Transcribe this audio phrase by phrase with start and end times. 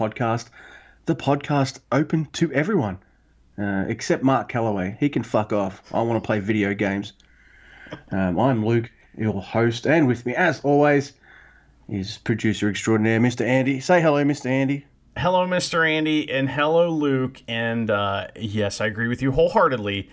[0.00, 0.48] podcast.
[1.04, 2.98] The podcast open to everyone,
[3.58, 4.96] uh, except Mark Calaway.
[4.98, 5.82] He can fuck off.
[5.92, 7.12] I want to play video games.
[8.10, 11.12] Um, I'm Luke, your host, and with me, as always,
[11.90, 13.42] is producer extraordinaire, Mr.
[13.42, 13.80] Andy.
[13.80, 14.46] Say hello, Mr.
[14.46, 14.86] Andy.
[15.18, 15.86] Hello, Mr.
[15.86, 17.42] Andy, and hello, Luke.
[17.46, 20.08] And uh, yes, I agree with you wholeheartedly.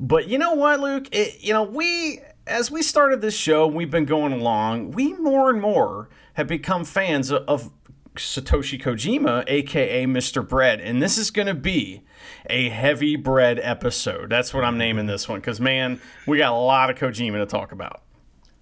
[0.00, 1.08] But you know what, Luke?
[1.12, 5.50] It, you know, we, as we started this show, we've been going along, we more
[5.50, 7.70] and more have become fans of, of
[8.18, 10.46] Satoshi Kojima, aka Mr.
[10.46, 10.80] Bread.
[10.80, 12.02] And this is going to be
[12.48, 14.30] a heavy bread episode.
[14.30, 17.46] That's what I'm naming this one because, man, we got a lot of Kojima to
[17.46, 18.02] talk about.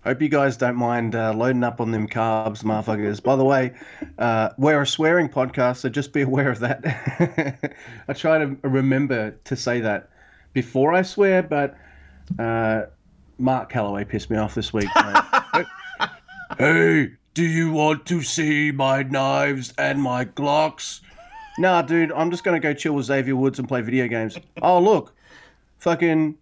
[0.04, 3.20] Hope you guys don't mind uh, loading up on them carbs, motherfuckers.
[3.20, 3.72] By the way,
[4.18, 7.74] uh, we're a swearing podcast, so just be aware of that.
[8.08, 10.10] I try to remember to say that
[10.52, 11.76] before I swear, but
[12.38, 12.82] uh,
[13.38, 14.88] Mark Calaway pissed me off this week.
[16.58, 21.02] hey, do you want to see my knives and my Glocks?
[21.58, 24.38] Nah, dude, I'm just gonna go chill with Xavier Woods and play video games.
[24.62, 25.12] Oh, look,
[25.76, 26.38] fucking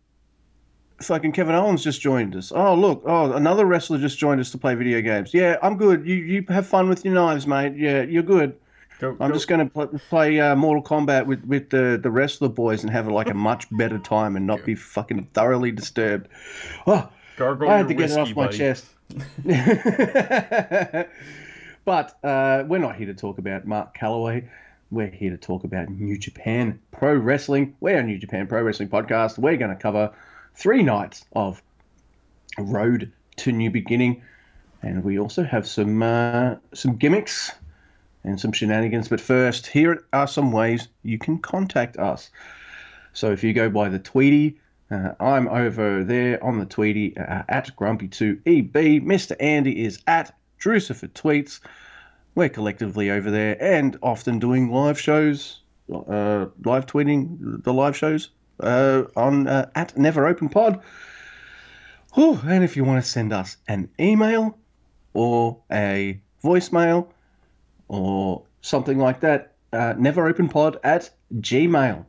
[1.02, 2.52] fucking Kevin Owens just joined us.
[2.54, 5.34] Oh look, oh another wrestler just joined us to play video games.
[5.34, 6.06] Yeah, I'm good.
[6.06, 7.77] You you have fun with your knives, mate.
[7.77, 8.56] Yeah, you're good.
[9.00, 12.48] Go, I'm go- just gonna pl- play uh, Mortal Kombat with with the the the
[12.48, 16.28] boys and have like a much better time and not be fucking thoroughly disturbed.
[16.86, 18.58] Oh, gargle I had to get it off my buddy.
[18.58, 18.86] chest.
[21.84, 24.48] but uh, we're not here to talk about Mark Calaway.
[24.90, 27.76] We're here to talk about New Japan Pro Wrestling.
[27.80, 29.38] We're a New Japan Pro Wrestling podcast.
[29.38, 30.12] We're going to cover
[30.54, 31.62] three nights of
[32.58, 34.22] Road to New Beginning,
[34.82, 37.52] and we also have some uh, some gimmicks
[38.22, 39.08] and some shenanigans.
[39.08, 42.30] But first, here are some ways you can contact us.
[43.12, 44.58] So if you go by the Tweety,
[44.94, 49.05] uh, I'm over there on the Tweety uh, at Grumpy2EB.
[49.05, 49.34] Mr.
[49.40, 51.60] Andy is at Drucifer Tweets.
[52.34, 55.60] We're collectively over there and often doing live shows,
[55.92, 60.80] uh, live tweeting the live shows uh, on uh, at Never Open Pod.
[62.14, 64.56] Whew, and if you want to send us an email
[65.12, 67.08] or a voicemail
[67.88, 71.10] or something like that, uh, neveropenpod at
[71.40, 72.06] gmail.com.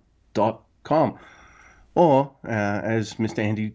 [1.96, 3.40] Or, uh, as Mr.
[3.40, 3.74] Andy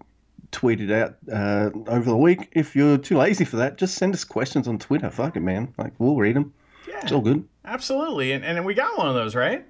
[0.53, 4.25] tweeted out uh, over the week, if you're too lazy for that, just send us
[4.25, 5.11] questions on Twitter.
[5.11, 5.73] Fuck it, man.
[5.79, 6.53] Like, we'll read them.
[6.87, 7.01] Yeah.
[7.03, 7.47] It's all good.
[7.65, 8.33] Absolutely.
[8.33, 9.65] And, and we got one of those, right?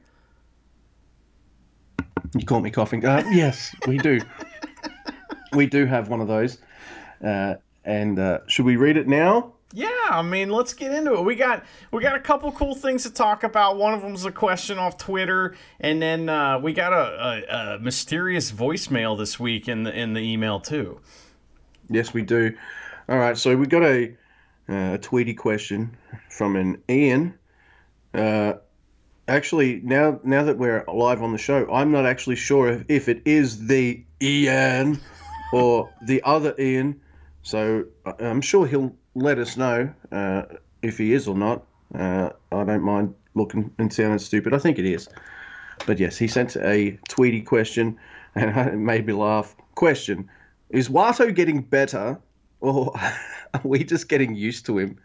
[2.34, 3.04] You caught me coughing.
[3.04, 4.20] Uh, yes, we do.
[5.52, 6.58] we do have one of those.
[7.24, 9.52] Uh, and uh, should we read it now?
[9.72, 11.24] Yeah, I mean, let's get into it.
[11.24, 13.76] We got we got a couple cool things to talk about.
[13.76, 17.78] One of them's a question off Twitter, and then uh, we got a, a, a
[17.78, 21.00] mysterious voicemail this week in the in the email too.
[21.88, 22.56] Yes, we do.
[23.08, 24.16] All right, so we got a,
[24.68, 25.96] uh, a tweety question
[26.28, 27.38] from an Ian.
[28.12, 28.54] Uh,
[29.28, 33.08] actually, now now that we're live on the show, I'm not actually sure if, if
[33.08, 34.98] it is the Ian
[35.52, 37.00] or the other Ian.
[37.42, 37.84] So
[38.18, 40.42] I'm sure he'll let us know uh,
[40.82, 41.64] if he is or not.
[41.94, 44.54] Uh, I don't mind looking and sounding stupid.
[44.54, 45.08] I think it is.
[45.86, 47.98] But yes, he sent a tweety question,
[48.34, 49.56] and it made me laugh.
[49.74, 50.28] Question:
[50.70, 52.20] Is Wato getting better,
[52.60, 52.92] or
[53.54, 54.98] are we just getting used to him?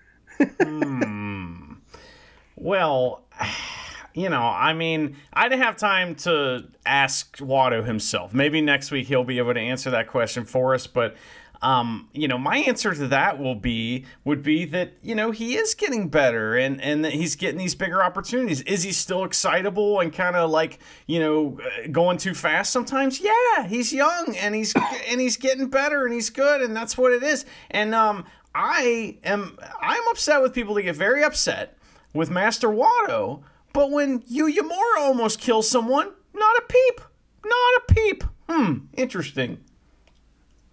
[2.56, 3.24] Well,
[4.14, 8.34] you know, I mean, I didn't have time to ask Wato himself.
[8.34, 10.88] Maybe next week he'll be able to answer that question for us.
[10.88, 11.16] But,
[11.62, 15.56] um, you know, my answer to that will be would be that you know he
[15.56, 18.62] is getting better and and that he's getting these bigger opportunities.
[18.62, 23.20] Is he still excitable and kind of like you know uh, going too fast sometimes?
[23.20, 24.74] Yeah, he's young and he's
[25.10, 27.46] and he's getting better and he's good and that's what it is.
[27.72, 31.78] And um, I am I'm upset with people that get very upset
[32.14, 33.42] with Master Wato,
[33.74, 37.02] but when Yuya Uemura almost kills someone, not a peep.
[37.44, 38.24] Not a peep.
[38.50, 39.60] Hmm, interesting.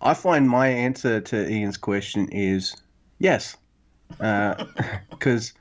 [0.03, 2.75] I find my answer to Ian's question is
[3.19, 3.57] yes,
[5.11, 5.53] because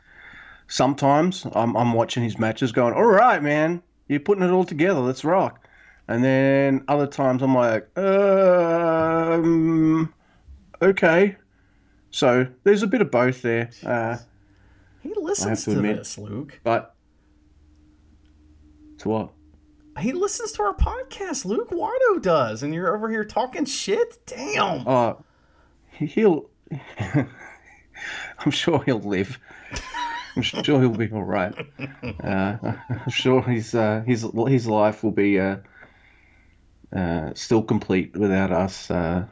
[0.67, 4.99] sometimes I'm, I'm watching his matches, going, "All right, man, you're putting it all together.
[4.99, 5.67] Let's rock."
[6.07, 10.13] And then other times I'm like, um,
[10.81, 11.37] okay.
[12.09, 13.69] So there's a bit of both there.
[13.85, 14.17] Uh,
[15.01, 16.59] He listens to to, admit- this, Luke.
[16.63, 16.95] but
[18.99, 19.31] To what?
[19.99, 21.45] He listens to our podcast.
[21.45, 24.25] Luke Wato does, and you're over here talking shit.
[24.25, 25.15] Damn.
[25.91, 26.49] He- he'll.
[28.39, 29.37] I'm sure he'll live.
[30.35, 31.53] I'm sure he'll be all right.
[32.23, 32.57] Uh,
[32.89, 35.57] I'm sure his uh, his his life will be uh,
[36.95, 38.89] uh, still complete without us.
[38.89, 39.25] Uh,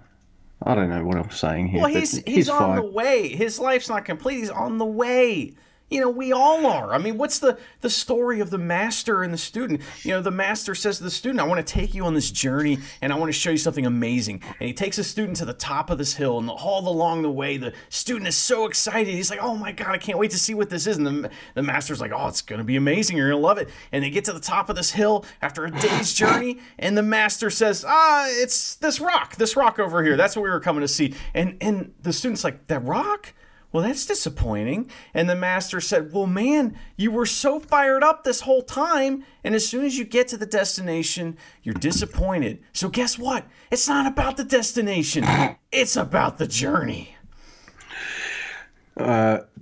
[0.64, 1.82] I don't know what I'm saying here.
[1.82, 3.30] Well, but he's he's, on the way.
[3.30, 4.40] His life's not complete.
[4.40, 5.54] He's on the way.
[5.90, 6.94] You know, we all are.
[6.94, 9.82] I mean, what's the the story of the master and the student?
[10.04, 12.30] You know, the master says to the student, "I want to take you on this
[12.30, 15.46] journey, and I want to show you something amazing." And he takes the student to
[15.46, 19.14] the top of this hill, and all along the way, the student is so excited.
[19.14, 21.30] He's like, "Oh my god, I can't wait to see what this is!" And the
[21.56, 23.18] the master's like, "Oh, it's gonna be amazing.
[23.18, 25.72] You're gonna love it." And they get to the top of this hill after a
[25.72, 30.16] day's journey, and the master says, "Ah, it's this rock, this rock over here.
[30.16, 33.34] That's what we were coming to see." And and the student's like, "That rock."
[33.72, 34.90] Well, that's disappointing.
[35.14, 39.26] And the master said, Well, man, you were so fired up this whole time.
[39.44, 42.64] And as soon as you get to the destination, you're disappointed.
[42.74, 43.46] So, guess what?
[43.72, 45.26] It's not about the destination,
[45.72, 47.16] it's about the journey.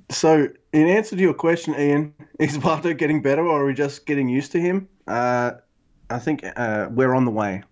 [0.10, 4.06] So, in answer to your question, Ian, is Barto getting better, or are we just
[4.06, 4.88] getting used to him?
[5.08, 5.52] Uh,
[6.10, 7.64] I think uh, we're on the way.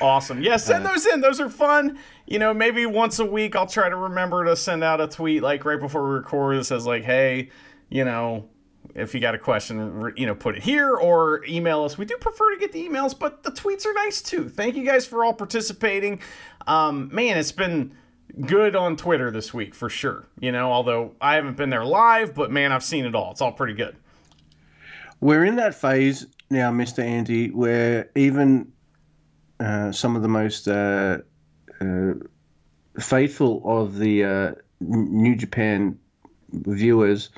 [0.00, 0.42] Awesome.
[0.42, 1.20] Yeah, send those in.
[1.20, 1.98] Those are fun.
[2.26, 5.42] You know, maybe once a week I'll try to remember to send out a tweet
[5.42, 7.50] like right before we record that says, like, hey,
[7.88, 8.48] you know,
[8.94, 11.98] if you got a question, you know, put it here or email us.
[11.98, 14.48] We do prefer to get the emails, but the tweets are nice too.
[14.48, 16.20] Thank you guys for all participating.
[16.66, 17.96] Um, man, it's been
[18.46, 20.28] good on Twitter this week for sure.
[20.38, 23.32] You know, although I haven't been there live, but man, I've seen it all.
[23.32, 23.96] It's all pretty good.
[25.24, 27.02] We're in that phase now, Mr.
[27.02, 28.70] Andy, where even
[29.58, 31.16] uh, some of the most uh,
[31.80, 32.12] uh,
[33.00, 35.98] faithful of the uh, New Japan
[36.52, 37.30] viewers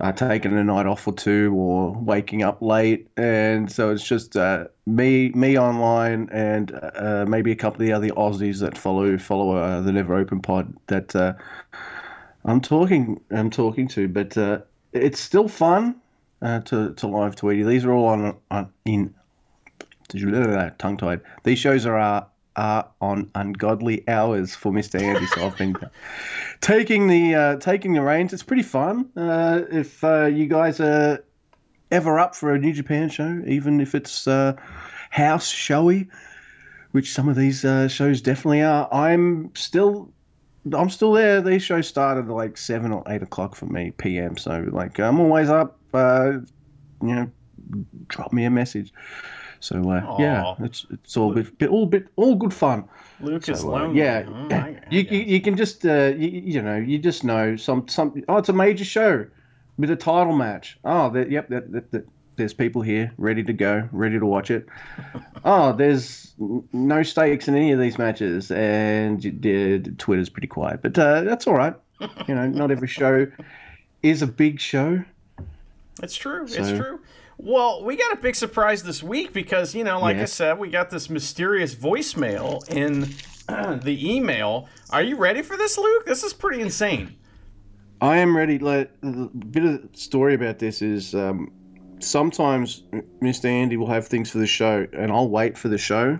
[0.00, 4.36] are taking a night off or two or waking up late, and so it's just
[4.36, 9.16] uh, me, me online, and uh, maybe a couple of the other Aussies that follow
[9.16, 11.14] follow the Never Open Pod that
[12.44, 14.36] I'm talking I'm talking to, but
[14.92, 15.94] it's still fun
[16.42, 17.66] uh, to to live tweet.
[17.66, 19.14] These are all on, on in
[20.78, 21.20] tongue tied.
[21.44, 22.24] These shows are uh,
[22.56, 25.26] are on ungodly hours for Mister Andy.
[25.26, 25.76] So I've been
[26.60, 28.32] taking the uh, taking the reins.
[28.32, 29.08] It's pretty fun.
[29.16, 31.22] Uh, if uh, you guys are
[31.90, 34.54] ever up for a New Japan show, even if it's uh,
[35.10, 36.08] house showy,
[36.92, 40.10] which some of these uh, shows definitely are, I'm still.
[40.74, 41.40] I'm still there.
[41.40, 44.36] These shows start at like seven or eight o'clock for me PM.
[44.36, 45.78] So like I'm always up.
[45.94, 46.32] Uh,
[47.02, 47.30] you know,
[48.08, 48.92] drop me a message.
[49.60, 52.88] So uh, yeah, it's it's all bit, bit all bit all good fun.
[53.20, 56.62] Luke is So, uh, yeah, Mm, I- you, you you can just uh, you, you
[56.62, 59.26] know you just know some some oh it's a major show
[59.76, 60.78] with a title match.
[60.84, 62.06] Oh, that yep, that, that, that,
[62.36, 64.66] there's people here ready to go, ready to watch it.
[65.44, 66.32] oh, there's
[66.72, 71.22] no stakes in any of these matches, and y- uh, Twitter's pretty quiet, but uh,
[71.22, 71.74] that's all right.
[72.26, 73.26] You know, not every show
[74.02, 75.04] is a big show.
[76.02, 76.44] It's true.
[76.44, 77.00] it's true.
[77.36, 80.68] Well, we got a big surprise this week because, you know, like I said, we
[80.68, 83.02] got this mysterious voicemail in
[83.82, 84.68] the email.
[84.90, 86.06] Are you ready for this, Luke?
[86.06, 87.16] This is pretty insane.
[88.02, 88.58] I am ready.
[88.58, 91.50] Like a bit of story about this is um,
[92.00, 92.82] sometimes
[93.22, 93.46] Mr.
[93.46, 96.18] Andy will have things for the show, and I'll wait for the show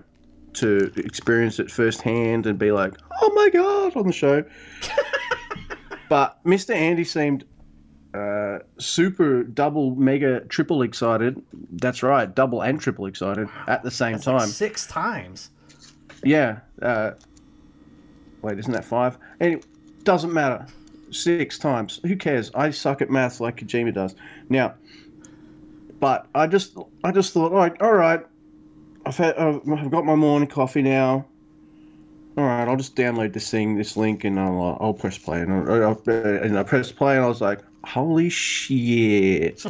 [0.55, 4.45] to experience it firsthand and be like, "Oh my god!" on the show.
[6.09, 6.75] but Mr.
[6.75, 7.45] Andy seemed
[8.15, 11.41] uh, super, double, mega, triple excited.
[11.73, 14.49] That's right, double and triple excited at the same like time.
[14.49, 15.51] six times.
[16.25, 16.61] Yeah.
[16.83, 17.13] Uh,
[18.43, 19.19] wait, isn't that five?
[19.41, 19.63] Anyway,
[20.03, 20.67] doesn't matter.
[21.11, 22.01] Six times.
[22.05, 22.51] Who cares?
[22.55, 24.15] I suck at maths like Kojima does.
[24.49, 24.75] Now,
[26.01, 28.27] but I just, I just thought, right, all right.
[29.07, 31.27] I've had, I've got my morning coffee now.
[32.37, 35.41] All right, I'll just download this thing, this link, and I'll, uh, I'll press play.
[35.41, 39.65] And I, I, and I pressed play, and I was like, holy shit,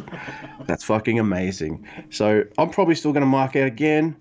[0.67, 1.87] that's fucking amazing.
[2.09, 4.15] So I'm probably still going to mark out again.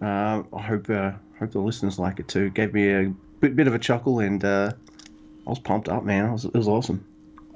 [0.00, 2.50] Um, I hope uh, hope the listeners like it too.
[2.50, 4.72] Gave me a bit, bit of a chuckle, and uh,
[5.46, 6.26] I was pumped up, man.
[6.26, 7.04] It was, it was awesome.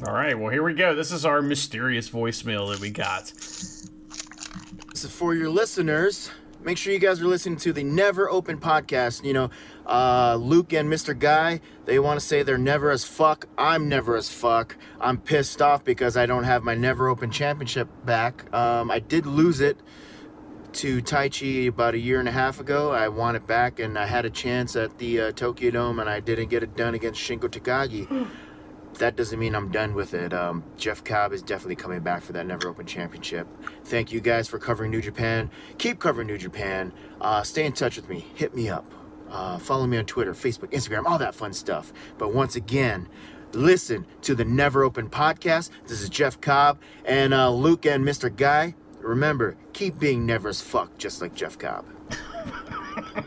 [0.07, 0.95] All right, well, here we go.
[0.95, 3.27] This is our mysterious voicemail that we got.
[4.95, 6.31] So for your listeners,
[6.63, 9.23] make sure you guys are listening to the Never Open podcast.
[9.25, 9.51] You know,
[9.85, 11.19] uh, Luke and Mr.
[11.19, 13.47] Guy, they want to say they're never as fuck.
[13.59, 14.75] I'm never as fuck.
[15.03, 18.51] I'm pissed off because I don't have my Never Open championship back.
[18.55, 19.77] Um, I did lose it
[20.73, 22.91] to Taichi about a year and a half ago.
[22.91, 26.09] I won it back, and I had a chance at the uh, Tokyo Dome, and
[26.09, 28.31] I didn't get it done against Shingo Takagi.
[29.01, 30.33] that doesn't mean I'm done with it.
[30.35, 33.49] Um, Jeff Cobb is definitely coming back for that Never Open Championship.
[33.85, 35.51] Thank you guys for covering New Japan.
[35.79, 36.93] Keep covering New Japan.
[37.21, 38.27] Uh, stay in touch with me.
[38.35, 38.85] Hit me up.
[39.31, 41.93] Uh, follow me on Twitter, Facebook, Instagram, all that fun stuff.
[42.19, 43.09] But once again,
[43.53, 45.71] listen to the Never Open podcast.
[45.87, 48.35] This is Jeff Cobb and uh, Luke and Mr.
[48.35, 48.75] Guy.
[48.99, 51.87] Remember, keep being never as fuck, just like Jeff Cobb.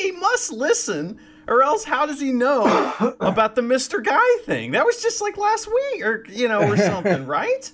[0.00, 2.64] He must listen, or else how does he know
[3.20, 4.02] about the Mr.
[4.04, 4.72] Guy thing?
[4.72, 7.70] That was just like last week, or you know, or something, right?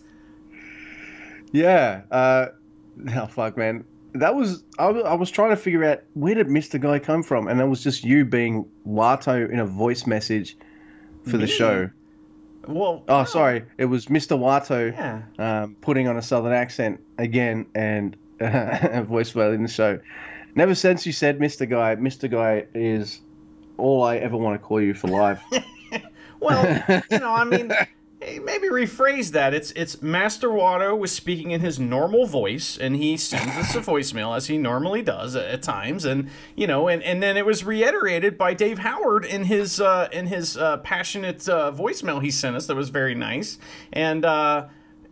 [1.53, 2.03] Yeah.
[2.11, 2.47] Uh,
[3.15, 3.85] oh fuck, man.
[4.15, 7.23] That was I, was I was trying to figure out where did Mister Guy come
[7.23, 10.57] from, and it was just you being Wato in a voice message
[11.29, 11.91] for the show.
[12.67, 15.23] Well, Oh, sorry, it was Mister Wato Yeah.
[15.63, 19.99] um, putting on a southern accent again and uh, voice well in the show.
[20.57, 23.21] Never since you said Mister Guy, Mister Guy is
[23.81, 25.43] all I ever want to call you for life.
[26.41, 27.71] Well, you know, I mean,
[28.21, 29.55] hey, maybe rephrase that.
[29.55, 33.81] It's it's Master Wato was speaking in his normal voice, and he sends us a
[33.91, 37.45] voicemail as he normally does at, at times, and you know, and, and then it
[37.45, 42.31] was reiterated by Dave Howard in his uh, in his uh, passionate uh, voicemail he
[42.31, 42.67] sent us.
[42.67, 43.59] That was very nice,
[43.93, 44.25] and.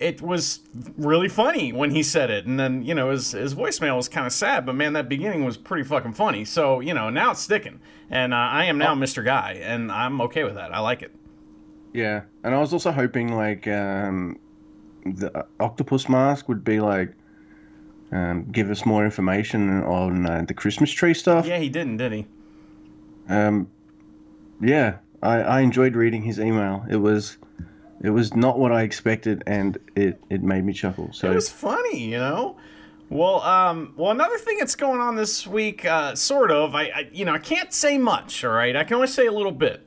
[0.00, 0.61] Uh, it was
[0.97, 4.26] really funny when he said it, and then you know his his voicemail was kind
[4.26, 6.45] of sad, but man, that beginning was pretty fucking funny.
[6.45, 9.25] So you know now it's sticking, and uh, I am now Mr.
[9.25, 10.75] Guy, and I'm okay with that.
[10.75, 11.14] I like it.
[11.93, 14.38] Yeah, and I was also hoping like um,
[15.05, 17.14] the octopus mask would be like
[18.12, 21.47] um, give us more information on uh, the Christmas tree stuff.
[21.47, 22.26] Yeah, he didn't, did he?
[23.28, 23.69] Um,
[24.61, 26.85] yeah, I, I enjoyed reading his email.
[26.88, 27.38] It was
[28.02, 31.12] it was not what I expected, and it, it made me chuckle.
[31.12, 32.57] So It was funny, you know.
[33.11, 36.75] Well, um, well, another thing that's going on this week, uh, sort of.
[36.75, 38.45] I, I, you know, I can't say much.
[38.45, 39.87] All right, I can only say a little bit.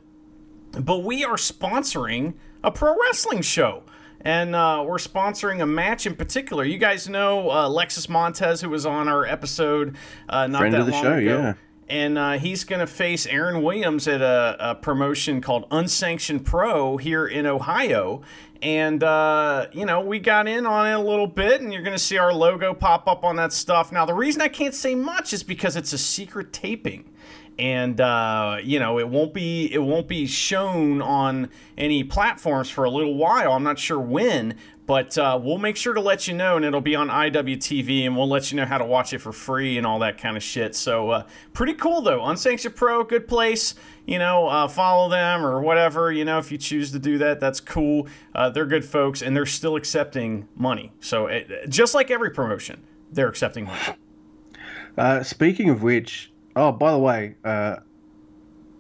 [0.80, 3.84] But we are sponsoring a pro wrestling show.
[4.24, 6.63] And uh, we're sponsoring a match in particular.
[6.63, 9.98] You guys know uh, Alexis Montez, who was on our episode
[10.30, 11.38] uh, not Friend that of the long show, ago.
[11.39, 11.53] yeah.
[11.91, 16.95] And uh, he's going to face Aaron Williams at a, a promotion called Unsanctioned Pro
[16.95, 18.21] here in Ohio.
[18.62, 21.95] And, uh, you know, we got in on it a little bit, and you're going
[21.95, 23.91] to see our logo pop up on that stuff.
[23.91, 27.12] Now, the reason I can't say much is because it's a secret taping
[27.60, 32.86] and uh, you know it won't be it won't be shown on any platforms for
[32.86, 33.51] a little while.
[33.51, 34.57] I'm not sure when,
[34.91, 38.17] but uh, we'll make sure to let you know, and it'll be on IWTV, and
[38.17, 40.43] we'll let you know how to watch it for free and all that kind of
[40.43, 40.75] shit.
[40.75, 42.25] So uh, pretty cool though.
[42.25, 43.74] Unsanctioned Pro, good place.
[44.05, 46.12] You know, uh, follow them or whatever.
[46.12, 48.10] You know, if you choose to do that, that's cool.
[48.36, 50.91] Uh, they're good folks, and they're still accepting money.
[51.00, 52.83] So it, just like every promotion,
[53.13, 53.95] they're accepting money.
[54.98, 57.77] Uh, speaking of which, oh, by the way, uh,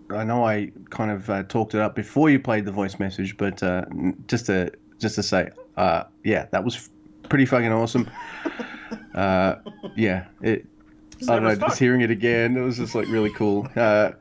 [0.09, 3.37] I know I kind of uh, talked it up before you played the voice message,
[3.37, 3.85] but uh,
[4.27, 5.49] just to just to say,
[5.81, 6.89] uh, yeah, that was
[7.27, 8.07] pretty fucking awesome.
[9.15, 9.55] uh,
[9.95, 10.65] yeah, it.
[11.23, 13.67] I don't know, just hearing it again, it was just like really cool.
[13.75, 14.11] Uh,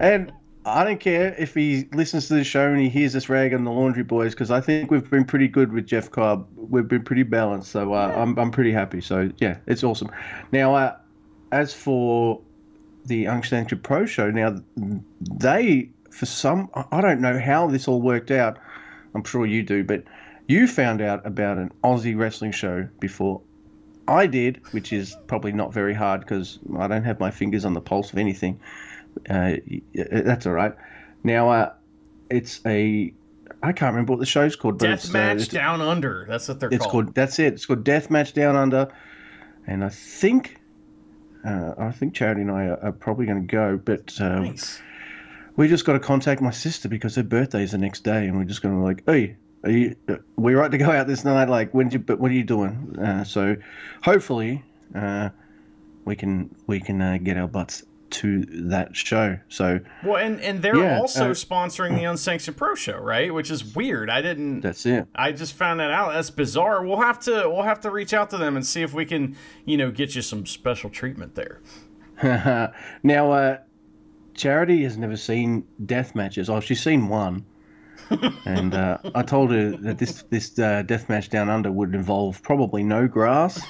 [0.00, 0.32] and
[0.64, 3.64] I don't care if he listens to the show and he hears us rag on
[3.64, 6.48] the Laundry Boys because I think we've been pretty good with Jeff Cobb.
[6.56, 9.00] We've been pretty balanced, so uh, I'm I'm pretty happy.
[9.00, 10.10] So yeah, it's awesome.
[10.52, 10.96] Now, uh,
[11.52, 12.40] as for
[13.06, 14.60] the Unsanctioned Pro Show, now
[15.20, 18.58] they for some I don't know how this all worked out.
[19.14, 20.02] I'm sure you do, but
[20.48, 23.42] you found out about an Aussie wrestling show before
[24.08, 27.74] I did, which is probably not very hard because I don't have my fingers on
[27.74, 28.58] the pulse of anything.
[29.28, 29.56] Uh,
[29.94, 30.74] that's all right.
[31.22, 31.72] Now, uh,
[32.30, 33.12] it's a
[33.62, 36.24] I can't remember what the show's called, but Death it's, uh, it's, Down Under.
[36.26, 37.06] That's what they're it's called.
[37.06, 37.14] called.
[37.14, 37.52] That's it.
[37.54, 38.88] It's called Death Match Down Under,
[39.66, 40.56] and I think.
[41.44, 44.82] Uh, I think Charity and I are, are probably going to go, but uh, Nice.
[45.54, 48.36] we just got to contact my sister because her birthday is the next day, and
[48.36, 51.24] we're just going to like, hey, are you, uh, we right to go out this
[51.24, 51.48] night?
[51.48, 52.96] Like, when you, but what are you doing?
[52.98, 53.56] Uh, so,
[54.02, 55.30] hopefully, uh,
[56.04, 59.38] we can we can uh, get our butts to that show.
[59.48, 63.32] So Well, and and they're Yeah, also uh, sponsoring the Unsanctioned Pro Show, right?
[63.32, 64.08] Which is weird.
[64.08, 64.60] I didn't.
[64.60, 65.06] that's it.
[65.14, 66.12] I just found that out.
[66.12, 66.84] That's bizarre.
[66.84, 69.36] We'll have to we'll have to reach out to them and see if we can,
[69.64, 71.60] you know, get you some special treatment there.
[73.02, 73.58] now, uh,
[74.34, 76.48] Charity has never seen death matches.
[76.48, 77.44] Oh, she's seen one.
[78.44, 82.42] And uh, I told her that this this uh, death match down under would involve
[82.42, 83.60] probably no grass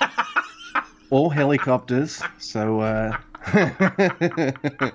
[1.10, 2.22] or helicopters.
[2.38, 3.16] So, uh,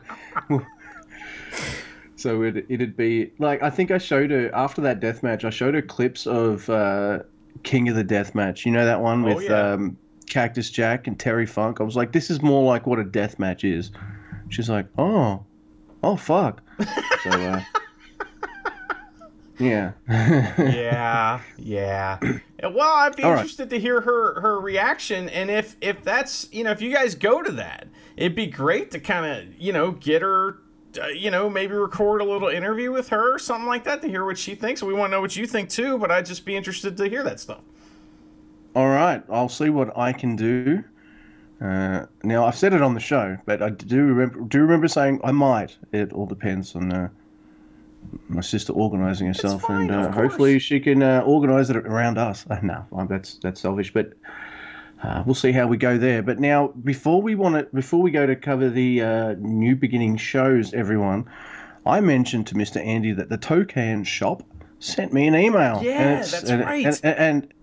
[2.15, 5.43] so it it'd be like I think I showed her after that death match.
[5.45, 7.19] I showed her clips of uh,
[7.63, 8.65] King of the Death Match.
[8.65, 9.73] You know that one Oh, with yeah.
[9.73, 9.97] um,
[10.29, 11.81] Cactus Jack and Terry Funk.
[11.81, 13.91] I was like, this is more like what a death match is.
[14.49, 15.43] She's like, oh,
[16.03, 16.61] oh fuck.
[17.23, 17.61] So uh,
[19.59, 19.93] Yeah.
[20.57, 22.19] yeah, yeah.
[22.63, 23.41] Well, I'd be All right.
[23.41, 27.15] interested to hear her her reaction, and if if that's you know if you guys
[27.15, 30.59] go to that, it'd be great to kind of you know get her.
[31.01, 34.07] Uh, you know, maybe record a little interview with her or something like that to
[34.07, 34.83] hear what she thinks.
[34.83, 37.23] We want to know what you think too, but I'd just be interested to hear
[37.23, 37.61] that stuff.
[38.75, 40.83] All right, I'll see what I can do.
[41.61, 45.21] Uh, now I've said it on the show, but I do remember do remember saying
[45.23, 45.77] I might.
[45.93, 47.09] It all depends on uh,
[48.29, 52.45] my sister organising herself, fine, and uh, hopefully she can uh, organise it around us.
[52.63, 54.13] No, that's that's selfish, but
[55.03, 56.21] uh, we'll see how we go there.
[56.23, 60.17] But now, before we want to, before we go to cover the uh, new beginning
[60.17, 61.25] shows, everyone,
[61.85, 62.83] I mentioned to Mr.
[62.85, 64.43] Andy that the Tokan shop
[64.79, 65.81] sent me an email.
[65.83, 66.85] Yeah, and it's- that's and- right.
[66.85, 67.53] and- and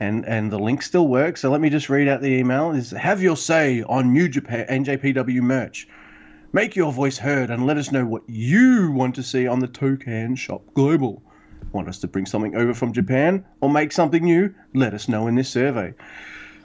[0.00, 1.40] and and the link still works.
[1.40, 4.66] So let me just read out the email: is have your say on New Japan
[4.84, 5.86] NJPW merch.
[6.54, 9.68] Make your voice heard and let us know what you want to see on the
[9.68, 11.22] Tokan Shop Global.
[11.72, 14.54] Want us to bring something over from Japan or make something new?
[14.74, 15.94] Let us know in this survey.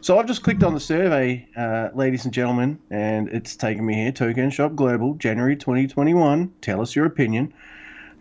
[0.01, 3.93] So I've just clicked on the survey, uh, ladies and gentlemen, and it's taken me
[3.93, 4.11] here.
[4.11, 6.51] Token Shop Global, January 2021.
[6.59, 7.53] Tell us your opinion.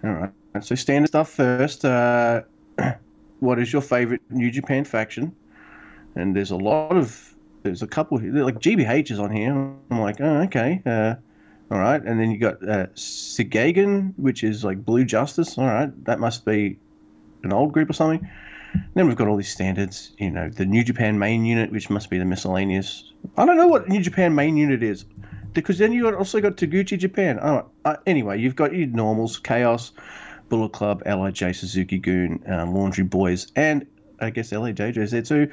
[0.05, 0.31] All right.
[0.61, 1.85] So standard stuff first.
[1.85, 2.43] Uh,
[3.41, 5.35] what is your favorite New Japan faction?
[6.15, 9.51] And there's a lot of there's a couple here, like GBH is on here.
[9.51, 11.17] I'm like, oh, okay, uh,
[11.71, 12.03] all right.
[12.03, 15.59] And then you got uh, Seigigun, which is like Blue Justice.
[15.59, 16.79] All right, that must be
[17.43, 18.29] an old group or something.
[18.95, 22.11] Then we've got all these standards, you know, the New Japan main unit, which must
[22.11, 23.13] be the miscellaneous.
[23.37, 25.05] I don't know what New Japan main unit is,
[25.55, 27.39] because then you also got Taguchi Japan.
[27.41, 29.93] Oh, uh, anyway, you've got your normals, Chaos,
[30.49, 33.87] Bullet Club, LIJ, Suzuki Goon, uh, Laundry Boys, and
[34.21, 35.51] I guess LAJJ's there too.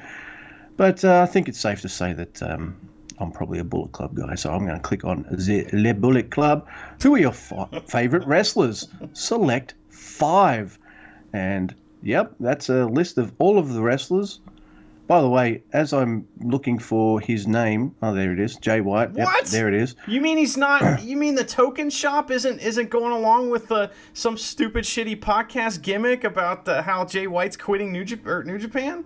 [0.76, 2.76] But uh, I think it's safe to say that um,
[3.18, 6.30] I'm probably a Bullet Club guy, so I'm going to click on the Le Bullet
[6.30, 6.66] Club.
[7.02, 7.52] Who are your f-
[7.86, 8.88] favorite wrestlers?
[9.12, 10.78] Select five.
[11.32, 14.40] And yep, that's a list of all of the wrestlers.
[15.06, 19.10] By the way, as I'm looking for his name, oh, there it is, Jay White.
[19.14, 19.44] Yep, What?
[19.46, 19.96] there it is.
[20.08, 21.02] You mean he's not?
[21.02, 25.82] You mean the token shop isn't isn't going along with uh, some stupid shitty podcast
[25.82, 28.04] gimmick about uh, how Jay White's quitting New,
[28.44, 29.04] New Japan?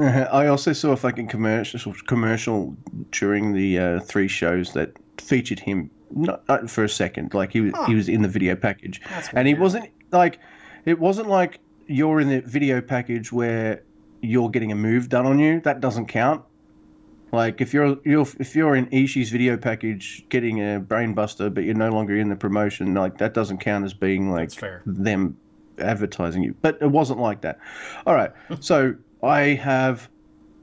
[0.00, 2.76] Uh, I also saw a fucking commercial commercial
[3.10, 7.34] during the uh, three shows that featured him not, not for a second.
[7.34, 9.00] Like he was he was in the video package,
[9.32, 10.38] and he wasn't like
[10.84, 13.82] it wasn't like you're in the video package where
[14.22, 15.60] you're getting a move done on you.
[15.60, 16.44] That doesn't count.
[17.32, 21.74] Like if you're you're if you're in Ishii's video package getting a brainbuster, but you're
[21.74, 24.50] no longer in the promotion, like that doesn't count as being like
[24.84, 25.36] them
[25.78, 26.54] advertising you.
[26.60, 27.60] But it wasn't like that.
[28.04, 30.08] All right, so I have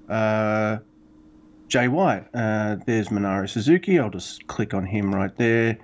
[0.09, 0.77] uh,
[1.67, 2.25] Jay White.
[2.33, 3.99] Uh, there's Minoru Suzuki.
[3.99, 5.77] I'll just click on him right there.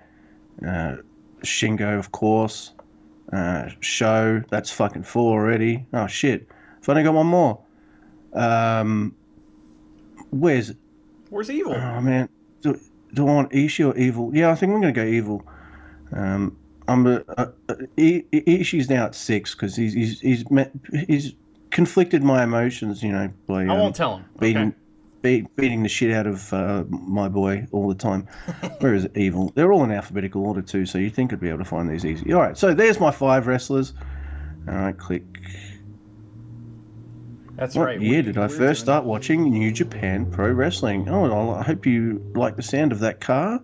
[0.65, 0.97] Uh,
[1.41, 2.73] Shingo, of course.
[3.31, 4.43] Uh, SHO.
[4.49, 5.85] That's fucking four already.
[5.93, 6.47] Oh shit!
[6.81, 7.59] I've only got one more.
[8.33, 9.15] Um,
[10.31, 10.73] where's
[11.29, 11.73] Where's Evil?
[11.73, 12.29] Oh man,
[12.61, 12.79] do,
[13.13, 14.31] do I want Ishii or Evil?
[14.35, 15.43] Yeah, I think I'm gonna go Evil.
[16.11, 16.55] Um,
[16.87, 20.71] I'm a, a, a, I- I- Ishii's now at six because he's he's he's met,
[21.07, 21.33] he's
[21.73, 24.25] conflicted my emotions, you know, by I um, won't tell him.
[24.39, 24.77] beating Okay.
[25.21, 28.27] be, beating the shit out of uh, my boy all the time.
[28.79, 29.17] Where is it?
[29.17, 29.51] Evil?
[29.55, 32.05] They're all in alphabetical order too, so you'd think I'd be able to find these
[32.05, 32.31] easy.
[32.31, 33.93] All right, so there's my five wrestlers.
[34.69, 35.23] All right, click.
[37.55, 38.01] That's What right.
[38.01, 41.07] year did I first start watching New Japan Pro Wrestling?
[41.09, 43.61] Oh, I hope you like the sound of that car.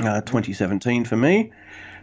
[0.00, 1.50] Uh, 2017 for me.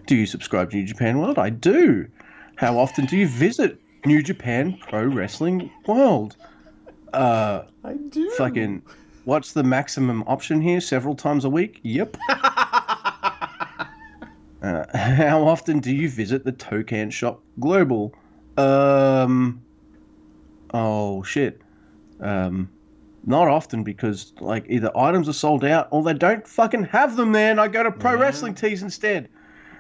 [0.06, 1.38] Do you subscribe to New Japan World?
[1.38, 2.08] I do.
[2.56, 6.36] How often do you visit New Japan Pro Wrestling World?
[7.14, 8.30] Uh, I do.
[8.32, 8.82] fucking,
[9.26, 10.80] what's the maximum option here?
[10.80, 11.80] Several times a week?
[11.84, 12.18] Yep.
[12.30, 12.46] uh,
[14.98, 18.14] how often do you visit the Tokan Shop Global?
[18.58, 19.62] Um,
[20.74, 21.62] oh shit.
[22.20, 22.70] Um,
[23.26, 27.32] not often because like either items are sold out or they don't fucking have them
[27.32, 29.30] there, and I go to Pro Wrestling Tees instead.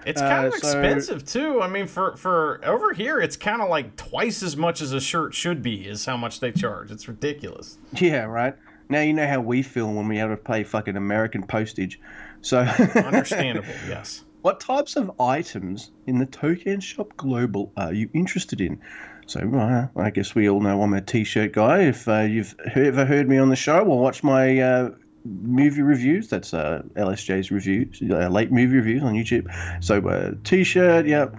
[0.06, 1.62] It's kind of Uh, so- expensive too.
[1.62, 5.00] I mean, for for over here, it's kind of like twice as much as a
[5.02, 5.86] shirt should be.
[5.88, 6.92] Is how much they charge.
[6.92, 7.78] It's ridiculous.
[7.96, 8.56] Yeah, right.
[8.90, 12.00] Now you know how we feel when we have to pay fucking American postage.
[12.42, 12.60] So,
[12.96, 13.68] Understandable.
[13.88, 14.24] yes.
[14.42, 18.80] what types of items in the Token Shop Global are you interested in?
[19.28, 21.82] So, uh, I guess we all know I'm a t-shirt guy.
[21.82, 24.90] If uh, you've ever heard me on the show or watched my uh,
[25.26, 29.48] movie reviews, that's uh, LSJ's reviews, uh, late movie reviews on YouTube.
[29.84, 31.36] So, uh, t-shirt, yep.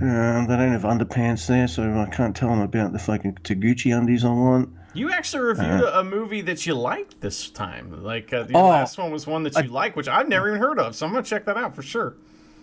[0.00, 3.96] Um, they don't have underpants there, so I can't tell them about the fucking Taguchi
[3.96, 4.68] undies I want.
[4.92, 8.02] You actually reviewed a, a movie that you liked this time.
[8.02, 8.54] Like uh, the.
[8.56, 10.94] Oh, last one was one that you liked, which I've never even heard of.
[10.94, 12.14] So I'm gonna check that out for sure.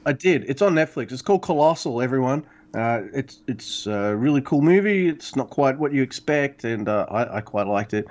[0.05, 0.45] I did.
[0.49, 1.11] It's on Netflix.
[1.11, 2.01] It's called Colossal.
[2.01, 2.43] Everyone,
[2.73, 5.07] Uh, it's it's a really cool movie.
[5.07, 8.05] It's not quite what you expect, and uh, I, I quite liked it.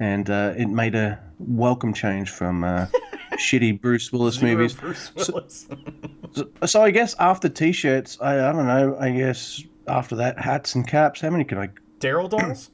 [0.00, 2.86] And uh, it made a welcome change from uh,
[3.34, 4.74] shitty Bruce Willis movies.
[4.74, 5.66] Bruce Willis.
[6.32, 8.96] So, so I guess after t-shirts, I, I don't know.
[8.98, 11.20] I guess after that, hats and caps.
[11.20, 11.68] How many can I?
[12.00, 12.70] Daryl dolls?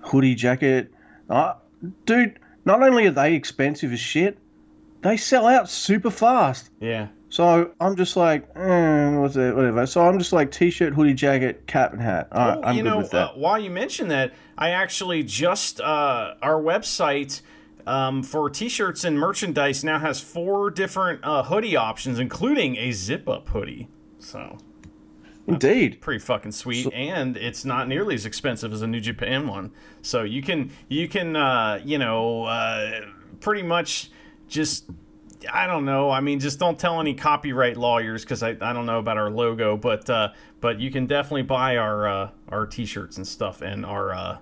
[0.00, 0.92] Hoodie, jacket.
[1.28, 1.54] Uh,
[2.06, 4.38] dude, not only are they expensive as shit,
[5.02, 6.70] they sell out super fast.
[6.80, 7.08] yeah.
[7.28, 9.86] So I'm just like, eh, what's it, whatever.
[9.86, 12.28] So I'm just like t-shirt, hoodie, jacket, cap, and hat.
[12.30, 13.30] All right, Oh, I'm you good know, with that.
[13.30, 17.40] Uh, while you mention that, I actually just uh, our website
[17.84, 23.48] um, for t-shirts and merchandise now has four different uh, hoodie options, including a zip-up
[23.48, 23.88] hoodie.
[24.20, 24.58] So
[25.48, 26.00] Indeed.
[26.00, 29.72] pretty fucking sweet, and it's not nearly as expensive as a New Japan one.
[30.00, 33.00] So you can you can uh, you know uh,
[33.40, 34.12] pretty much
[34.46, 34.88] just.
[35.52, 36.08] I don't know.
[36.08, 39.28] I mean, just don't tell any copyright lawyers because I, I don't know about our
[39.28, 40.28] logo, but uh,
[40.60, 44.38] but you can definitely buy our uh, our t-shirts and stuff and our uh,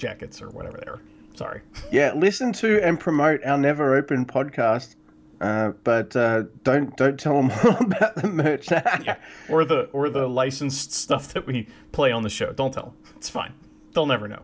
[0.00, 1.00] jackets or whatever they are.
[1.34, 1.60] Sorry.
[1.92, 4.94] Yeah, listen to and promote our Never Open podcast,
[5.40, 8.68] uh, but uh, don't don't tell them all about the merch.
[9.48, 12.52] or the or the licensed stuff that we play on the show.
[12.52, 12.96] Don't tell them.
[13.16, 13.52] It's fine.
[13.92, 14.42] They'll never know.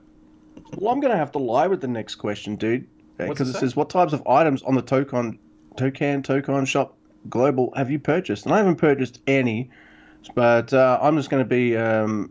[0.77, 3.77] Well, I'm gonna have to lie with the next question, dude, because it it says
[3.77, 5.39] what types of items on the Tokon,
[5.77, 6.97] Tokan, Tokon shop
[7.29, 8.45] global have you purchased?
[8.47, 9.71] And I haven't purchased any,
[10.35, 12.31] but uh, I'm just gonna be um,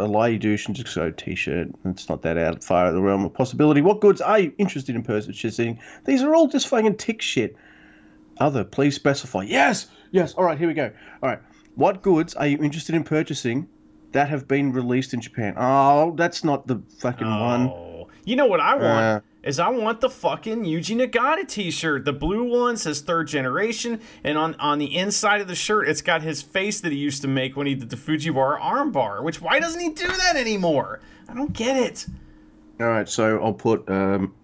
[0.00, 1.68] a, a, a lie douche and just go t-shirt.
[1.84, 3.80] It's not that out far of the realm of possibility.
[3.80, 5.78] What goods are you interested in purchasing?
[6.04, 7.56] These are all just fucking tick shit.
[8.38, 9.42] Other, please specify.
[9.42, 10.34] Yes, yes.
[10.34, 10.90] All right, here we go.
[11.22, 11.40] All right,
[11.74, 13.68] what goods are you interested in purchasing?
[14.12, 15.54] That have been released in Japan.
[15.56, 17.68] Oh, that's not the fucking one.
[17.68, 22.04] Oh, you know what I want Uh, is I want the fucking Yuji Nagata T-shirt.
[22.04, 26.02] The blue one says third generation, and on on the inside of the shirt, it's
[26.02, 29.22] got his face that he used to make when he did the Fujiwara armbar.
[29.22, 31.00] Which why doesn't he do that anymore?
[31.28, 32.06] I don't get it.
[32.80, 33.88] All right, so I'll put.
[33.88, 34.34] Um,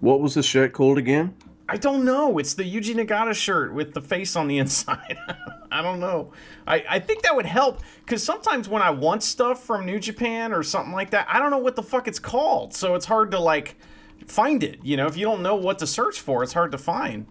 [0.00, 1.34] what was the shirt called again?
[1.68, 2.38] I don't know.
[2.38, 5.16] It's the Yuji Nagata shirt with the face on the inside.
[5.72, 6.32] I don't know.
[6.66, 10.52] I, I think that would help because sometimes when I want stuff from New Japan
[10.52, 12.74] or something like that, I don't know what the fuck it's called.
[12.74, 13.76] So it's hard to like
[14.26, 14.78] find it.
[14.82, 17.26] You know, if you don't know what to search for, it's hard to find.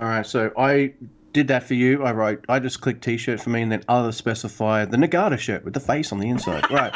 [0.00, 0.92] All right, so I
[1.32, 2.02] did that for you.
[2.04, 2.44] I wrote.
[2.48, 5.80] I just clicked T-shirt for me, and then other specify the Nagata shirt with the
[5.80, 6.64] face on the inside.
[6.70, 6.92] Right.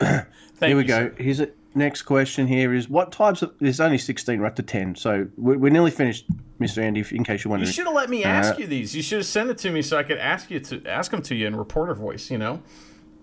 [0.00, 0.94] Thank Here we you, go.
[1.08, 1.14] sir.
[1.18, 2.46] Here's a next question.
[2.46, 3.54] Here is what types of?
[3.60, 4.38] There's only 16.
[4.40, 6.26] We're up to 10, so we're, we're nearly finished,
[6.58, 6.82] Mr.
[6.82, 7.04] Andy.
[7.12, 8.94] In case you're You should have let me ask Uh, you these.
[8.94, 11.22] You should have sent it to me so I could ask you to ask them
[11.22, 12.30] to you in reporter voice.
[12.30, 12.62] You know,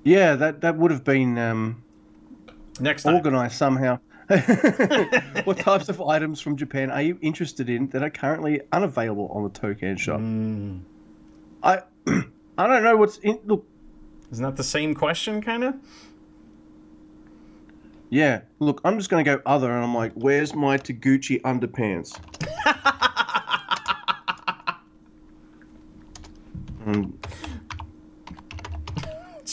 [0.04, 1.84] Yeah, that that would have been um,
[2.80, 3.16] next time.
[3.16, 4.00] organized somehow.
[5.46, 9.44] what types of items from Japan are you interested in that are currently unavailable on
[9.44, 10.20] the Tokan shop?
[10.20, 10.80] Hmm.
[11.64, 11.82] I
[12.58, 13.40] I don't know what's in.
[13.46, 13.66] Look,
[14.32, 15.76] Isn't that the same question, kind of?
[18.10, 22.18] yeah, look, I'm just gonna go other, and I'm like, where's my Taguchi underpants?
[26.86, 27.12] Mm,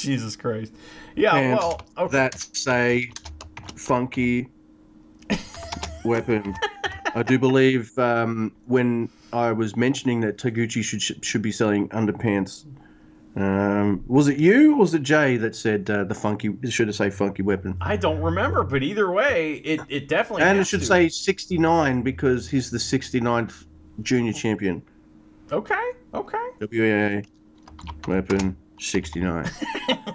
[0.05, 0.75] Jesus Christ.
[1.17, 1.33] Yeah.
[1.33, 2.13] pants well, okay.
[2.13, 3.11] that say
[3.77, 4.49] funky
[6.05, 6.55] weapon.
[7.15, 12.67] I do believe um, when I was mentioning that Taguchi should should be selling underpants.
[13.37, 16.95] Um, was it you or was it Jay that said uh, the funky should have
[16.95, 17.77] say funky weapon?
[17.81, 20.87] I don't remember, but either way, it, it definitely And it should to.
[20.87, 23.67] say 69 because he's the 69th
[24.03, 24.83] junior champion.
[25.51, 26.49] Okay, okay.
[26.61, 27.23] WAA
[28.07, 29.51] weapon 69.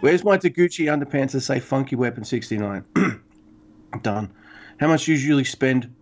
[0.01, 2.83] Where's my Taguchi underpants that say funky weapon 69?
[4.01, 4.31] Done.
[4.79, 5.93] How much do you usually spend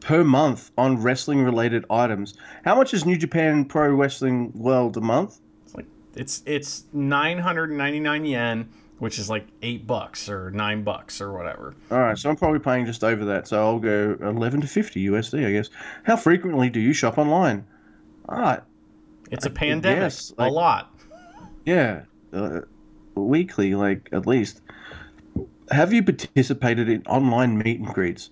[0.00, 2.34] per month on wrestling related items?
[2.64, 5.40] How much is New Japan Pro Wrestling World a month?
[5.64, 10.28] It's like it's it's nine hundred and ninety nine yen, which is like eight bucks
[10.28, 11.74] or nine bucks or whatever.
[11.90, 13.48] All right, so I'm probably paying just over that.
[13.48, 15.68] So I'll go 11 to 50 USD, I guess.
[16.04, 17.66] How frequently do you shop online?
[18.28, 18.60] All right,
[19.30, 19.98] It's a pandemic.
[20.00, 20.93] guess, a lot.
[21.64, 22.60] Yeah, uh,
[23.14, 24.60] weekly, like at least.
[25.70, 28.30] Have you participated in online meet and greets?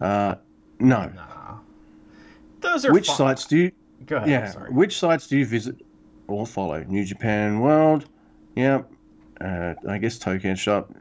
[0.00, 0.34] Uh,
[0.78, 1.10] no.
[2.60, 3.16] Those are Which fun.
[3.16, 3.72] sites do you?
[4.04, 4.28] Go ahead.
[4.28, 4.50] Yeah.
[4.50, 4.70] Sorry.
[4.70, 5.76] Which sites do you visit
[6.28, 6.82] or follow?
[6.84, 8.06] New Japan World.
[8.56, 8.90] Yep.
[9.40, 10.92] Uh, I guess Token Shop.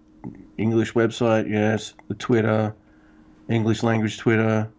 [0.57, 1.49] English website.
[1.49, 1.93] Yes.
[2.07, 2.73] The Twitter.
[3.49, 4.69] English language Twitter.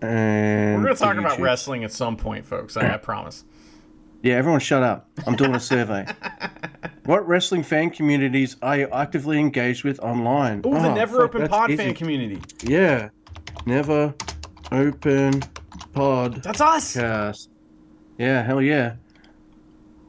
[0.00, 2.76] And We're gonna talk the about wrestling at some point, folks.
[2.76, 3.44] I, I promise.
[4.24, 5.06] Yeah, everyone shut up.
[5.26, 6.06] I'm doing a survey.
[7.04, 10.58] what wrestling fan communities are you actively engaged with online?
[10.66, 11.76] Ooh, the Oh, Never fuck, Open Pod easy.
[11.84, 12.40] fan community.
[12.62, 13.10] Yeah.
[13.66, 14.14] Never
[14.72, 15.42] open
[15.92, 16.42] Pod.
[16.42, 16.94] That's us.
[16.94, 17.50] Cast.
[18.16, 18.94] Yeah, hell yeah.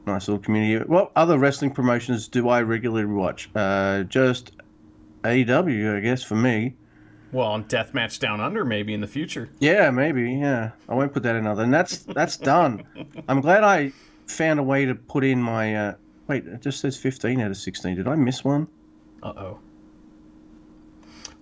[0.06, 0.82] Nice little community.
[0.86, 3.50] What other wrestling promotions do I regularly watch?
[3.54, 4.52] Uh, just
[5.24, 6.74] AEW, I guess, for me.
[7.32, 9.50] Well, on Deathmatch Down Under, maybe in the future.
[9.58, 10.32] Yeah, maybe.
[10.32, 11.64] Yeah, I won't put that in other.
[11.64, 12.84] And that's that's done.
[13.28, 13.92] I'm glad I
[14.26, 15.74] found a way to put in my.
[15.74, 15.94] Uh,
[16.28, 17.96] wait, it just says 15 out of 16.
[17.96, 18.68] Did I miss one?
[19.22, 19.58] Uh oh.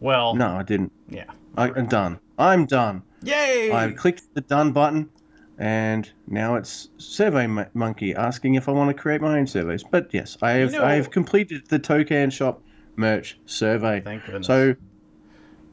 [0.01, 0.93] Well, No, I didn't.
[1.09, 1.25] yeah.
[1.57, 2.19] I, I'm done.
[2.39, 3.03] I'm done.
[3.23, 3.73] Yay!
[3.73, 5.09] I clicked the done button,
[5.57, 9.83] and now it's Survey Monkey asking if I want to create my own surveys.
[9.85, 12.61] But yes, I have You know- I have completed the Tokan Shop
[12.97, 14.01] merch survey.
[14.01, 14.47] Thank goodness.
[14.47, 14.75] So.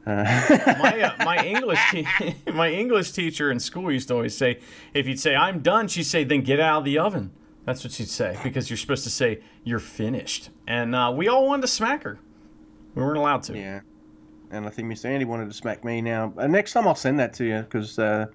[0.04, 0.24] Uh,
[0.80, 2.06] my uh, my English te-
[2.52, 4.58] my English teacher in school used to always say,
[4.94, 7.30] if you'd say I'm done, she'd say then get out of the oven.
[7.64, 10.50] That's what she'd say because you're supposed to say you're finished.
[10.66, 12.18] And uh, we all wanted to smack her.
[12.94, 13.56] We weren't allowed to.
[13.56, 13.80] Yeah,
[14.50, 16.32] and I think Miss Andy wanted to smack me now.
[16.36, 18.26] Uh, next time I'll send that to you because uh,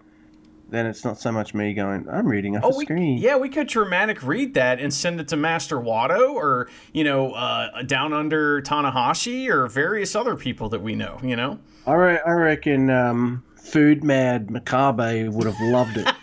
[0.70, 2.08] then it's not so much me going.
[2.10, 3.18] I'm reading off Oh, the we, screen.
[3.18, 7.32] yeah, we could dramatic read that and send it to Master Wato or you know
[7.32, 11.20] uh, down under Tanahashi or various other people that we know.
[11.24, 11.60] You know.
[11.86, 16.08] I, re- I reckon um, Food Mad Makabe would have loved it.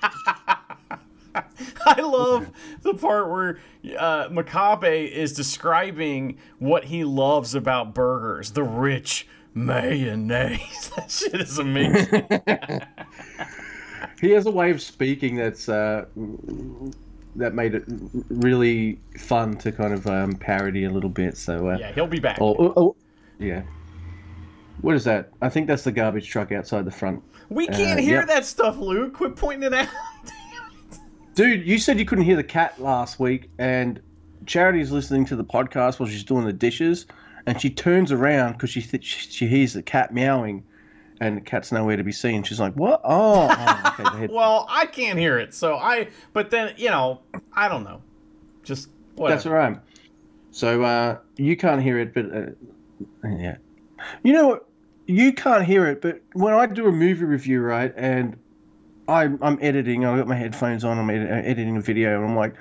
[1.87, 2.50] I love
[2.83, 3.59] the part where
[3.98, 10.90] uh, Makabe is describing what he loves about burgers, the rich mayonnaise.
[10.96, 12.26] that shit is amazing.
[14.21, 16.07] he has a way of speaking that's uh,
[17.37, 17.85] that made it
[18.29, 21.37] really fun to kind of um, parody a little bit.
[21.37, 22.38] So uh, yeah, he'll be back.
[22.40, 22.97] oh, oh, oh,
[23.38, 23.62] yeah.
[24.81, 25.31] What is that?
[25.40, 27.23] I think that's the garbage truck outside the front.
[27.49, 28.29] we can't uh, hear yep.
[28.29, 29.14] that stuff, Luke.
[29.14, 29.88] Quit pointing it out.
[31.35, 34.01] Dude, you said you couldn't hear the cat last week, and
[34.47, 37.07] Charity's listening to the podcast while she's doing the dishes,
[37.47, 40.62] and she turns around because she th- she she hears the cat meowing,
[41.20, 42.42] and the cat's nowhere to be seen.
[42.42, 43.00] She's like, "What?
[43.05, 46.09] Oh, oh okay." Well, I can't hear it, so I.
[46.33, 47.20] But then you know,
[47.53, 48.03] I don't know.
[48.62, 49.37] Just whatever.
[49.37, 49.79] That's all right.
[50.50, 53.57] So uh, you can't hear it, but uh, yeah,
[54.22, 54.68] you know what?
[55.07, 58.38] You can't hear it, but when I do a movie review, right, and
[59.09, 62.37] I'm I'm editing, I've got my headphones on, I'm edi- editing a video, and I'm
[62.37, 62.55] like,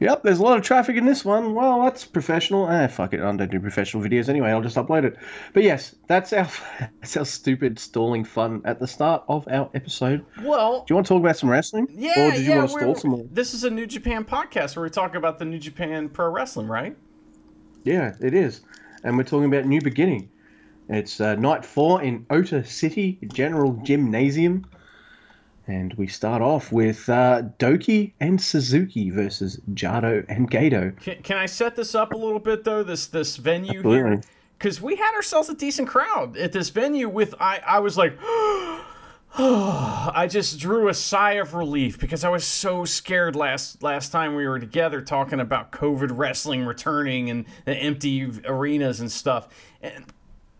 [0.00, 1.54] "Yep, there's a lot of traffic in this one.
[1.54, 2.66] Well, that's professional.
[2.66, 4.50] Ah, fuck it, I don't do professional videos anyway.
[4.50, 5.16] I'll just upload it."
[5.52, 6.48] But yes, that's our
[7.00, 10.24] that's our stupid stalling fun at the start of our episode.
[10.42, 12.58] Well, do you want to talk about some wrestling, yeah, or did you yeah.
[12.58, 13.24] want to stall some more?
[13.30, 16.68] This is a New Japan podcast where we talk about the New Japan Pro Wrestling,
[16.68, 16.96] right?
[17.84, 18.62] Yeah, it is.
[19.04, 20.28] And we're talking about New Beginning.
[20.88, 24.64] It's uh, night four in Ota City General Gymnasium.
[25.68, 30.98] And we start off with uh, DOUKI and Suzuki versus Jado and Gedo.
[31.00, 32.82] Can, can I set this up a little bit though?
[32.82, 34.10] This this venue Absolutely.
[34.10, 34.20] here,
[34.58, 37.08] because we had ourselves a decent crowd at this venue.
[37.08, 38.16] With I I was like,
[39.38, 44.34] I just drew a sigh of relief because I was so scared last last time
[44.34, 49.48] we were together talking about COVID wrestling returning and the empty arenas and stuff.
[49.82, 50.06] And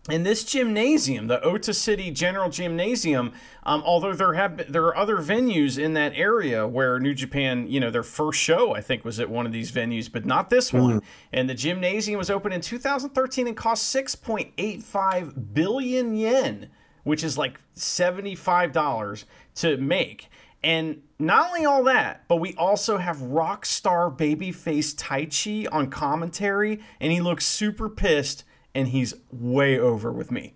[0.09, 4.95] in this gymnasium, the Ota City General Gymnasium, um, although there have been, there are
[4.95, 9.03] other venues in that area where New Japan, you know, their first show I think
[9.03, 11.01] was at one of these venues, but not this one.
[11.31, 16.69] And the gymnasium was opened in 2013 and cost 6.85 billion yen,
[17.03, 20.29] which is like $75 to make.
[20.63, 26.79] And not only all that, but we also have rock star babyface Taichi on commentary,
[26.99, 28.43] and he looks super pissed
[28.77, 30.53] and he's way over with me.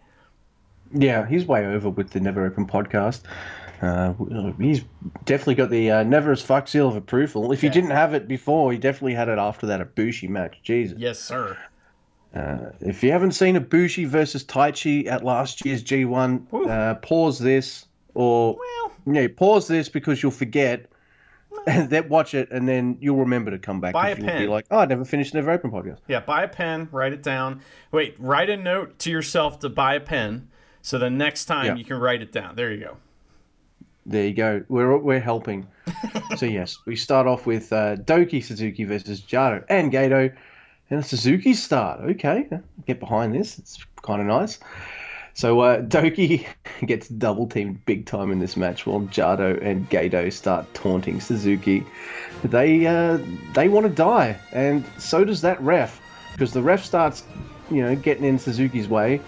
[0.94, 3.22] Yeah, he's way over with the Never Open podcast.
[3.82, 4.14] Uh,
[4.60, 4.84] he's
[5.26, 7.52] definitely got the uh, Never as Fuck seal of approval.
[7.52, 10.60] If he didn't have it before, he definitely had it after that Ibushi match.
[10.62, 11.00] Jesus.
[11.00, 11.58] Yes, sir.
[12.34, 18.56] If you haven't seen Ibushi versus Taichi at last year's G1, uh, pause this or
[18.56, 20.86] Well, yeah, pause this because you'll forget.
[21.68, 23.94] And then watch it, and then you'll remember to come back.
[23.94, 24.48] Buy a you'll be pen.
[24.50, 27.62] like, "Oh, I never finished Never Open podcast." yeah, buy a pen, write it down.
[27.92, 30.48] Wait, write a note to yourself to buy a pen
[30.82, 31.76] so the next time Yeah.
[31.76, 32.56] you can write it down.
[32.56, 32.98] There you go.
[34.08, 34.64] There you go.
[34.70, 35.68] We're we're helping.
[36.38, 40.34] so yes, we start off with uh, DOUKI Suzuki versus Jado and Gedo,
[40.90, 42.00] and a Suzuki start.
[42.02, 42.48] Okay,
[42.88, 43.60] get behind this.
[43.60, 44.58] It's kind of nice.
[45.34, 46.46] So uh, DOUKI
[46.86, 51.86] gets double teamed big time in this match while Jado and Gedo start taunting Suzuki.
[52.44, 53.20] They uh,
[53.54, 56.02] they want to die, and so does that ref
[56.34, 57.24] because the ref starts,
[57.70, 59.22] you know, getting in Suzuki's way,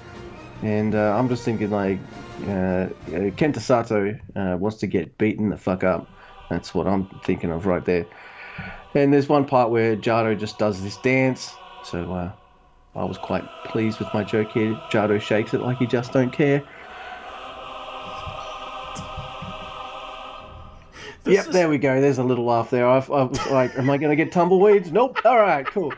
[0.62, 2.00] and uh, I'm just thinking like,
[2.44, 2.90] uh,
[3.38, 6.10] Kenta Sato uh, wants to get beaten the fuck up.
[6.50, 8.08] That's what I'm thinking of right there.
[8.96, 12.32] And there's one part where Jado just does this dance, so uh,
[12.96, 14.74] I was quite pleased with my joke here.
[14.92, 16.64] Jado shakes it like he just don't care.
[21.24, 22.02] This yep, is- there we go.
[22.02, 22.88] There's a little laugh there.
[22.88, 24.92] I, I was like, am I going to get tumbleweeds?
[24.92, 25.20] Nope.
[25.26, 25.94] All right, cool.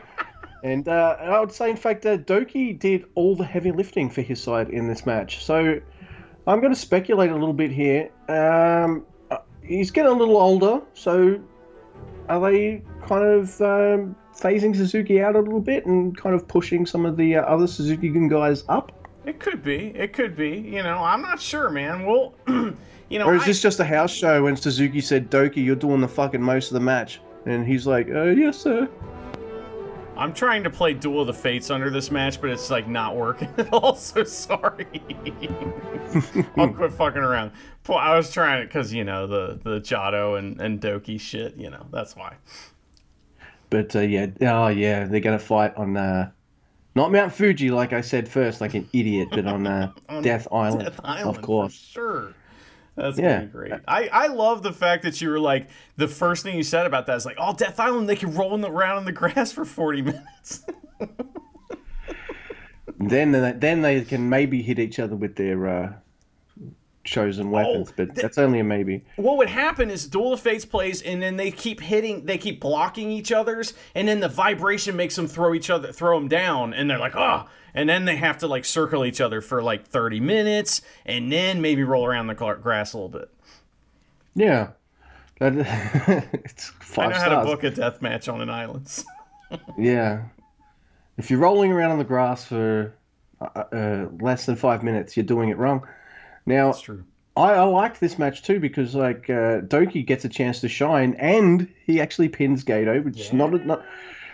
[0.62, 4.22] And uh, I would say, in fact, uh, DOUKI did all the heavy lifting for
[4.22, 5.44] his side in this match.
[5.44, 5.80] So
[6.46, 8.10] I'm going to speculate a little bit here.
[8.28, 11.40] Um, uh, he's getting a little older, so
[12.28, 16.86] are they kind of um, phasing Suzuki out a little bit and kind of pushing
[16.86, 18.92] some of the uh, other Suzuki-gun guys up?
[19.24, 19.88] It could be.
[19.96, 20.50] It could be.
[20.58, 22.04] You know, I'm not sure, man.
[22.06, 25.64] Well, you know, Or is I- this just a house show when Suzuki said, DOUKI,
[25.64, 27.20] you're doing the fucking most of the match?
[27.44, 28.88] And he's like, uh, yes, sir.
[30.16, 33.16] I'm trying to play Duel of the Fates under this match, but it's like not
[33.16, 33.94] working at all.
[33.96, 34.86] So sorry.
[36.56, 37.52] I'll quit fucking around.
[37.88, 41.56] I was trying it because you know the the Jado and and DOUKI shit.
[41.56, 42.34] You know that's why.
[43.70, 46.30] But uh, yeah, oh yeah, they're gonna fight on uh,
[46.94, 50.84] not Mount Fuji like I said first, like an idiot, but on, uh, Death Island,
[50.84, 51.74] Death Island, of course.
[51.74, 52.32] sure.
[52.94, 53.44] That's Yeah.
[53.44, 53.74] great.
[53.86, 57.06] I, I love the fact that you were like the first thing you said about
[57.08, 59.52] that is like, oh, Death Island, they can roll in the, around in the grass
[59.52, 60.64] for forty minutes.
[62.98, 65.92] Then they, then they can maybe hit each other with their uh,
[67.06, 69.02] chosen weapons, but th- that's only a maybe.
[69.16, 72.60] what would happen is Duel of Fates plays, and then they keep hitting, they keep
[72.60, 76.74] blocking each other's, and then the vibration makes them throw each other, throw them down,
[76.74, 79.86] and they're like, oh, and then they have to like circle each other for like
[79.86, 83.30] thirty minutes, and then maybe roll around the grass a little bit.
[84.34, 84.70] Yeah,
[85.38, 85.52] that,
[86.44, 89.04] it's five I know how to book a death match on an island.
[89.78, 90.24] Yeah,
[91.18, 92.92] if you're rolling around on the grass for
[93.40, 95.86] uh, uh, less than five minutes, you're doing it wrong.
[96.46, 97.04] Now, That's true.
[97.36, 101.14] I, I liked this match too because like uh, DOUKI gets a chance to shine
[101.18, 103.84] and he actually pins Gedo, which is not, not.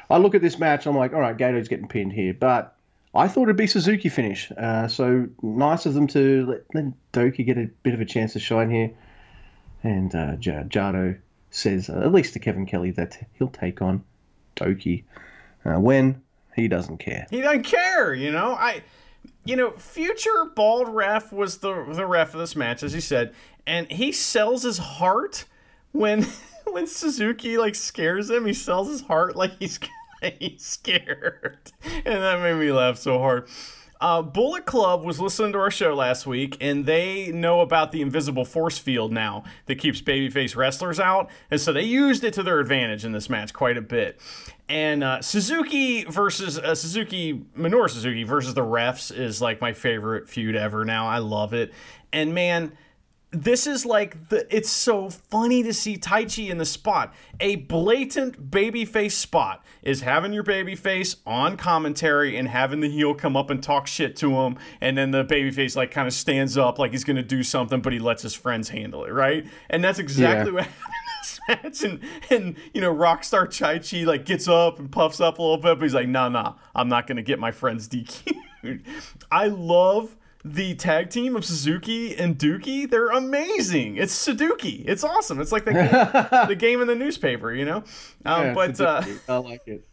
[0.09, 2.77] I look at this match, I'm like, all right, Gedo's getting pinned here, but
[3.15, 4.53] I thought it'd be Suzuki finish.
[4.57, 8.35] Uh, so nice of them to let, let DOUKI get a bit of a chance
[8.35, 8.93] to shine here.
[9.83, 11.19] And uh, J- Jado
[11.51, 14.05] says, uh, at least to Kevin Kelly, that he'll take on
[14.57, 15.05] DOUKI
[15.65, 16.23] uh, when
[16.55, 17.27] he doesn't care.
[17.31, 18.53] He doesn't care, you know.
[18.53, 18.83] I,
[19.45, 23.35] you know, future bald ref was the the ref of this match, as he said,
[23.67, 25.45] and he sells his heart
[25.93, 26.27] when
[26.65, 28.47] when Suzuki like scares him.
[28.47, 29.79] He sells his heart like he's
[30.39, 31.73] he's scared,
[32.05, 33.49] and that made me laugh so hard.
[34.03, 38.03] Uh, Bullet Club was listening to our show last week, and they know about the
[38.03, 42.43] invisible force field now that keeps babyface wrestlers out, and so they used it to
[42.43, 44.21] their advantage in this match quite a bit.
[44.69, 50.29] And uh, Suzuki versus uh, Suzuki, Minoru Suzuki versus the refs is like my favorite
[50.29, 50.85] feud ever.
[50.85, 51.73] Now I love it,
[52.13, 52.73] and man,
[53.33, 57.15] this is like the it's so funny to see Taichi in the spot.
[57.41, 63.35] A blatant babyface spot is having your babyface on commentary and having the heel come
[63.37, 66.79] up and talk shit to him, and then the babyface like kind of stands up
[66.79, 69.47] like he's gonna do something, but he lets his friends handle it, right?
[69.71, 70.59] And that's exactly Yeah.
[70.59, 70.65] what
[71.49, 71.83] happened in this match.
[71.91, 75.79] And and you know, Rockstar Taichi like gets up and puffs up a little bit,
[75.79, 78.83] but he's like, nah, nah, I'm not gonna get my friends DQ'd.
[79.33, 83.97] I love the tag team of Suzuki and Dookie, they're amazing.
[83.97, 84.85] It's Sudoku.
[84.89, 85.41] It's awesome.
[85.41, 85.91] It's like the game,
[86.49, 87.85] the game in the newspaper, you know.
[88.25, 89.87] Um, Yeah, but uh, I like it.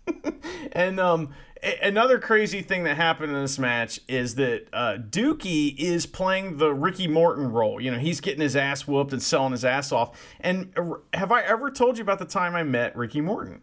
[0.72, 5.76] and um, a- another crazy thing that happened in this match is that uh, Dookie
[5.78, 7.80] is playing the Ricky Morton role.
[7.80, 10.20] You know, he's getting his ass whooped and selling his ass off.
[10.40, 13.62] And uh, have I ever told you about the time I met Ricky Morton?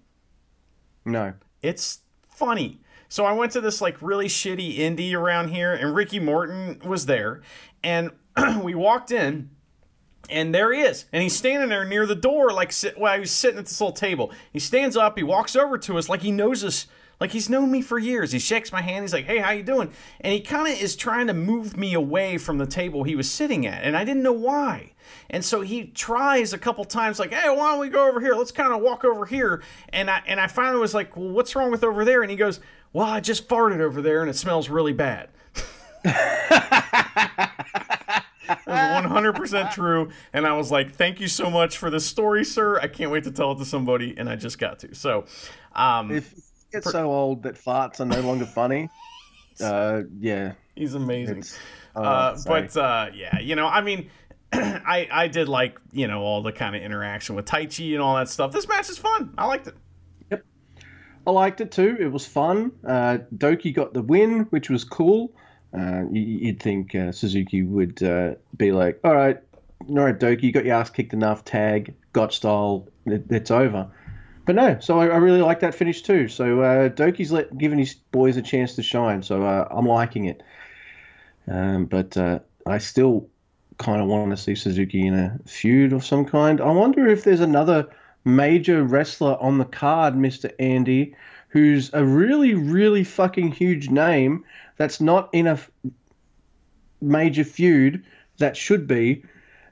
[1.05, 1.35] No.
[1.63, 2.81] It's funny.
[3.09, 7.07] So I went to this like really shitty indie around here, and Ricky Morton was
[7.07, 7.43] there,
[7.83, 8.11] and
[8.63, 9.51] we walked in.
[10.29, 11.05] And there he is.
[11.13, 13.95] And he's standing there near the door, like, well, he was sitting at this little
[13.95, 14.33] table.
[14.53, 16.89] He stands up, he walks over to us like he knows us,
[17.21, 18.33] like he's known me for years.
[18.33, 19.93] He shakes my hand, he's like, hey, how you doing?
[20.21, 23.31] And he kind of is trying to move me away from the table he was
[23.31, 23.85] sitting at.
[23.85, 24.95] And I didn't know why.
[25.31, 28.35] And so he tries a couple times, like, hey, why don't we go over here?
[28.35, 29.63] Let's kind of walk over here.
[29.91, 32.23] And I, and I finally was like, well, what's wrong with over there?
[32.23, 32.61] And he goes,
[32.97, 35.29] well, I just farted over there and it smells really bad.
[38.49, 40.11] It was 100% true.
[40.33, 42.79] And I was like, thank you so much for this story, sir.
[42.79, 44.15] I can't wait to tell it to somebody.
[44.17, 44.95] And I just got to.
[44.95, 45.25] So,
[45.75, 46.43] um, If you
[46.73, 48.89] get so old that farts are no longer funny,
[49.61, 50.53] uh, yeah.
[50.77, 51.39] he's amazing.
[51.39, 51.59] It's,
[51.97, 52.49] I don't know Uh, say.
[52.51, 54.11] but uh, yeah, you know, I mean,
[54.53, 58.15] I I did like you know all the kind of interaction with Taichi and all
[58.17, 58.53] that stuff.
[58.53, 59.35] This match is fun.
[59.37, 59.75] I liked it.
[61.27, 61.97] I liked it too.
[61.99, 62.73] It was fun.
[62.87, 65.33] Uh, DOUKI got the win, which was cool.
[65.77, 69.39] Uh, you, you'd think uh, Suzuki would uh, be like, "All right,
[69.89, 71.45] all right, DOUKI, you got your ass kicked enough.
[71.45, 72.87] Tag, got style.
[73.07, 73.89] It, it's over."
[74.45, 76.29] But no, so I, I really like that finish too.
[76.29, 79.23] So uh, DOUKI's let, giving his boys a chance to shine.
[79.23, 80.43] So uh, I'm liking it.
[81.49, 82.17] Um, but
[82.67, 83.29] I still
[83.79, 86.61] kind of want to see Suzuki in a feud of some kind.
[86.61, 87.89] I wonder if there's another
[88.27, 90.53] major wrestler on the card, Mr.
[90.59, 91.15] Andy,
[91.49, 94.45] who's a really, really fucking huge name
[94.77, 95.71] that's not in a f-
[97.01, 98.05] major feud
[98.39, 99.25] that should be.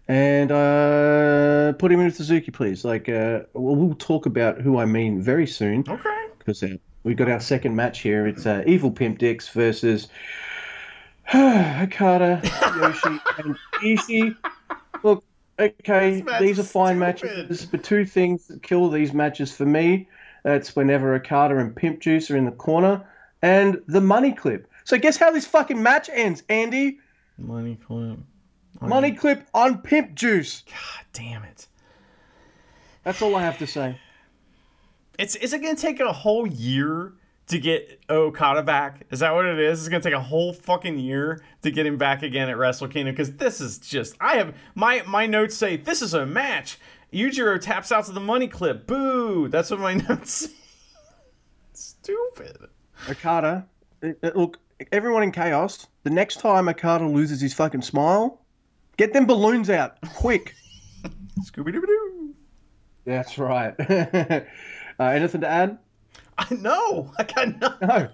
[0.06, 2.84] And uh, put him in with Suzuki, please.
[2.84, 6.26] Like, uh, we'll, we'll talk about who I mean very soon Okay.
[6.38, 8.26] because uh, we've got our second match here.
[8.26, 10.08] It's uh, Evil Pimp Dicks versus
[11.34, 12.40] Okada,
[12.76, 14.36] Yoshi, and Ishii.
[15.02, 15.24] Look,
[15.58, 17.48] okay, match these are fine stupid.
[17.48, 20.08] matches, but two things that kill these matches for me.
[20.42, 23.06] That's whenever Okada and Pimp Juice are in the corner,
[23.42, 24.68] and the money clip.
[24.84, 26.98] So guess how this fucking match ends, Andy?
[27.38, 28.18] Money clip.
[28.80, 30.64] Money clip on Pimp Juice.
[30.66, 31.66] God damn it.
[33.02, 33.98] That's all I have to say.
[35.18, 37.12] It's is it gonna take a whole year
[37.48, 39.06] to get Okada back?
[39.10, 39.80] Is that what it is?
[39.80, 43.14] It's gonna take a whole fucking year to get him back again at Wrestle Kingdom
[43.14, 46.78] because this is just I have my my notes say this is a match.
[47.12, 48.86] Yujiro taps out to the money clip.
[48.86, 49.48] Boo!
[49.48, 50.50] That's what my notes say.
[51.72, 52.56] Stupid.
[53.08, 53.66] Okada,
[54.02, 54.58] uh, uh, look,
[54.92, 55.86] everyone in chaos.
[56.04, 58.40] The next time Okada loses his fucking smile,
[58.96, 60.54] get them balloons out quick.
[61.40, 62.34] Scooby Doo Doo.
[63.04, 63.74] That's right.
[63.90, 64.40] uh,
[65.00, 65.78] anything to add?
[66.38, 67.12] I know.
[67.18, 68.08] I got no.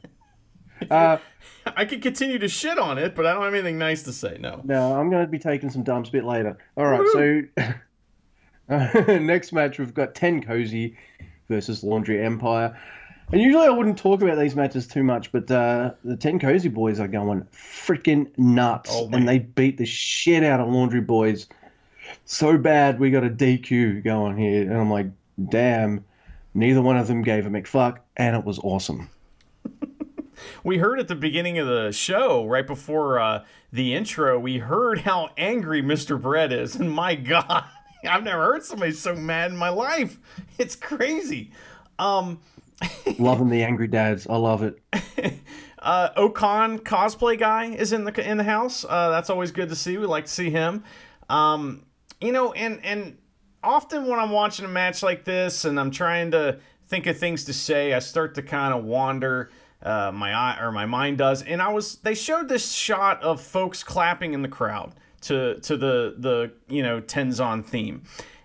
[0.90, 1.18] Uh,
[1.76, 4.38] I could continue to shit on it, but I don't have anything nice to say.
[4.40, 4.60] No.
[4.64, 6.56] no, I'm going to be taking some dumps a bit later.
[6.76, 7.44] All right,
[8.68, 10.96] so next match we've got Ten Cozy
[11.48, 12.78] versus Laundry Empire.
[13.32, 16.68] And usually I wouldn't talk about these matches too much, but uh, the Ten Cozy
[16.68, 21.46] boys are going freaking nuts, Oh, and they beat the shit out of Laundry boys
[22.24, 25.06] so bad we got a DQ going here, and I'm like,
[25.48, 26.04] damn.
[26.54, 29.10] Neither one of them gave a McFuck, and it was awesome.
[30.64, 35.00] we heard at the beginning of the show, right before uh, the intro, we heard
[35.00, 36.20] how angry Mr.
[36.20, 36.74] Brett is.
[36.74, 37.64] And my God,
[38.08, 40.18] I've never heard somebody so mad in my life.
[40.58, 41.52] It's crazy.
[41.98, 42.40] Um,
[43.18, 44.80] Loving the angry dads, I love it.
[45.78, 48.84] uh, O-Khan cosplay guy is in the in the house.
[48.88, 49.98] Uh, that's always good to see.
[49.98, 50.82] We like to see him.
[51.28, 51.84] Um,
[52.20, 53.18] you know, and and
[53.62, 57.44] often when I'm watching a match like this and I'm trying to think of things
[57.44, 59.50] to say, I start to kind of wander.
[59.82, 61.96] Uh, my eye or my mind does, and I was.
[61.96, 64.92] They showed this shot of folks clapping in the crowd
[65.22, 68.02] to to the the you know Tenzan theme,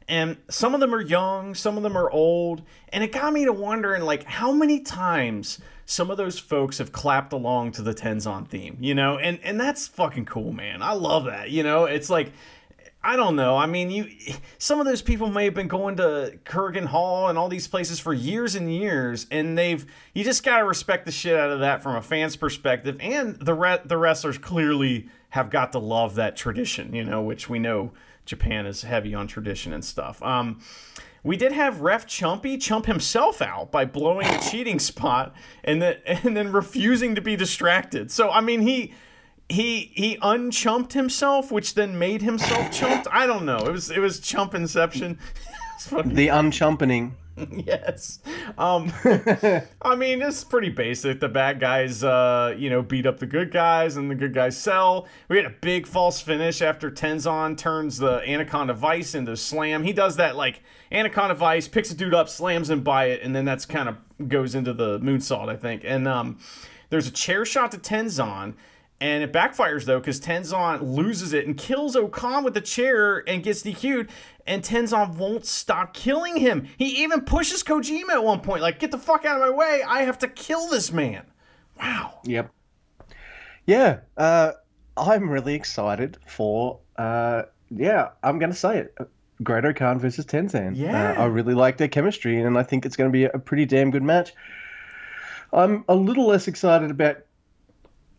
[0.07, 3.43] and some of them are young, some of them are old, and it got me
[3.43, 7.93] to wondering like how many times some of those folks have clapped along to the
[7.93, 10.81] Tenzan theme, you know, and and that's fucking cool, man.
[10.81, 11.85] I love that, you know.
[11.85, 12.31] It's like
[13.05, 13.55] I don't know.
[13.55, 14.09] I mean, you
[14.57, 17.99] some of those people may have been going to Korakuen Hall and all these places
[17.99, 19.85] for years and years, and they've
[20.15, 23.35] you just got to respect the shit out of that from a fan's perspective, and
[23.35, 27.59] the re- the wrestlers clearly have got to love that tradition, you know, which we
[27.59, 27.91] know
[28.25, 30.23] Japan is heavy on tradition and stuff.
[30.23, 30.59] Um,
[31.23, 35.97] we did have Ref Chumpy chump himself out by blowing a cheating spot and then
[36.07, 38.09] and then refusing to be distracted.
[38.09, 38.93] So I mean he
[39.49, 43.07] he he unchumped himself, which then made himself chumped.
[43.11, 43.57] I don't know.
[43.57, 45.19] It was it was chump inception.
[45.91, 47.11] The unchumpening.
[47.51, 48.19] yes.
[48.57, 48.93] Um,
[49.81, 51.19] I mean, it's pretty basic.
[51.19, 54.57] The bad guys, uh, you know, beat up the good guys, and the good guys
[54.57, 55.07] sell.
[55.27, 59.83] We had a big false finish after Tenzan turns the Anaconda Vice into Slam.
[59.83, 63.35] He does that like Anaconda Vice, picks a dude up, slams him by it, and
[63.35, 63.97] then that's kind of
[64.29, 65.81] goes into the moonsault, I think.
[65.83, 66.39] And um,
[66.89, 68.53] there's a chair shot to Tenzan.
[69.01, 73.43] And it backfires though, because Tenzan loses it and kills O-Khan with the chair and
[73.43, 74.09] gets DQ'd.
[74.47, 76.67] And Tenzan won't stop killing him.
[76.77, 79.81] He even pushes Kojima at one point, like, get the fuck out of my way.
[79.87, 81.25] I have to kill this man.
[81.79, 82.19] Wow.
[82.23, 82.51] Yep.
[83.65, 84.51] Yeah, uh,
[84.95, 86.79] I'm really excited for.
[86.95, 88.95] Uh, yeah, I'm going to say it.
[89.43, 90.77] Great-O-Khan versus Tenzan.
[90.77, 91.13] Yeah.
[91.13, 93.65] Uh, I really like their chemistry, and I think it's going to be a pretty
[93.65, 94.33] damn good match.
[95.51, 97.24] I'm a little less excited about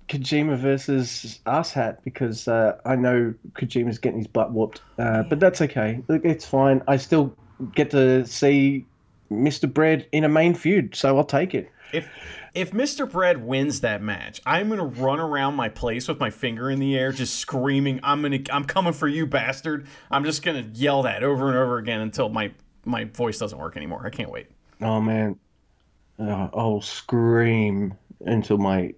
[0.09, 5.61] Kojima versus Asshat because uh, I know Kojima's getting his butt whooped, uh, but that's
[5.63, 6.03] okay.
[6.09, 6.83] Look, It's fine.
[6.87, 7.35] I still
[7.75, 8.87] get to see
[9.31, 9.73] Mr.
[9.73, 11.71] Bread in a main feud, so I'll take it.
[11.93, 12.09] If
[12.55, 13.11] if Mr.
[13.11, 16.97] Bread wins that match, I'm gonna run around my place with my finger in the
[16.97, 21.23] air, just screaming, "I'm gonna, I'm coming for you, bastard!" I'm just gonna yell that
[21.23, 22.53] over and over again until my
[22.85, 24.03] my voice doesn't work anymore.
[24.05, 24.49] I can't wait.
[24.81, 25.39] Oh man,
[26.19, 28.93] uh, I'll scream until my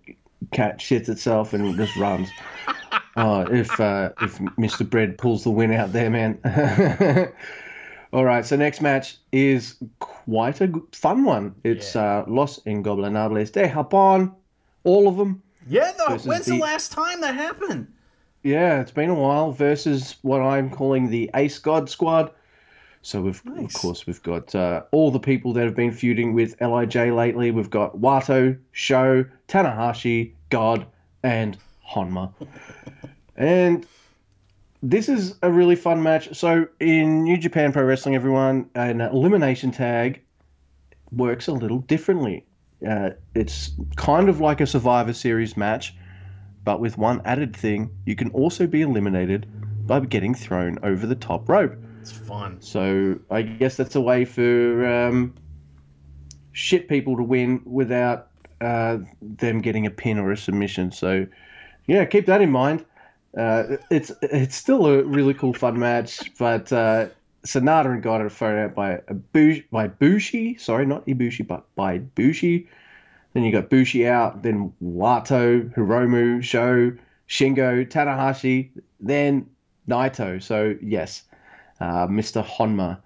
[0.53, 2.28] cat shits itself and just runs.
[3.16, 4.89] Oh, if uh, if Mr.
[4.89, 6.39] Bread pulls the win out there, man.
[8.12, 11.55] All right, so next match is quite a fun one.
[11.64, 14.32] It's uh, Los Ingobernables de Japón,
[14.84, 15.43] all of them.
[15.68, 16.16] Yeah, though.
[16.16, 17.93] When's the the- last time that happened?
[18.45, 22.30] Yeah, it's been a while versus what I'm calling the Ace God Squad.
[23.03, 26.61] So we've, of course, we've got uh, all the people that have been feuding with
[26.61, 27.51] LIJ lately.
[27.51, 30.86] We've got Wato, SHO, Tanahashi, God,
[31.22, 31.57] and
[31.88, 32.32] Honma.
[33.36, 33.86] and
[34.82, 36.34] this is a really fun match.
[36.36, 40.20] So in New Japan Pro Wrestling, everyone, an elimination tag
[41.12, 42.44] works a little differently.
[42.86, 45.94] Uh, it's kind of like a Survivor Series match,
[46.64, 49.46] but with one added thing: you can also be eliminated
[49.86, 51.74] by getting thrown over the top rope.
[52.09, 52.56] It's fun.
[52.61, 55.34] So I guess that's a way for um,
[56.52, 58.28] shit people to win without
[58.62, 60.90] uh, them getting a pin or a submission.
[60.90, 61.26] So
[61.86, 62.84] yeah, keep that in mind.
[63.36, 67.09] Uh, it's it's still a really cool, fun match, but uh,
[67.44, 70.56] Sanada and God are thrown out by a Bush, by Bushi.
[70.56, 72.68] Sorry, not Ibushi, but by Bushi.
[73.34, 74.42] Then you got Bushi out.
[74.42, 76.92] Then Wato, Hiromu, SHO,
[77.28, 78.70] Shingo, Tanahashi.
[78.98, 79.46] Then
[79.86, 80.42] Naito.
[80.42, 81.24] So yes,
[81.81, 82.45] uh, Mr.
[82.45, 82.99] Honma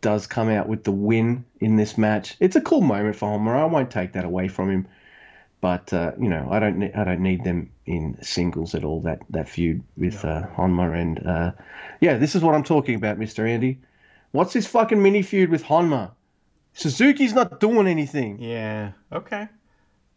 [0.00, 2.36] does come out with the win in this match.
[2.40, 3.56] It's a cool moment for Honma.
[3.56, 4.88] I won't take that away from him.
[5.60, 9.02] But uh, you know, I don't ne- I don't need them in singles at all.
[9.02, 11.52] That that feud with uh, Honma and uh,
[12.00, 13.78] yeah, this is what I'm talking about, Mister Andy.
[14.32, 16.12] What's this fucking mini feud with Honma?
[16.72, 18.38] Suzuki's not doing anything.
[18.40, 18.92] Yeah.
[19.12, 19.48] Okay.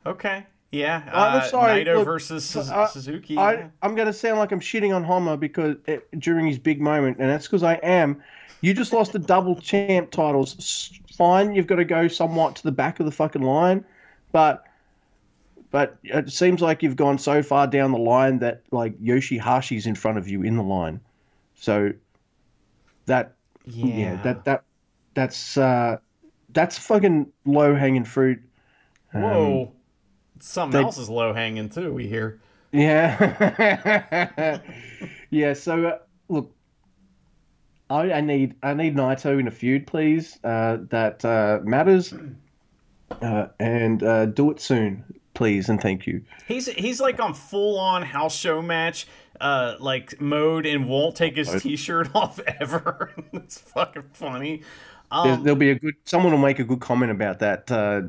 [0.06, 0.46] Okay.
[0.74, 1.04] Yeah.
[1.14, 3.38] I'm Uh, sorry, Naito look, versus Su- I- Suzuki.
[3.38, 6.82] I, I'm going to sound like I'm shitting on Homer because it, during his big
[6.82, 8.22] moment, and that's because I am.
[8.62, 11.00] You just lost the double champ titles.
[11.16, 13.86] Fine, you've got to go somewhat to the back of the fucking line,
[14.32, 14.64] but
[15.70, 19.96] but it seems like you've gone so far down the line that like Yoshihashi's in
[19.96, 21.00] front of you in the line.
[21.56, 21.92] So
[23.06, 23.34] that
[23.66, 24.22] yeah, Yeah.
[24.24, 24.64] that that
[25.14, 25.98] that's uh
[26.54, 28.42] that's fucking low hanging fruit.
[29.12, 29.73] Whoa.
[30.44, 31.94] Something they- else is low hanging too.
[31.94, 32.40] We hear.
[32.74, 34.60] Yeah.
[35.30, 35.54] yeah.
[35.54, 36.52] So uh, look,
[37.90, 40.40] I, I need I need Naito in a feud, please.
[40.44, 42.14] Uh, that uh, matters,
[43.22, 46.24] uh, and uh, do it soon, please, and thank you.
[46.48, 49.08] He's he's like on full on house show match,
[49.40, 53.12] uh, like mode, and won't take his t-shirt off ever.
[53.34, 54.58] it's fucking funny.
[55.24, 58.02] There, Um, there'll be a good someone will make a good comment about that uh,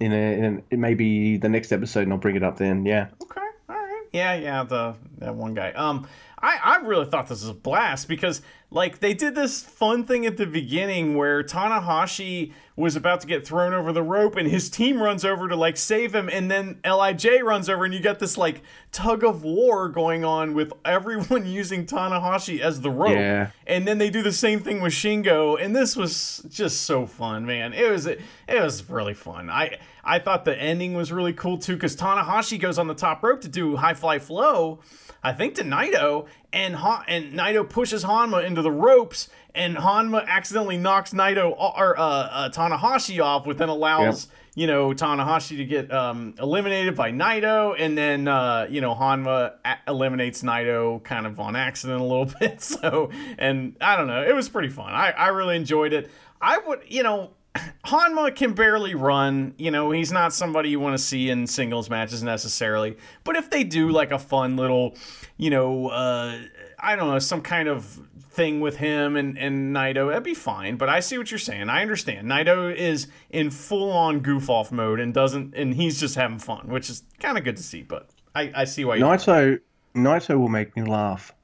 [0.00, 2.84] in a in a, maybe the next episode, and I'll bring it up then.
[2.86, 3.08] Yeah.
[3.22, 4.06] Okay, all right.
[4.12, 5.72] Yeah, yeah, the that one guy.
[5.72, 6.06] Um,
[6.40, 8.42] I I really thought this was a blast because
[8.72, 13.46] like they did this fun thing at the beginning where Tanahashi was about to get
[13.46, 16.80] thrown over the rope and his team runs over to like save him and then
[16.82, 21.44] LIJ runs over and you get this like tug of war going on with everyone
[21.52, 23.10] using Tanahashi as the rope.
[23.10, 23.50] Yeah.
[23.66, 27.44] And then they do the same thing with Shingo, and this was just so fun,
[27.44, 27.74] man.
[27.74, 29.50] It was it was really fun.
[29.50, 33.22] I I thought the ending was really cool too, because Tanahashi goes on the top
[33.22, 34.80] rope to do high fly flow,
[35.22, 40.26] I think to Naito, and ha- and Naito pushes Honma into the ropes, and Honma
[40.26, 44.26] accidentally knocks Naito or uh, uh, Tanahashi off, which then allows
[44.56, 49.52] you know Tanahashi to get um, eliminated by Naito, and then uh, you know Honma
[49.64, 52.60] a- eliminates Naito kind of on accident a little bit.
[52.60, 54.92] So, and I don't know, it was pretty fun.
[54.92, 56.10] I I really enjoyed it.
[56.40, 57.30] I would, you know.
[57.84, 59.54] Honma can barely run.
[59.58, 62.96] You know, he's not somebody you want to see in singles matches necessarily.
[63.24, 64.96] But if they do like a fun little,
[65.36, 66.38] you know, uh,
[66.78, 70.76] I don't know, some kind of thing with him and, and Naito, that'd be fine.
[70.76, 71.68] But I see what you're saying.
[71.68, 72.28] I understand.
[72.28, 76.68] Naito is in full on goof off mode and doesn't, and he's just having fun,
[76.68, 77.82] which is kind of good to see.
[77.82, 79.04] But I, I see why you.
[79.04, 79.60] Naito
[79.94, 81.34] Naito will make me laugh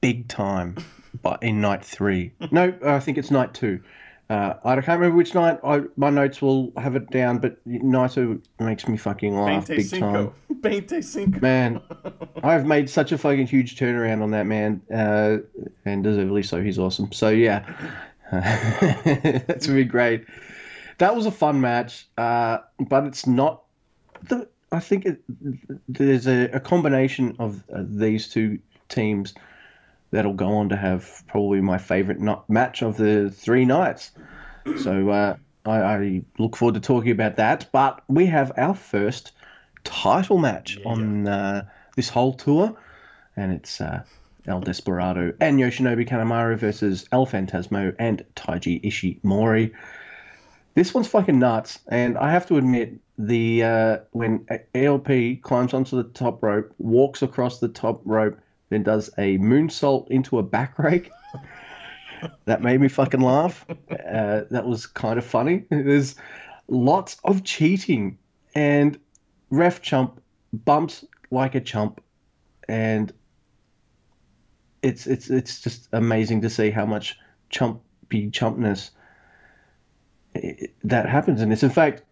[0.00, 0.76] big time,
[1.22, 2.32] but in night three.
[2.50, 3.80] No, I think it's night two.
[4.30, 5.58] Uh, I can't remember which night.
[5.64, 9.78] I, my notes will have it down, but Naito makes me fucking laugh Bente big
[9.78, 9.88] time.
[9.88, 10.34] Cinco.
[10.60, 11.40] Bente Cinco.
[11.40, 11.80] Man,
[12.42, 15.38] I've made such a fucking huge turnaround on that man, uh,
[15.86, 16.62] and deservedly so.
[16.62, 17.10] He's awesome.
[17.10, 17.64] So yeah,
[18.30, 20.26] that's gonna be great.
[20.98, 23.62] That was a fun match, uh, but it's not
[24.24, 24.46] the.
[24.72, 25.22] I think it,
[25.88, 28.58] there's a, a combination of uh, these two
[28.90, 29.32] teams
[30.10, 34.12] that'll go on to have probably my favorite not, match of the three nights.
[34.82, 37.66] So uh, I, I look forward to talking about that.
[37.72, 39.32] But we have our first
[39.84, 41.64] title match on uh,
[41.96, 42.76] this whole tour,
[43.36, 44.02] and it's uh,
[44.46, 49.72] El Desperado and Yoshinobu Kanemaru versus El Fantasmo and Taiji Ishimori.
[50.74, 54.46] This one's fucking nuts, and I have to admit, the uh, when
[54.76, 58.38] ELP climbs onto the top rope, walks across the top rope,
[58.70, 61.10] then does a moonsault into a back rake.
[62.44, 63.64] that made me fucking laugh.
[63.90, 65.64] Uh, that was kind of funny.
[65.70, 66.16] There's
[66.68, 68.18] lots of cheating,
[68.54, 68.98] and
[69.50, 70.20] ref chump
[70.52, 72.02] bumps like a chump,
[72.68, 73.12] and
[74.82, 77.18] it's it's it's just amazing to see how much
[77.50, 78.90] chumpy chumpness
[80.84, 81.62] that happens in this.
[81.62, 82.02] In fact,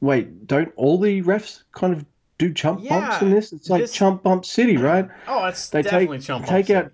[0.00, 2.04] wait, don't all the refs kind of
[2.38, 3.52] do chump bumps in this?
[3.52, 5.08] It's like this- chump bump city, right?
[5.28, 6.86] Oh, it's They definitely take chump take bumps.
[6.86, 6.92] out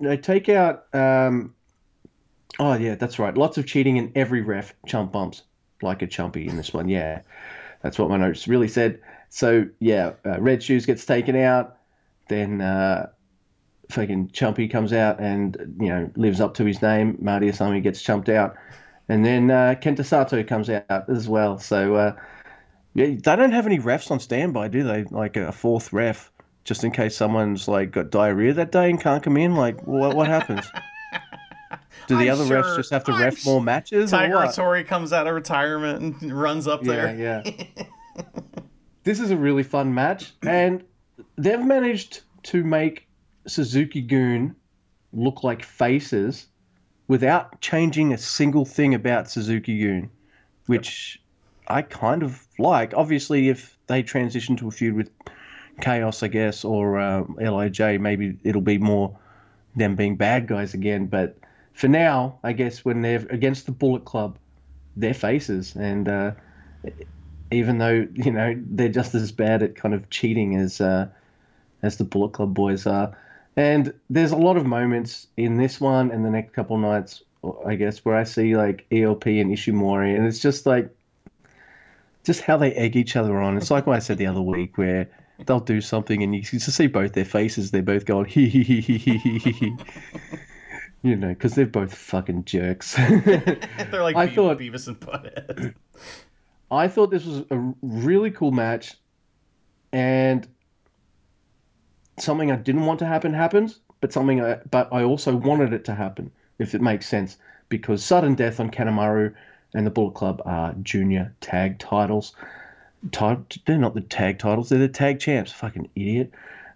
[0.00, 0.86] they take out.
[0.94, 1.54] Um,
[2.58, 3.36] oh yeah, that's right.
[3.36, 5.42] Lots of cheating in every ref chump bumps
[5.80, 6.88] like a chumpy in this one.
[6.88, 7.22] Yeah,
[7.82, 9.00] that's what my notes really said.
[9.30, 11.76] So yeah, uh, red shoes gets taken out,
[12.28, 13.08] then uh,
[13.90, 17.16] fucking chumpy comes out and you know lives up to his name.
[17.20, 18.56] Marty Asami gets chumped out,
[19.08, 21.58] and then uh, Kenta Sato comes out as well.
[21.58, 22.16] So uh,
[22.94, 25.04] yeah, they don't have any refs on standby, do they?
[25.04, 26.30] Like a fourth ref.
[26.64, 30.14] Just in case someone's like got diarrhea that day and can't come in, like what
[30.14, 30.64] what happens?
[32.08, 34.12] Do the I'm other sure- refs just have to I'm ref sh- more matches?
[34.12, 34.54] or Tiger what?
[34.54, 37.14] Tori comes out of retirement and runs up there.
[37.16, 38.22] Yeah, yeah.
[39.04, 40.82] this is a really fun match, and
[41.36, 43.06] they've managed to make
[43.46, 44.54] Suzuki-gun
[45.12, 46.46] look like faces
[47.08, 50.10] without changing a single thing about Suzuki-gun,
[50.66, 51.20] which
[51.68, 52.94] I kind of like.
[52.94, 55.10] Obviously, if they transition to a feud with
[55.80, 59.18] Chaos, I guess, or um, LIJ, maybe it'll be more
[59.74, 61.06] them being bad guys again.
[61.06, 61.36] But
[61.72, 64.38] for now, I guess when they're against the Bullet Club,
[64.96, 66.32] they're faces, and uh,
[67.50, 71.08] even though you know they're just as bad at kind of cheating as uh,
[71.82, 73.16] as the Bullet Club boys are.
[73.56, 77.22] And there's a lot of moments in this one and the next couple nights,
[77.66, 80.94] I guess, where I see like ELP and Ishimori, and it's just like
[82.24, 83.56] just how they egg each other on.
[83.56, 85.08] It's like what I said the other week, where
[85.46, 87.70] they'll do something and you can just see both their faces.
[87.70, 89.76] They're both going hee hee hee hee hee hee hee.
[91.04, 92.94] You know, because they're both fucking jerks.
[92.96, 93.58] They're
[94.04, 95.74] like I Be- thought- Beavis and Butthead.
[96.70, 98.94] I thought this was a really cool match,
[99.92, 100.46] and
[102.20, 105.84] something I didn't want to happen happened, but something I but I also wanted it
[105.86, 107.36] to happen, if it makes sense,
[107.68, 109.34] because sudden death on Kanemaru
[109.74, 112.34] and the Bullet Club are junior tag titles.
[113.10, 115.52] Ti- they're not the tag titles; they're the tag champs.
[115.52, 116.32] Fucking idiot.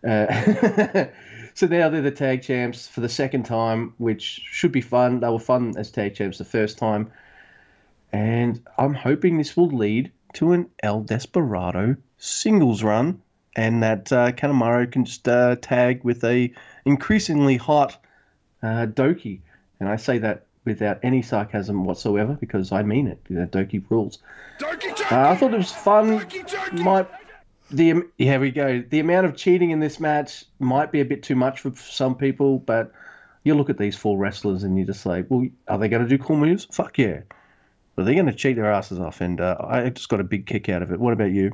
[0.07, 1.07] Uh,
[1.55, 5.21] so now they're the tag champs for the second time, which should be fun.
[5.21, 7.11] They were fun as tag champs the first time
[8.13, 13.21] and I'm hoping this will lead to an El Desperado singles run,
[13.55, 16.53] and that uh, Kanemaru can just uh, tag with a
[16.85, 18.03] increasingly hot
[18.63, 19.41] uh, DOUKI,
[19.81, 23.19] and I say that without any sarcasm whatsoever because I mean it.
[23.29, 24.19] You know, DOUKI rules.
[24.59, 26.19] Turkey, turkey, Uh, I thought it was fun.
[26.19, 26.83] turkey, turkey.
[26.83, 27.09] Might
[27.71, 28.83] the am- here we go.
[28.89, 32.15] The amount of cheating in this match might be a bit too much for some
[32.15, 32.93] people, but
[33.45, 36.09] you look at these four wrestlers and you're just like, well, are they going to
[36.09, 36.67] do cool moves?
[36.71, 37.21] Fuck yeah.
[37.95, 40.47] But they're going to cheat their asses off, and uh, I just got a big
[40.47, 41.01] kick out of it.
[41.01, 41.53] What about you?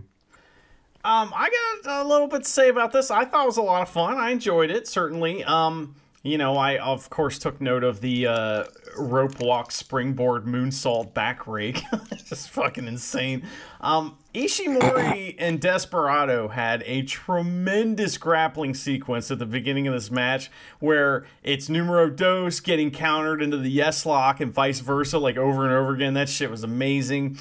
[1.04, 1.50] Um, I
[1.84, 3.10] got a little bit to say about this.
[3.10, 4.18] I thought it was a lot of fun.
[4.18, 5.42] I enjoyed it certainly.
[5.44, 8.64] Um, you know, I of course took note of the uh,
[8.96, 11.82] rope walk, springboard, moonsault, back rake.
[12.28, 13.42] Just fucking insane.
[13.80, 20.50] Um, Ishimori and Desperado had a tremendous grappling sequence at the beginning of this match
[20.78, 25.64] where it's numero dos getting countered into the yes lock and vice versa, like over
[25.64, 26.14] and over again.
[26.14, 27.38] That shit was amazing.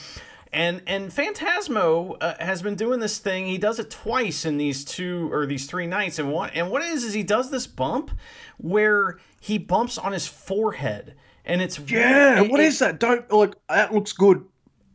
[0.53, 3.45] And and Fantasmo uh, has been doing this thing.
[3.47, 6.19] He does it twice in these two or these three nights.
[6.19, 8.11] And what and what it is is he does this bump
[8.57, 12.99] where he bumps on his forehead, and it's Yeah, it- what it- is that?
[12.99, 13.57] Don't look.
[13.69, 14.43] That looks good,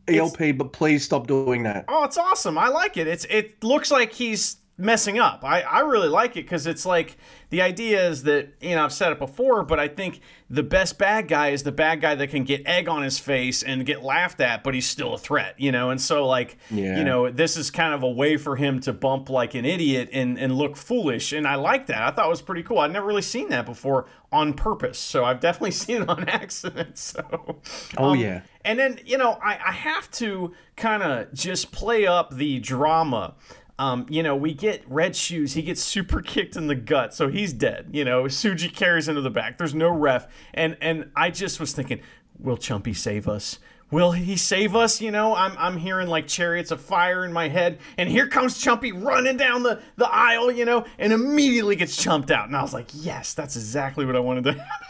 [0.07, 0.51] ELP.
[0.57, 1.85] But please stop doing that.
[1.87, 2.57] Oh, it's awesome.
[2.57, 3.07] I like it.
[3.07, 5.43] It's it looks like he's messing up.
[5.43, 7.17] I, I really like it because it's like
[7.49, 10.19] the idea is that you know I've said it before, but I think
[10.49, 13.63] the best bad guy is the bad guy that can get egg on his face
[13.63, 15.89] and get laughed at, but he's still a threat, you know.
[15.89, 16.97] And so like Yeah.
[16.97, 20.09] you know this is kind of a way for him to bump like an idiot
[20.13, 22.01] and and look foolish, and I like that.
[22.03, 22.79] I thought it was pretty cool.
[22.79, 26.97] I'd never really seen that before on purpose, so I've definitely seen it on accident.
[26.97, 27.61] So
[27.97, 28.41] Oh um, yeah.
[28.65, 33.35] and then, you know, I, I have to kind of just play up the drama.
[33.79, 35.53] Um, you know, we get Red Shoes.
[35.53, 37.89] He gets super kicked in the gut, so he's dead.
[37.91, 39.57] You know, Suji carries into the back.
[39.57, 42.01] There's no ref, and and I just was thinking,
[42.39, 43.59] will Chumpy save us?
[43.89, 44.99] Will he save us?
[44.99, 48.61] You know, I'm I'm hearing like chariots of fire in my head, and here comes
[48.61, 52.47] Chumpy running down the the aisle, you know, and immediately gets chumped out.
[52.47, 54.87] And I was like, yes, that's exactly what I wanted to happen.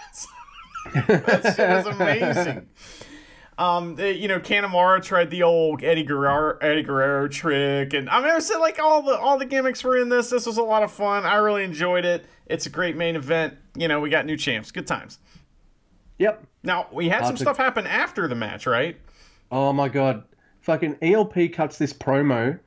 [1.23, 2.67] that shit was amazing.
[3.57, 8.29] Um, you know, Kanemaru tried the old Eddie Guerrero, Eddie Guerrero trick, and I mean,
[8.29, 10.29] I said like all the all the gimmicks were in this.
[10.29, 11.25] This was a lot of fun.
[11.25, 12.25] I really enjoyed it.
[12.45, 13.55] It's a great main event.
[13.75, 14.71] You know, we got new champs.
[14.71, 15.17] Good times.
[16.19, 16.45] Yep.
[16.63, 18.97] Now we had some stuff happen after the match, right?
[19.51, 20.23] Oh my god.
[20.61, 22.59] Fucking ELP cuts this promo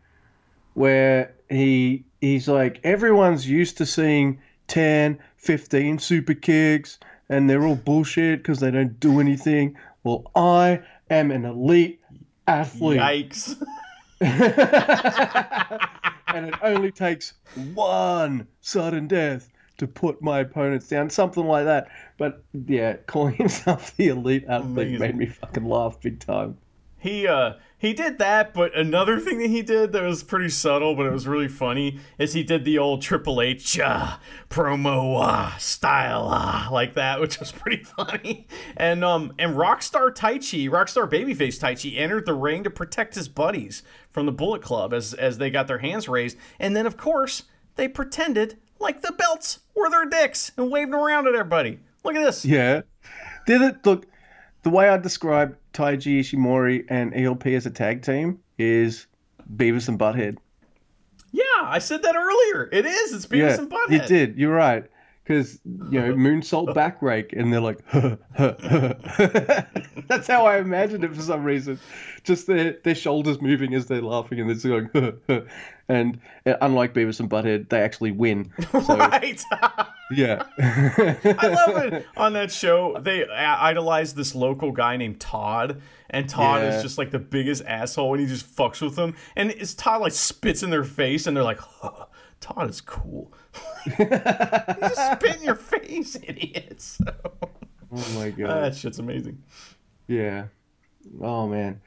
[0.75, 7.77] where he he's like everyone's used to seeing 10, 15 super kicks, and they're all
[7.77, 9.77] bullshit because they don't do anything.
[10.03, 10.81] Well, I
[11.11, 12.01] am an elite
[12.47, 13.63] athlete, Yikes.
[16.29, 17.35] and it only takes
[17.75, 21.89] one sudden death to put my opponents down, something like that.
[22.19, 25.01] But yeah, calling himself the elite athlete Amazing.
[25.01, 26.59] made me fucking laugh big time.
[26.99, 30.95] He uh he did that, but another thing that he did that was pretty subtle,
[30.95, 34.19] but it was really funny, is he did the old Triple H uh,
[34.51, 38.47] promo uh, style uh, like that, which was pretty funny.
[38.77, 43.83] And um and Rockstar Taichi, Rockstar Babyface Taichi entered the ring to protect his buddies
[44.11, 47.45] from the Bullet Club as as they got their hands raised, and then of course
[47.77, 51.81] they pretended like the belts were their dicks and waved them around at everybody.
[52.05, 52.45] Look at this.
[52.45, 52.83] Yeah.
[53.47, 54.07] Did it look
[54.65, 59.07] the way I describe Taiji Ishimori and ELP as a tag team is
[59.57, 60.37] Beavis and Butthead.
[61.33, 62.69] Yeah, I said that earlier.
[62.73, 63.13] It is.
[63.13, 63.91] It's Beavis yeah, and Butthead.
[63.91, 64.37] you did.
[64.37, 64.85] You're right.
[65.23, 67.79] Because you know moonsault back rake, and they're like,
[70.09, 71.79] that's how I imagined it for some reason.
[72.25, 75.47] Just their their shoulders moving as they're laughing, and they're going,
[75.89, 78.51] and uh, unlike Beavis and Butthead, they actually win.
[78.73, 79.41] So Right.
[80.11, 82.07] yeah, I love it.
[82.17, 85.81] On that show, they idolize this local guy named Todd,
[86.11, 86.77] and Todd Yeah.
[86.77, 89.15] is just like the biggest asshole, and he just fucks with them.
[89.37, 92.07] And it's Todd like spits in their face, and they're like, huh,
[92.41, 93.33] "Todd is cool."
[93.99, 97.01] just spit in your face, idiots.
[97.93, 98.65] oh my god.
[98.65, 99.43] that shit's amazing.
[100.09, 100.47] Yeah.
[101.21, 101.81] Oh man.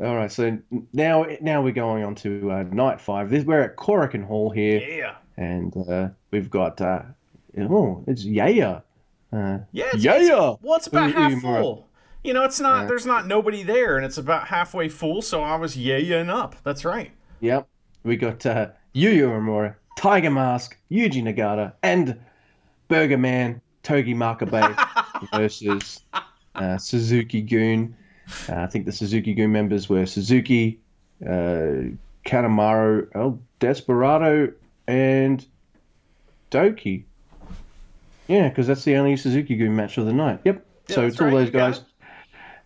[0.00, 0.30] All right.
[0.32, 0.58] So
[0.92, 3.30] now now we're going on to uh, night five.
[3.30, 5.14] This, we're at Korakuen Hall here, Yeah.
[5.36, 7.02] and uh, we've got uh,
[7.58, 8.82] oh, it's Yaya.
[9.32, 9.90] Uh, Yeah.
[9.94, 10.18] It's, Yaya.
[10.22, 11.88] it's- well, it's about half full.
[12.24, 12.86] You know, it's not.
[12.86, 15.22] There's not nobody there, and it's about halfway full.
[15.22, 16.54] So I was yeah-ing up.
[16.62, 17.10] That's right.
[17.40, 17.66] Yep.
[18.04, 22.18] We got uh, Yuya Uemura, Tiger Mask, Yuji Nagata, and
[22.88, 24.62] Burger Man Togi Makabe
[25.34, 26.02] versus
[26.54, 27.96] uh, Suzuki-gun.
[28.48, 30.78] Uh, I think the Suzuki-gun members were Suzuki,
[31.26, 31.90] uh,
[32.24, 34.52] Kanemaru, El Desperado,
[34.86, 35.44] and
[36.52, 37.04] DOUKI.
[38.32, 40.40] Yeah, because that's the only Suzuki-gun match of the night.
[40.44, 40.64] Yep.
[40.88, 41.78] so that's it's all right, those guys.
[41.78, 41.84] it.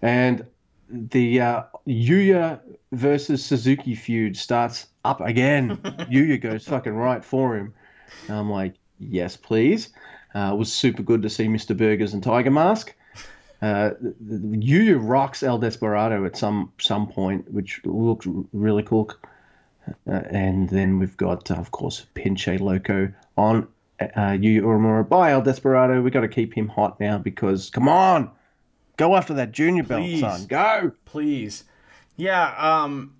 [0.00, 0.46] And
[0.88, 2.60] the uh, Yuya
[2.92, 5.76] versus Suzuki feud starts up again.
[6.08, 7.74] Yuya goes fucking right for him.
[8.28, 9.88] And I'm like, yes, please.
[10.36, 11.76] Uh, it was super good to see Mr.
[11.76, 12.94] Burgers and Tiger Mask.
[13.60, 13.90] Uh,
[14.24, 19.10] Yuya rocks El Desperado at some some point, which looked really cool.
[20.08, 23.66] Uh, and then we've got, uh, of course, Pinche Loco on
[24.00, 26.02] uh, Yuya Uemura by El Desperado.
[26.02, 28.30] we got to keep him hot now because, come on,
[28.96, 30.46] go after that junior belt, son.
[30.46, 30.92] Go.
[31.04, 31.64] please.
[32.16, 33.16] Yeah, um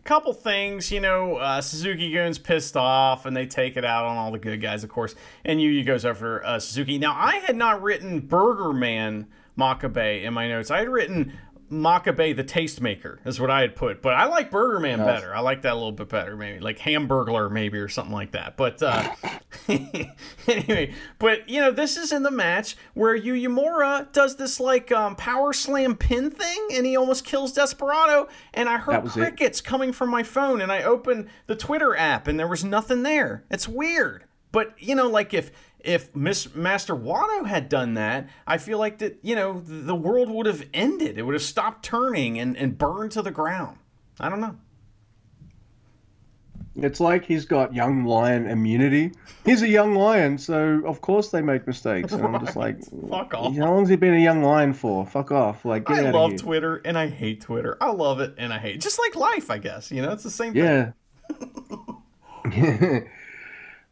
[0.00, 4.16] a couple things, you know, uh, Suzuki-gun's pissed off and they take it out on
[4.16, 5.14] all the good guys, of course.
[5.44, 6.96] And Yuya goes after uh, Suzuki.
[6.96, 9.26] Now, I had not written Burger Man
[9.58, 10.70] Makabe in my notes.
[10.70, 11.36] I had written
[11.70, 15.34] Makabe the Tastemaker is what I had put, but I like Burger Man better.
[15.34, 18.56] I like that a little bit better, maybe like Hamburglar, maybe or something like that.
[18.56, 19.14] But uh,
[20.48, 24.90] anyway, but you know, this is in the match where Yuya Uemura does this like
[24.90, 28.28] um, power slam pin thing, and he almost kills Desperado.
[28.52, 29.20] And I heard was it.
[29.20, 33.04] crickets coming from my phone, and I opened the Twitter app, and there was nothing
[33.04, 33.44] there.
[33.48, 35.52] It's weird, but you know, like if
[35.84, 40.30] if Miss Master Wato had done that, I feel like that you know the world
[40.30, 41.18] would have ended.
[41.18, 43.78] It would have stopped turning and and burned to the ground.
[44.18, 44.56] I don't know.
[46.76, 49.12] It's like he's got young lion immunity.
[49.44, 52.12] He's a young lion, so of course they make mistakes.
[52.12, 52.78] And I'm just like,
[53.10, 53.56] Fuck off.
[53.56, 55.04] how long's he been a young lion for?
[55.04, 55.64] Fuck off.
[55.64, 56.38] Like, get I out love of here.
[56.38, 57.76] Twitter and I hate Twitter.
[57.80, 58.80] I love it and I hate it.
[58.80, 59.90] Just like life, I guess.
[59.90, 60.62] You know, it's the same thing.
[60.64, 60.92] Yeah.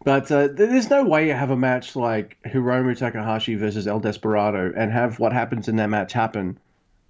[0.09, 4.73] but uh, there's no way you have a match like Hiromu Takahashi versus El Desperado
[4.75, 6.59] and have what happens in that match happen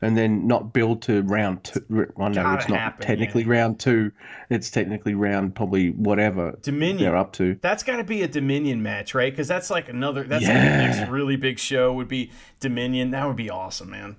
[0.02, 1.80] and then not build to round two.
[1.88, 3.50] Well, no, it's not happen, technically yeah.
[3.50, 4.10] round two.
[4.50, 6.98] It's technically round probably whatever Dominion.
[6.98, 7.56] they're up to.
[7.60, 9.32] That's got to be a Dominion match, right?
[9.32, 10.24] Because that's like another.
[10.24, 13.12] That's like the next really big show would be Dominion.
[13.12, 14.16] That would be awesome, man.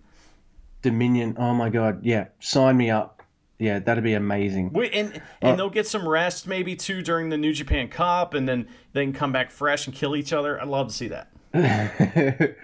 [0.84, 1.36] Dominion.
[1.38, 2.06] Oh my god.
[2.06, 2.28] Yeah.
[2.40, 3.19] Sign me up.
[3.60, 4.72] Yeah, that'd be amazing.
[4.72, 8.48] Wait, and and they'll get some rest maybe too during the New Japan Cup, and
[8.48, 10.60] then they can come back fresh and kill each other.
[10.62, 11.30] I'd love to see that.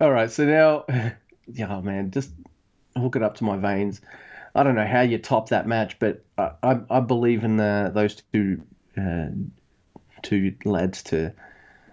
[0.00, 0.84] All right, so now,
[1.52, 2.30] yeah, man, just
[2.96, 4.00] hook it up to my veins.
[4.54, 7.90] I don't know how you top that match, but I, I, I believe in the
[7.92, 8.62] those two
[8.96, 9.26] uh,
[10.22, 11.32] two lads to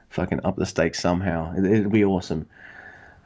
[0.09, 1.53] fucking up the stakes somehow.
[1.57, 2.47] It, it'll be awesome.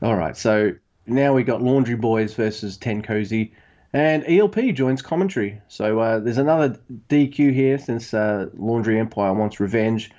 [0.01, 0.71] All right, so
[1.05, 3.53] now we got Laundry Boys versus Ten Cozy,
[3.93, 5.61] and ELP joins commentary.
[5.67, 6.79] So uh, there's another
[7.09, 10.11] DQ here since uh, Laundry Empire wants revenge.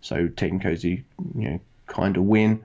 [0.00, 1.04] So Team Cozy,
[1.36, 2.64] you know, kind of win.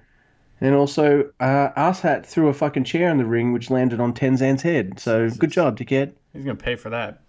[0.60, 4.64] And also, uh, Arshat threw a fucking chair in the ring, which landed on Tenzan's
[4.64, 5.00] head.
[5.00, 6.14] So good job, dickhead.
[6.34, 7.22] He's gonna pay for that.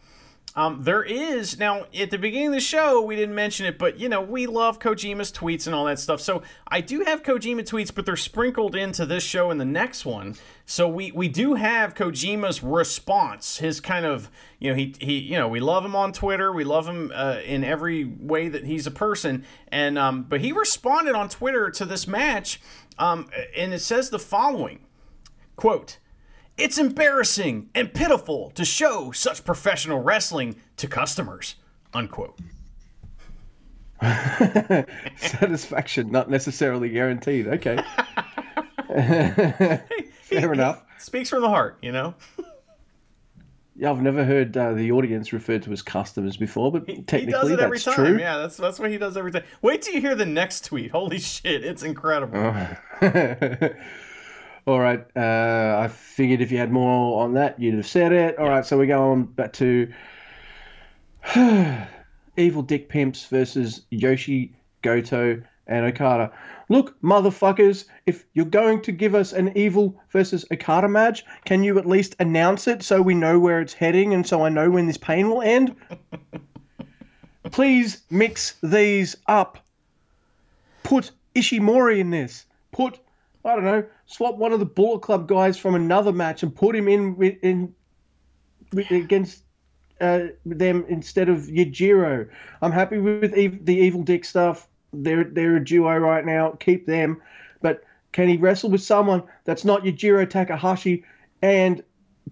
[0.57, 4.01] Um, there is now at the beginning of the show we didn't mention it, but
[4.01, 6.21] you know we love Kojima's tweets and all that stuff.
[6.21, 10.05] So I do have Kojima tweets, but they're sprinkled into this show and the next
[10.05, 10.37] one.
[10.67, 15.37] So we we do have Kojima's response, his kind of you know he he you
[15.37, 18.87] know we love him on Twitter, we love him uh, in every way that he's
[18.87, 22.61] a person, and um, but he responded on Twitter to this match,
[22.99, 24.81] um, and it says the following
[25.57, 25.99] quote.
[26.59, 31.55] It's embarrassing and pitiful to show such professional wrestling to customers.
[31.95, 32.37] Unquote.
[35.17, 37.47] Satisfaction not necessarily guaranteed.
[37.47, 37.79] Okay.
[40.23, 40.83] Fair enough.
[40.99, 42.15] Speaks from the heart, you know?
[43.77, 47.31] Yeah, I've never heard uh, the audience referred to as customers before, but he technically
[47.31, 47.95] does it every that's time.
[47.95, 48.19] true.
[48.19, 49.45] Yeah, that's that's what he does every time.
[49.63, 50.91] Wait till you hear the next tweet.
[50.91, 52.57] Holy shit, it's incredible.
[54.69, 55.03] All right.
[55.17, 58.39] Uh, I figured if you had more on that, you'd have said it.
[58.39, 58.67] All right.
[58.67, 59.91] So we go on back to
[62.37, 64.53] Evil Dick Pimps versus Yoshi,
[64.83, 66.31] Goto, and Okada.
[66.69, 71.79] Look, motherfuckers, if you're going to give us an Evil versus Okada match, can you
[71.79, 74.87] at least announce it so we know where it's heading and so I know when
[74.87, 75.75] this pain will end?
[77.53, 79.65] Please mix these up.
[80.83, 82.45] Put Ishimori in this.
[82.71, 82.99] Put
[83.45, 86.75] I don't know, swap one of the Bullet Club guys from another match and put
[86.75, 87.75] him in with in
[88.73, 89.45] with, against
[90.01, 92.29] uh, them instead of Yujiro.
[92.63, 94.69] I'm happy with ev- the Evil Dick stuff.
[94.93, 96.53] They're they're a duo right now.
[96.61, 97.21] Keep them,
[97.63, 101.05] but can he wrestle with someone that's not Yujiro Takahashi?
[101.43, 101.83] And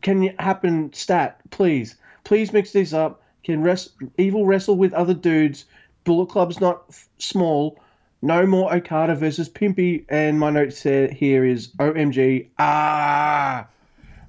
[0.03, 1.97] can it happen stat, please?
[2.25, 3.23] Please mix these up.
[3.45, 5.67] Can rest Evil wrestle with other dudes?
[6.05, 7.79] Bullet Club's not f- small.
[8.27, 10.05] No more Okada versus Pimpy.
[10.09, 12.49] And my note say- here is OMG.
[12.59, 13.69] Ah!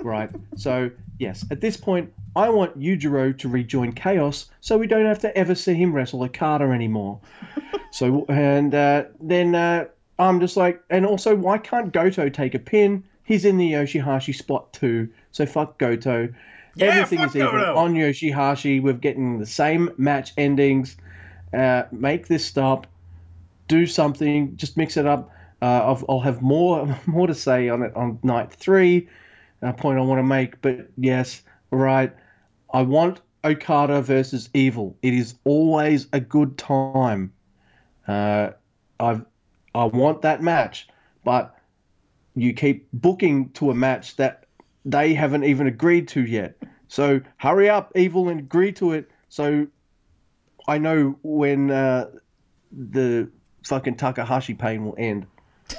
[0.04, 0.30] Right.
[0.56, 5.18] So, yes, at this point, I want Yujiro to rejoin Chaos so we don't have
[5.20, 7.20] to ever see him wrestle Okada anymore.
[7.92, 9.86] so, and uh, then uh,
[10.20, 13.04] I'm just like, and also, why can't Goto take a pin?
[13.24, 15.10] He's in the Yoshihashi spot too.
[15.32, 16.32] So, fuck Goto.
[16.76, 17.76] Yeah, Everything fuck is even Goto.
[17.76, 18.80] on Yoshihashi.
[18.80, 20.98] We're getting the same match endings.
[21.52, 22.86] Uh, make this stop
[23.68, 25.30] do something, just mix it up.
[25.62, 29.08] Uh, I'll have more more to say on it on night three.
[29.62, 32.14] A point I want to make, but yes, right.
[32.74, 34.96] I want Okada versus Evil.
[35.02, 37.34] It is always a good time.
[38.08, 38.52] Uh,
[39.00, 39.26] I've
[39.74, 40.88] I want that match,
[41.24, 41.56] but
[42.36, 44.46] you keep booking to a match that
[44.86, 46.56] they haven't even agreed to yet.
[46.88, 49.10] So hurry up, Evil, and agree to it.
[49.30, 49.68] So
[50.68, 52.10] I know when uh,
[52.72, 53.30] the
[53.68, 55.28] fucking Takahashi pain will end.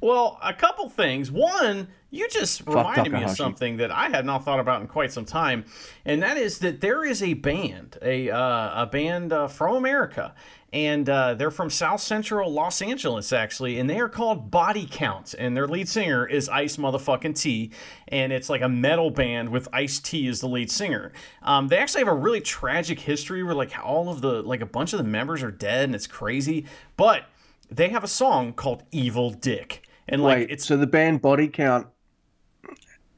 [0.00, 1.30] Well, a couple things.
[1.30, 5.12] One, you just reminded me of something that I had not thought about in quite
[5.12, 5.64] some time,
[6.04, 10.34] and that is that there is a band, a uh, a band uh, from America,
[10.72, 15.34] and uh, they're from South Central Los Angeles actually, and they are called Body Count,
[15.38, 17.70] and their lead singer is Ice Motherfucking T,
[18.08, 21.12] and it's like a metal band with Ice T as the lead singer.
[21.42, 24.66] Um, they actually have a really tragic history where like all of the like a
[24.66, 26.66] bunch of the members are dead, and it's crazy,
[26.96, 27.24] but
[27.70, 29.86] they have a song called Evil Dick.
[30.08, 31.86] And like Wait, it's so the band Body Count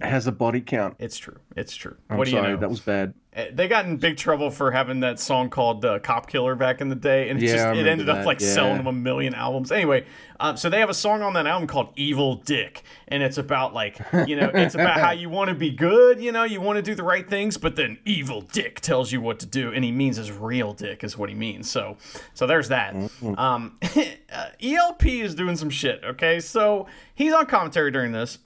[0.01, 0.97] has a body count.
[0.99, 1.37] it's true.
[1.57, 1.97] It's true.
[2.09, 2.61] I'm what do sorry, you know?
[2.61, 3.15] that was bad.
[3.37, 6.81] Uh, They got in big trouble for having that song called uh, "Cop Killer" back
[6.81, 8.49] in the day, and it Yeah, just it ended up like yeah.
[8.53, 9.71] selling them a million albums.
[9.71, 10.05] Anyway,
[10.41, 13.73] um, so they have a song on that album called "Evil Dick," and it's about
[13.73, 16.77] like you know it's about how you want to be good, you know, you want
[16.77, 19.85] to do the right things, but then Evil Dick tells you what to do, and
[19.85, 21.71] he means his real dick is what he means.
[21.71, 21.99] So
[22.35, 22.95] so there's that.
[22.95, 23.39] Mm-hmm.
[23.39, 23.79] Um,
[24.63, 26.03] ELP is doing some shit.
[26.05, 28.39] Okay, so he's on commentary during this.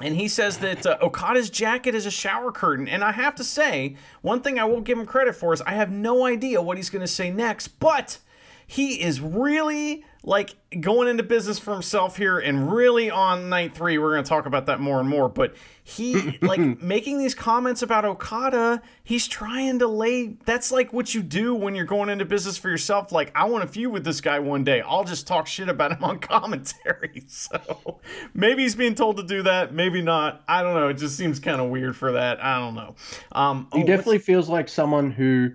[0.00, 2.86] And he says that uh, Okada's jacket is a shower curtain.
[2.86, 5.72] And I have to say, one thing I will give him credit for is I
[5.72, 8.18] have no idea what he's going to say next, but
[8.66, 13.96] he is really like going into business for himself here and really on night three
[13.96, 15.54] we're going to talk about that more and more but
[15.84, 21.22] he like making these comments about okada he's trying to lay that's like what you
[21.22, 23.12] do when you're going into business for yourself.
[23.12, 24.82] Like i want to feud with this guy one day.
[24.82, 27.22] I'll just talk shit about him on commentary.
[27.28, 28.00] So
[28.34, 30.42] maybe he's being told to do that maybe not.
[30.48, 30.88] I don't know.
[30.88, 32.42] It just seems kind of weird for that.
[32.42, 32.96] I don't know.
[33.32, 35.52] Um He oh, definitely feels like someone who.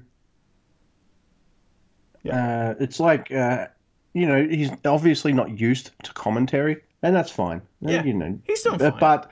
[2.30, 3.68] Uh, it's like, uh,
[4.14, 7.60] you know, he's obviously not used to commentary, and that's fine.
[7.86, 8.94] Uh, Yeah, you know, he's Uh, fine.
[9.00, 9.32] But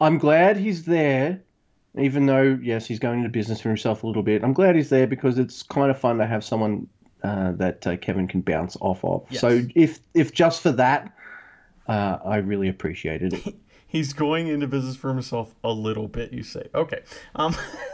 [0.00, 1.40] I'm glad he's there,
[1.98, 4.42] even though yes, he's going into business for himself a little bit.
[4.42, 6.86] I'm glad he's there because it's kind of fun to have someone
[7.22, 9.24] uh, that uh, Kevin can bounce off of.
[9.30, 9.40] Yes.
[9.40, 11.12] So if if just for that,
[11.88, 13.54] uh, I really appreciated it.
[13.86, 16.68] He's going into business for himself a little bit, you say.
[16.74, 17.02] Okay.
[17.36, 17.54] Um,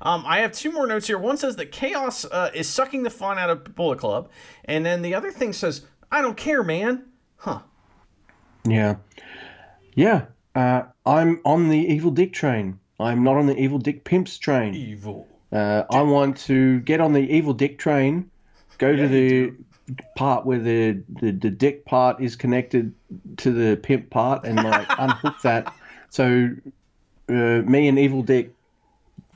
[0.00, 1.18] um, I have two more notes here.
[1.18, 4.28] One says that Chaos uh, is sucking the fun out of Bullet Club.
[4.64, 7.04] And then the other thing says, I don't care, man.
[7.36, 7.60] Huh.
[8.64, 8.96] Yeah,
[9.94, 10.26] yeah.
[10.54, 12.78] Uh, I'm on the evil dick train.
[13.00, 14.74] I'm not on the evil dick pimps train.
[14.74, 15.26] Evil.
[15.50, 18.30] Uh, I want to get on the evil dick train,
[18.78, 19.52] go to the
[20.16, 22.94] part where the, the the dick part is connected
[23.38, 25.74] to the pimp part, and like unhook that.
[26.10, 26.50] So
[27.30, 28.52] uh, me and evil dick,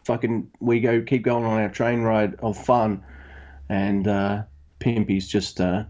[0.06, 3.02] fucking, we go keep going on our train ride of fun,
[3.68, 4.44] and uh,
[4.80, 5.84] Pimpy's just uh,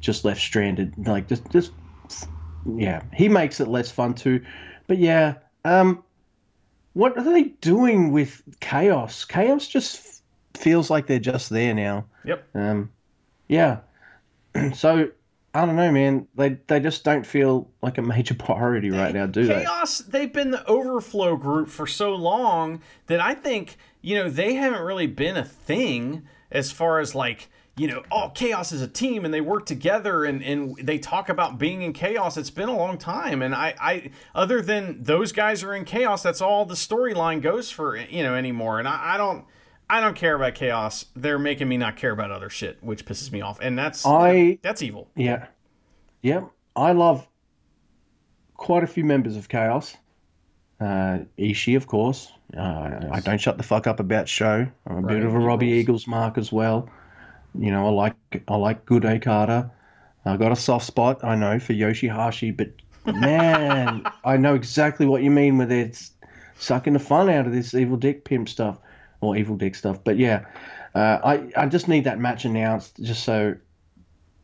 [0.00, 0.94] just left stranded.
[1.06, 1.72] Like just just
[2.76, 4.44] yeah, he makes it less fun too.
[4.86, 6.04] But yeah, um,
[6.92, 9.24] what are they doing with chaos?
[9.24, 12.04] Chaos just f- feels like they're just there now.
[12.24, 12.48] Yep.
[12.54, 12.90] Um,
[13.48, 13.78] yeah.
[14.74, 15.08] so
[15.54, 16.28] I don't know, man.
[16.34, 19.62] They they just don't feel like a major priority right now, do they?
[19.62, 24.54] Chaos, they've been the overflow group for so long that I think, you know, they
[24.54, 28.88] haven't really been a thing as far as like, you know, oh, Chaos is a
[28.88, 32.36] team and they work together and, and they talk about being in chaos.
[32.36, 33.42] It's been a long time.
[33.42, 37.70] And I, I other than those guys are in chaos, that's all the storyline goes
[37.70, 38.78] for, you know, anymore.
[38.78, 39.44] And I, I don't
[39.92, 41.04] I don't care about chaos.
[41.14, 43.60] They're making me not care about other shit, which pisses me off.
[43.60, 45.10] And that's I that's evil.
[45.14, 45.48] Yeah.
[46.22, 46.50] Yep.
[46.74, 47.28] I love
[48.54, 49.94] quite a few members of Chaos.
[50.80, 52.32] Uh, Ishii, of course.
[52.56, 54.66] Uh, I don't shut the fuck up about SHO.
[54.86, 56.06] I'm a bit of a Robbie Eagles.
[56.06, 56.88] Mark as well.
[57.54, 58.16] You know, I like
[58.48, 59.70] I like good Okada.
[60.24, 62.70] I got a soft spot, I know, for Yoshihashi, but
[63.14, 66.02] man, I know exactly what you mean with it
[66.56, 68.78] sucking the fun out of this evil dick pimp stuff
[69.22, 70.04] or evil dick stuff.
[70.04, 70.44] But yeah,
[70.94, 73.54] uh, I I just need that match announced just so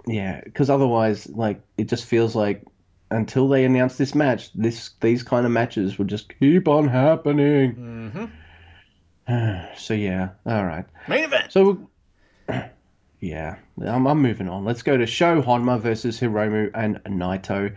[0.06, 2.64] yeah, because otherwise, like, it just feels like
[3.10, 8.30] until they announce this match, this these kind of matches will just keep on happening.
[9.28, 9.74] Mm-hmm.
[9.76, 10.86] so yeah, all right.
[11.08, 11.52] Main event.
[11.52, 11.90] So
[13.20, 14.64] yeah, I'm, I'm moving on.
[14.64, 17.74] Let's go to SHO Honma versus Hiromu and Naito.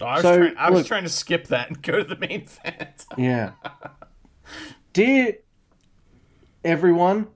[0.00, 2.04] Oh, I was, So, trying, I was look- trying to skip that and go to
[2.04, 3.04] the main event.
[3.16, 3.52] Yeah,
[4.92, 5.34] dear
[6.64, 7.26] everyone,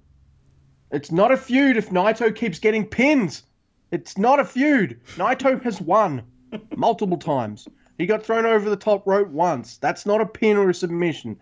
[0.90, 3.44] it's not a feud if Naito keeps getting pins.
[3.90, 5.00] It's not a feud.
[5.16, 6.22] Naito has won
[6.76, 7.68] multiple times.
[7.98, 9.78] He got thrown over the top rope once.
[9.78, 11.38] That's not a pin or a submission.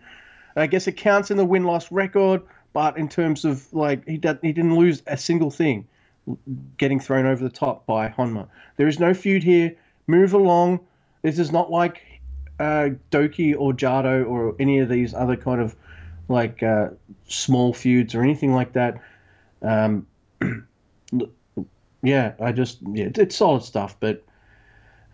[0.55, 2.41] I guess it counts in the win loss record,
[2.73, 5.87] but in terms of like he did, he didn't lose a single thing
[6.77, 8.47] getting thrown over the top by Honma.
[8.77, 9.75] There is no feud here.
[10.07, 10.81] Move along.
[11.21, 12.01] This is not like
[12.59, 15.75] uh, DOUKI or Jado or any of these other kind of
[16.31, 16.89] like uh,
[17.27, 19.01] small feuds or anything like that.
[19.61, 20.07] Um,
[22.03, 23.95] yeah, I just yeah, it's, solid stuff.
[23.99, 24.23] But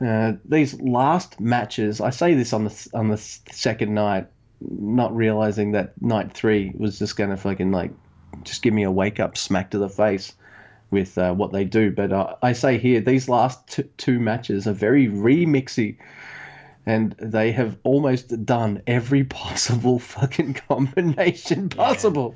[0.05, 4.27] uh, these last matches, I say this on the on the second night,
[4.61, 7.91] not realizing that night three was just gonna fucking like
[8.43, 10.33] just give me a wake up smack to the face
[10.91, 11.91] with uh, what they do.
[11.91, 15.97] But uh, I say here, these last t- two matches are very remixy
[16.87, 22.33] and they have almost done every possible fucking combination possible.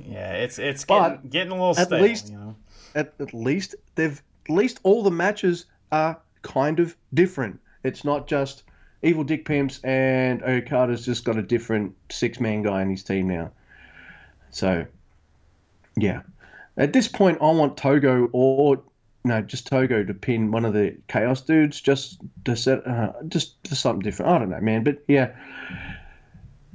[0.00, 2.00] Yeah, it's it's But getting, getting a little at stale.
[2.00, 2.56] least- you know?
[2.94, 7.60] At, at least they've at least all the matches are kind of different.
[7.84, 8.62] It's not just
[9.02, 13.28] evil dick pimps and Okada's just got a different six man guy in his team
[13.28, 13.50] now.
[14.50, 14.86] So
[15.96, 16.22] yeah.
[16.76, 18.80] At this point I want Togo or
[19.24, 23.56] no, just Togo to pin one of the Chaos dudes just to set uh, just
[23.66, 24.30] for something different.
[24.32, 25.34] I don't know, man, but yeah.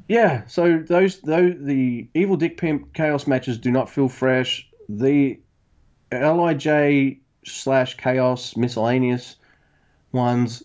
[0.07, 4.67] Yeah, so those though the evil dick pimp chaos matches do not feel fresh.
[4.89, 5.39] The
[6.11, 9.37] LIJ slash chaos miscellaneous
[10.11, 10.63] ones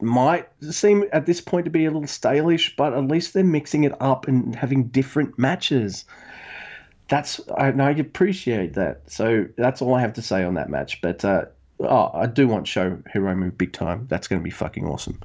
[0.00, 3.84] might seem at this point to be a little stalish, but at least they're mixing
[3.84, 6.04] it up and having different matches.
[7.08, 9.02] That's I, I appreciate that.
[9.10, 11.00] So that's all I have to say on that match.
[11.00, 11.46] But uh,
[11.80, 14.06] oh, I do want SHO Hiromu big time.
[14.08, 15.18] That's going to be fucking awesome.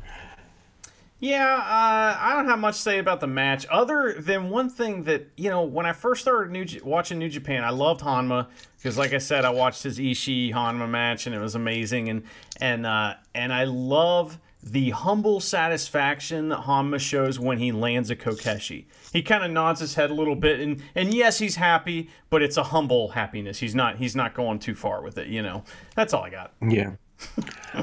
[1.22, 5.04] Yeah, uh, I don't have much to say about the match, other than one thing
[5.04, 5.64] that you know.
[5.64, 9.18] When I first started New J- watching New Japan, I loved Honma because, like I
[9.18, 12.24] said, I watched his Ishii Honma match and it was amazing, and
[12.62, 18.16] and uh, and I love the humble satisfaction that Honma shows when he lands a
[18.16, 18.86] Kokeshi.
[19.14, 22.42] He kind of nods his head a little bit, and and yes, he's happy, but
[22.42, 23.60] it's a humble happiness.
[23.60, 25.64] He's not he's not going too far with it, you know.
[25.96, 26.54] That's all I got.
[26.68, 26.92] Yeah.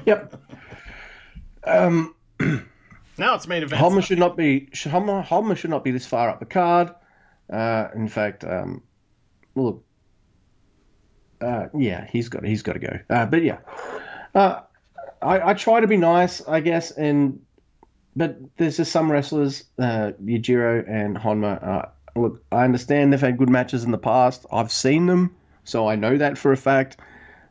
[0.05, 0.41] yep.
[1.65, 2.15] Um.
[3.19, 3.83] Now it's main event.
[3.83, 6.95] Honma should not be should, Honma, Honma should not be this far up the card.
[7.51, 8.83] Uh, in fact, um,
[9.55, 9.83] look,
[11.41, 12.99] uh, yeah, he's got he's got to go.
[13.09, 13.59] Uh, but yeah,
[14.35, 14.61] uh,
[15.23, 17.41] I, I try to be nice, I guess, and
[18.15, 21.63] but there's just some wrestlers, uh, Yujiro and Honma.
[21.67, 21.89] Uh,
[22.19, 24.47] look, I understand they've had good matches in the past.
[24.51, 26.97] I've seen them, so I know that for a fact.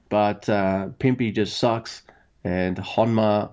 [0.10, 2.02] But uh, Pimpy just sucks,
[2.44, 3.52] and Honma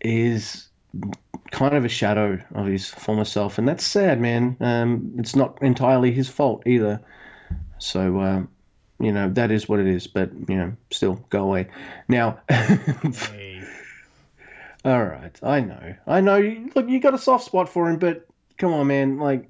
[0.00, 0.68] is
[1.50, 4.56] kind of a shadow of his former self, and that's sad, man.
[4.60, 7.00] Um, it's not entirely his fault either.
[7.78, 8.48] So, um,
[9.00, 10.06] you know, that is what it is.
[10.06, 11.68] But you know, still, go away.
[12.08, 13.62] Now, Hey.
[14.84, 16.40] all right, I know, I know.
[16.74, 18.26] Look, you got a soft spot for him, but
[18.56, 19.18] come on, man.
[19.18, 19.48] Like,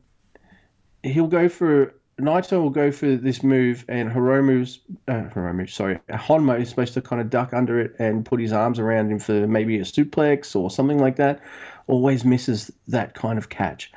[1.03, 6.61] he'll go for Naito will go for this move, and Hiromu's uh, Hiromu, sorry, Honma
[6.61, 9.47] is supposed to kind of duck under it and put his arms around him for
[9.47, 11.41] maybe a suplex or something like that.
[11.87, 13.93] Always misses that kind of catch,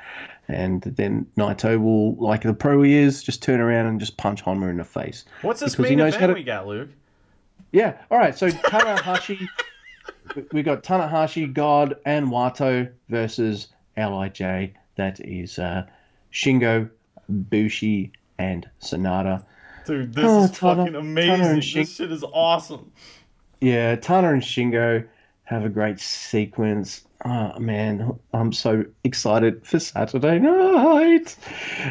[0.48, 4.44] and then Naito will, like the pro he is, just turn around and just punch
[4.44, 5.24] Honma in the face.
[5.42, 6.88] What's this Because he knows event how to- we got, Luke?
[7.72, 7.96] Yeah.
[8.10, 8.36] All right.
[8.36, 9.46] So Tanahashi,
[10.52, 14.72] we got Tanahashi, God, and Wato versus LIJ.
[14.96, 15.86] That is uh,
[16.32, 16.90] Shingo,
[17.28, 19.44] Bushi, and Sanada.
[19.86, 21.40] Dude, this Oh, is Tana- fucking amazing.
[21.46, 22.92] and This shit is awesome.
[23.60, 25.06] Yeah, Tana and Shingo
[25.44, 27.04] have a great sequence.
[27.24, 31.36] Oh man, I'm so excited for Saturday night.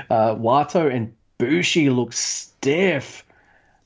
[0.10, 3.26] Uh, Wato and Bushi look stiff.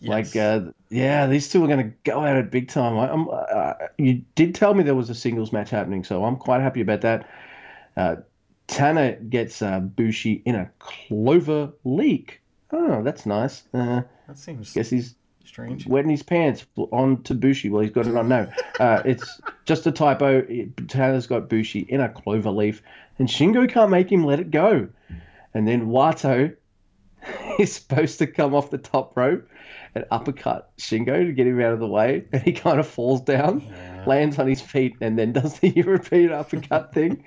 [0.02, 2.98] Like, uh, yeah, these two are going to go at it big time.
[2.98, 6.36] I, I'm, uh, you did tell me there was a singles match happening, so I'm
[6.36, 7.28] quite happy about that.
[7.98, 8.18] Uh,
[8.68, 12.42] Tana gets uh, Bushi in a clover leak.
[12.72, 13.64] Oh, that's nice.
[13.74, 15.16] Uh, that seems guess he's
[15.48, 15.86] strange.
[15.88, 17.70] wetting his pants on to Bushi.
[17.70, 18.28] Well, he's got it on.
[18.28, 20.42] No, uh, it's just a typo.
[20.88, 22.82] Taylor's got Bushi in a clover leaf,
[23.20, 24.88] and Shingo can't make him let it go.
[25.54, 26.56] And then Wato
[27.60, 29.48] is supposed to come off the top rope
[29.96, 33.22] and uppercut Shingo to get him out of the way, and he kind of falls
[33.22, 33.64] down,
[34.06, 37.24] lands on his feet, and then does the European uppercut thing.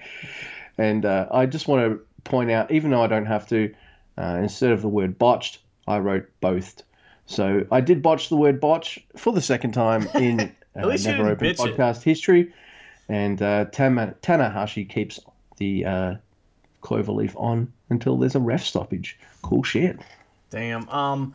[0.76, 3.74] And uh, I just want to point out, even though I don't have to,
[4.16, 6.82] uh, instead of the word botched, I wrote both.
[7.28, 11.36] So I did botch the word botch for the second time in uh, Never Open
[11.36, 11.76] bitch it.
[11.76, 12.52] podcast history.
[13.08, 15.20] And uh, Tama- Tanahashi keeps
[15.58, 16.14] the uh,
[16.82, 19.18] cloverleaf on until there's a ref stoppage.
[19.42, 19.98] Cool shit.
[20.50, 20.88] Damn.
[20.88, 21.34] Um,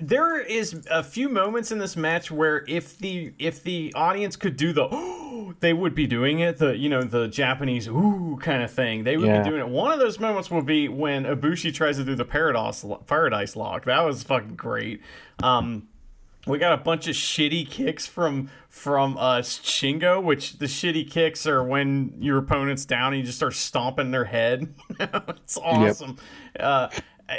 [0.00, 4.56] there is a few moments in this match where if the if the audience could
[4.56, 8.70] do the they would be doing it the you know the Japanese ooh kind of
[8.70, 9.42] thing they would Yeah.
[9.42, 9.68] be doing it.
[9.68, 13.84] One of those moments would be when Ibushi tries to do the paradise paradise lock.
[13.84, 15.00] That was fucking great.
[15.42, 15.88] Um,
[16.46, 21.44] we got a bunch of shitty kicks from from uh Shingo, which the shitty kicks
[21.46, 24.72] are when your opponent's down and you just start stomping their head.
[25.00, 26.18] it's awesome.
[26.58, 26.88] Uh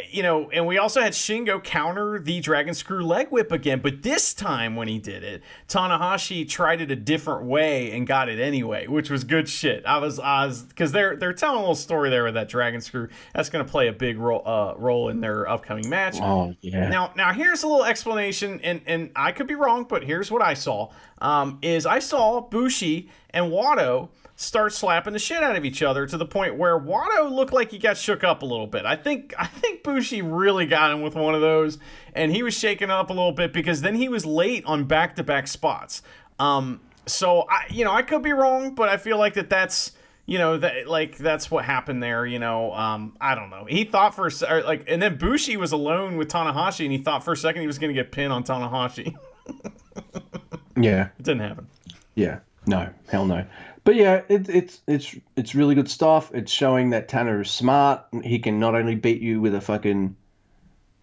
[0.10, 4.04] you know, and we also had Shingo counter the Dragon Screw leg whip again, but
[4.04, 8.40] this time when he did it, Tanahashi tried it a different way and got it
[8.40, 9.86] anyway, which was good shit.
[9.86, 12.82] I was, I was, because they're they're telling a little story there with that Dragon
[12.82, 13.08] Screw.
[13.34, 16.18] That's going to play a big role uh, role in their upcoming match.
[16.22, 16.90] Oh, yeah.
[16.90, 20.42] Now, now here's a little explanation, and and I could be wrong, but here's what
[20.42, 20.90] I saw:
[21.20, 24.10] um, is I saw Bushi and Wato
[24.40, 27.72] start slapping the shit out of each other to the point where Wato looked like
[27.72, 28.86] he got shook up a little bit.
[28.86, 31.80] I think I think Bushi really got him with one of those,
[32.14, 35.16] and he was shaken up a little bit because then he was late on back
[35.16, 36.02] to back spots.
[36.40, 39.92] Um, so I, you know, I could be wrong, but I feel like that that's
[40.28, 43.86] you know that like that's what happened there you know um i don't know he
[43.86, 47.32] thought for a like and then bushi was alone with tanahashi and he thought for
[47.32, 49.16] a second he was going to get pinned on tanahashi
[50.76, 51.08] Yeah.
[51.18, 51.68] it didn't happen
[52.16, 52.40] Yeah.
[52.66, 52.90] No.
[53.10, 53.46] Hell no.
[53.88, 56.30] But yeah, it, it's it's it's really good stuff.
[56.34, 58.04] It's showing that Tanner is smart.
[58.22, 60.14] He can not only beat you with a fucking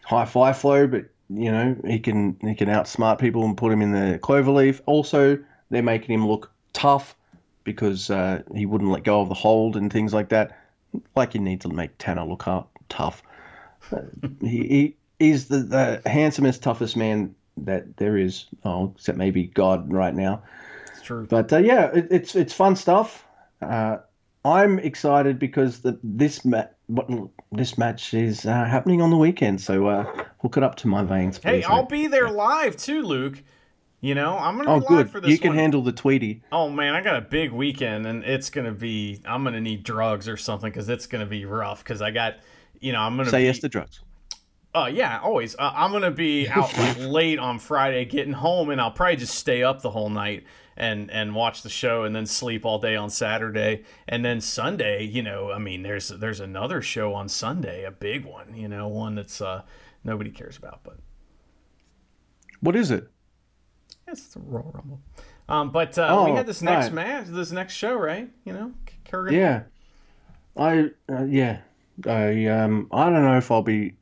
[0.03, 3.81] high fly flow, but you know he can he can outsmart people and put him
[3.81, 4.83] in the cloverleaf.
[4.85, 5.39] Also,
[5.71, 7.17] they're making him look tough
[7.65, 10.61] because uh, he wouldn't let go of the hold and things like that.
[11.17, 12.45] Like you need to make Tanner look
[12.91, 13.23] tough.
[14.43, 18.45] He, he is the, the handsomest, toughest man that there is.
[18.63, 20.43] Oh, except maybe God right now.
[21.05, 23.25] True But uh, yeah, it, it's it's fun stuff.
[23.63, 23.99] Uh,
[24.45, 27.09] I'm excited because the this ma- what,
[27.53, 29.61] this match is uh, happening on the weekend.
[29.61, 30.05] So uh,
[30.43, 31.89] hook it up to my veins, Please, hey i'll mate.
[31.89, 33.43] be there live too luke
[34.03, 35.11] you know i'm gonna Oh, be live good.
[35.11, 35.59] for this You can one.
[35.59, 36.43] handle the Tweety.
[36.53, 39.21] Oh man, I got a big weekend, and it's gonna be.
[39.25, 41.83] I'm gonna need drugs or something because it's gonna be rough.
[41.83, 42.35] Because I got,
[42.81, 44.01] you know, I'm gonna Say be, yes to drugs.
[44.75, 45.55] Uh, yeah, always.
[45.57, 49.63] Uh, I'm gonna be out late on Friday, getting home, and I'll probably just stay
[49.63, 50.45] up the whole night
[50.77, 55.05] and and watch the show, and then sleep all day on Saturday, and then Sunday.
[55.05, 58.55] You know, I mean, there's there's another show on Sunday, a big one.
[58.55, 59.63] You know, one that's uh
[60.05, 60.99] nobody cares about, but
[62.61, 63.11] What is it?
[64.07, 65.01] Yes, it's a Royal Rumble.
[65.49, 66.93] Um, but uh, we Oh, had this next right.
[66.95, 68.31] match, this next show, right?
[68.45, 68.73] You know,
[69.05, 69.33] Kurgan.
[69.33, 69.63] Yeah,
[70.57, 71.61] I uh, yeah,
[72.07, 73.97] I um I don't know if I'll be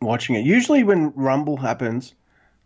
[0.00, 0.44] watching it.
[0.44, 2.14] Usually when Rumble happens,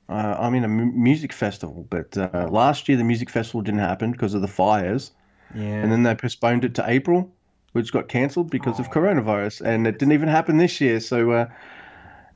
[0.09, 1.87] uh, I'm in a mu- music festival.
[1.89, 5.13] But uh, last year the music festival didn't happen because of the fires,
[5.55, 5.63] yeah.
[5.63, 7.33] and then they postponed it to April,
[7.73, 11.01] which got cancelled because of coronavirus, and it didn't even happen this year.
[11.01, 11.47] So uh,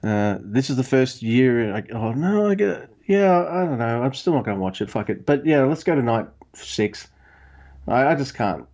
[0.03, 1.73] uh, this is the first year.
[1.73, 4.03] Like, oh no, I get yeah, I don't know.
[4.03, 4.90] I'm still not going to watch it.
[4.90, 5.24] Fuck it.
[5.24, 7.09] But yeah, let's go to night six.
[7.86, 8.66] I, I just can't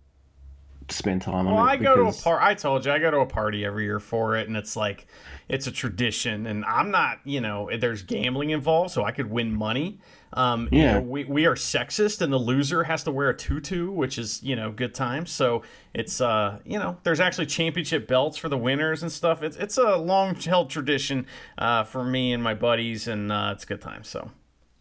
[0.89, 1.71] spend time Well, on it.
[1.71, 2.41] I go to a because- par.
[2.41, 5.07] I told you I go to a party every year for it, and it's like
[5.49, 6.45] it's a tradition.
[6.47, 9.99] And I'm not, you know, there's gambling involved, so I could win money.
[10.33, 10.93] Um, you Yeah.
[10.95, 14.43] know, we we are sexist, and the loser has to wear a tutu, which is
[14.43, 15.31] you know good times.
[15.31, 15.61] So
[15.93, 19.43] it's uh, you know, there's actually championship belts for the winners and stuff.
[19.43, 21.25] It's it's a long held tradition
[21.57, 24.03] uh, for me and my buddies, and uh, it's a good time.
[24.03, 24.31] So.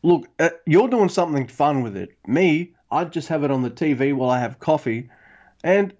[0.02, 2.10] Look, uh, you're doing something fun with it.
[2.26, 5.08] Me, I just have it on the TV while I have coffee,
[5.64, 5.92] and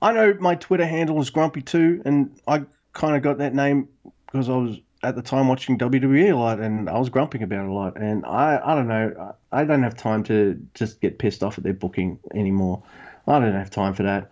[0.00, 2.62] I know my Twitter handle is Grumpy too, and I
[2.92, 3.88] kind of got that name
[4.26, 7.64] because I was at the time watching WWE a lot, and I was grumping about
[7.64, 7.96] it a lot.
[7.96, 11.64] And I, I don't know, I don't have time to just get pissed off at
[11.64, 12.82] their booking anymore.
[13.26, 14.30] I don't have time for that.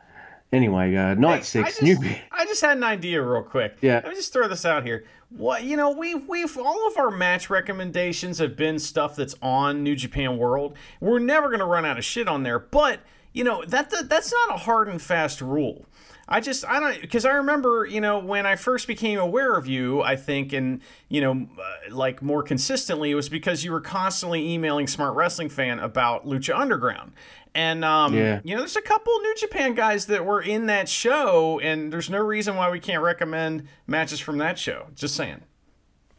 [0.53, 2.15] Anyway, uh, night Hey, six, I just, new.
[2.32, 3.77] I just had an idea real quick.
[3.81, 3.97] Yeah.
[3.97, 5.05] Let me just throw this out here.
[5.31, 9.82] What you know, we've we've all of our match recommendations have been stuff that's on
[9.82, 10.74] New Japan World.
[11.01, 13.01] We're never gonna run out of shit on there, but
[13.33, 15.87] you know that, that that's not a hard and fast rule.
[16.31, 19.67] I just I don't because I remember you know when I first became aware of
[19.67, 23.81] you I think and you know uh, like more consistently it was because you were
[23.81, 27.13] constantly emailing Smart Wrestling Fan about Lucha Underground
[27.55, 28.41] and um, Yeah.
[28.45, 32.11] you know there's a couple New Japan guys that were in that show and there's
[32.11, 35.41] no reason why we can't recommend matches from that show just saying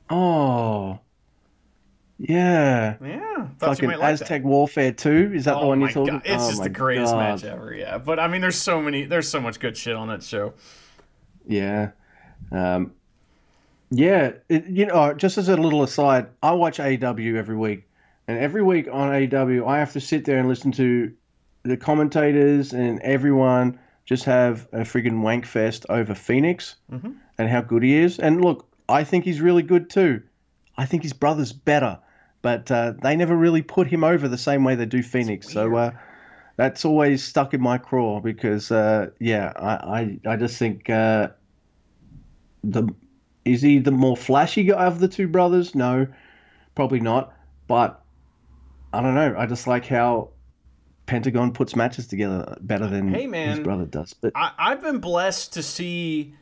[0.09, 1.01] Oh,
[2.19, 2.95] yeah.
[3.01, 3.29] yeah
[3.59, 4.23] thought you Fucking might like that.
[4.23, 5.31] Aztec Warfare 2.
[5.33, 7.19] Is that the one you're talking god, it's oh just the greatest God.
[7.19, 7.73] match ever.
[7.73, 10.53] Yeah, but I mean, there's so many, there's so much good shit on that show.
[11.47, 11.91] Yeah.
[12.51, 12.93] Um,
[13.91, 14.33] yeah.
[14.47, 17.85] It, you know, just as a little aside, I watch AW every week.
[18.27, 21.11] And every week on AW, I have to sit there and listen to
[21.63, 26.75] the commentators and everyone just have a friggin' wank fest over Fenix
[27.37, 28.19] and how good he is.
[28.19, 30.21] And look, I think he's really good too.
[30.77, 31.99] I think his brother's better.
[32.41, 35.49] But uh, they never really put him over the same way they do Fenix.
[35.51, 35.91] So uh,
[36.55, 41.29] that's always stuck in my craw because, uh, yeah, I, I, I just think uh,
[42.63, 42.87] the
[43.45, 45.75] is he the more flashy guy of the two brothers?
[45.75, 46.07] No,
[46.75, 47.33] probably not.
[47.67, 48.01] But
[48.93, 49.35] I don't know.
[49.37, 50.29] I just like how
[51.05, 53.49] Pentagon puts matches together better than Hey, man.
[53.49, 54.13] his brother does.
[54.13, 56.35] But I, I've been blessed to see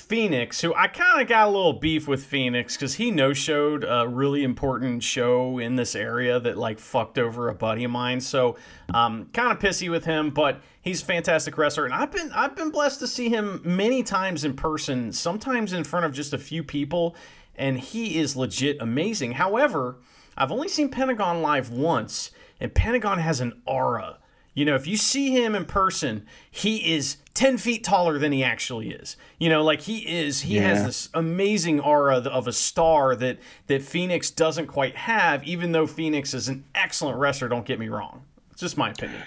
[0.00, 3.84] Fenix, who I kind of got a little beef with Fenix because he no showed
[3.84, 8.20] a really important show in this area that like fucked over a buddy of mine.
[8.20, 8.56] So,
[8.94, 12.56] um, kind of pissy with him, but he's a fantastic wrestler, and I've been I've
[12.56, 16.38] been blessed to see him many times in person, sometimes in front of just a
[16.38, 17.14] few people,
[17.56, 19.32] and he is legit amazing.
[19.32, 19.98] However,
[20.36, 24.19] I've only seen Pentagon live once, and Pentagon has an aura.
[24.60, 28.44] You know, if you see him in person, he is 10 feet taller than he
[28.44, 29.16] actually is.
[29.38, 33.38] You know, like he is, he has this amazing aura of a star that,
[33.68, 37.88] that Fenix doesn't quite have, even though Fenix is an excellent wrestler, don't get me
[37.88, 38.26] wrong.
[38.50, 39.22] It's just my opinion.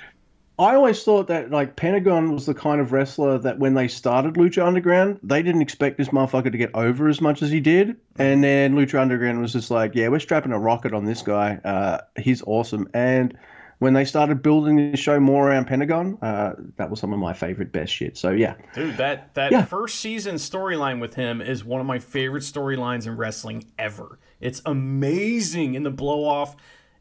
[0.59, 4.35] I always thought that like Pentagon was the kind of wrestler that when they started
[4.35, 7.95] Lucha Underground, they didn't expect this motherfucker to get over as much as he did.
[8.17, 11.55] And then Lucha Underground was just like, yeah, we're strapping a rocket on this guy.
[11.65, 12.87] Uh, he's awesome.
[12.93, 13.35] And
[13.83, 17.33] when they started building the show more around Pentagon, uh, that was some of my
[17.33, 18.17] favorite best shit.
[18.17, 19.65] So yeah, Dude, that, that Yeah.
[19.65, 24.19] first season storyline with him is one of my favorite storylines in wrestling ever.
[24.39, 26.55] It's amazing, and the blow off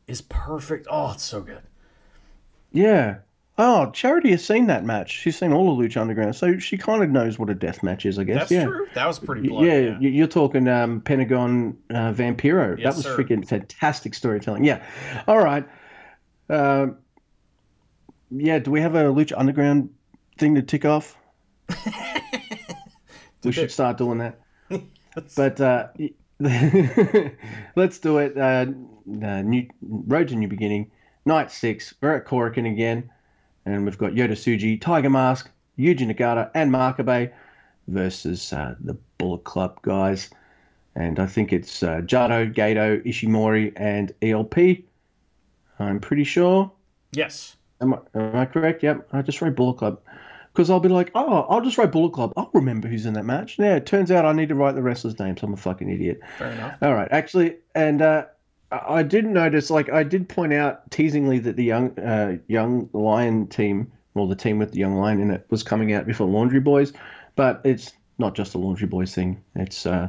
[0.09, 0.89] is perfect.
[0.91, 1.63] Oh, it's so good.
[2.73, 3.19] yeah.
[3.59, 5.11] Oh, Charity has seen that match.
[5.21, 8.07] She's seen all of Lucha Underground, so she kind of knows what a death match
[8.07, 8.39] is, I guess.
[8.39, 8.65] That's yeah.
[8.65, 8.87] true.
[8.95, 9.67] That was pretty bloody.
[9.69, 10.09] yeah, yeah.
[10.09, 12.79] you're talking um, Pentagon uh, Vampiro.
[12.79, 13.17] Yes, that was sir.
[13.17, 14.65] freaking fantastic storytelling.
[14.65, 14.83] Yeah.
[15.29, 15.69] All right.
[16.53, 16.99] Um,
[18.31, 19.89] yeah, do we have a Lucha Underground
[20.39, 21.17] thing to tick off?
[23.45, 24.39] we should start doing that.
[25.37, 25.89] but uh,
[27.77, 28.37] let's do it.
[28.37, 28.67] Uh,
[29.23, 30.91] uh, new, Road to New Beginning,
[31.25, 31.95] Night 6.
[32.03, 33.11] We're at Korakuen again.
[33.65, 37.31] And we've got Yota Tsuji, Tiger Mask, Yuji Nagata, and Makabe
[37.89, 40.29] versus uh, the Bullet Club guys.
[40.95, 44.85] And I think it's uh, Jado, Gedo, Ishimori, and ELP.
[45.79, 46.71] I'm pretty sure.
[47.13, 47.57] Yes.
[47.81, 48.83] Am I, am I correct?
[48.83, 49.09] Yep.
[49.13, 50.01] I just wrote Bullet Club.
[50.53, 52.35] Because I'll be like, oh, I'll just write Bullet Club.
[52.37, 53.59] I'll remember who's in that match.
[53.59, 55.43] Yeah, it turns out I need to write the wrestlers' names.
[55.43, 56.21] I'm a fucking idiot.
[56.37, 56.77] Fair enough.
[56.83, 58.27] All right, actually, and uh,
[58.71, 63.47] I did notice, like, I did point out teasingly that the young, uh, young lion
[63.47, 66.61] team, or the team with the young lion in it, was coming out before Laundry
[66.61, 66.93] Boys,
[67.35, 69.43] but it's not just a Laundry Boys thing.
[69.57, 70.09] It's, uh,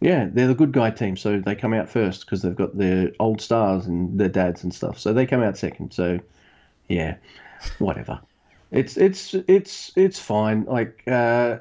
[0.00, 3.10] yeah, they're the good guy team, so they come out first because they've got their
[3.18, 4.98] old stars and their dads and stuff.
[4.98, 5.92] So they come out second.
[5.92, 6.20] So,
[6.88, 7.16] yeah,
[7.78, 8.20] whatever.
[8.70, 10.64] It's it's it's it's fine.
[10.64, 11.58] Like, uh,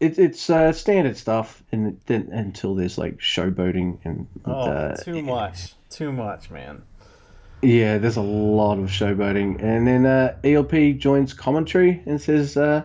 [0.00, 5.22] it, it's uh, standard stuff, and then until there's like showboating and Oh, uh, too
[5.22, 5.74] much.
[5.90, 6.82] Too much, man.
[7.62, 9.60] Yeah, there's a lot of showboating.
[9.62, 12.84] And then uh, ELP joins commentary and says, uh,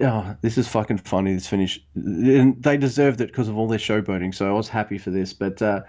[0.00, 1.80] Oh, this is fucking funny, this finish.
[1.94, 5.32] And they deserved it because of all their showboating, so I was happy for this.
[5.32, 5.82] But, uh,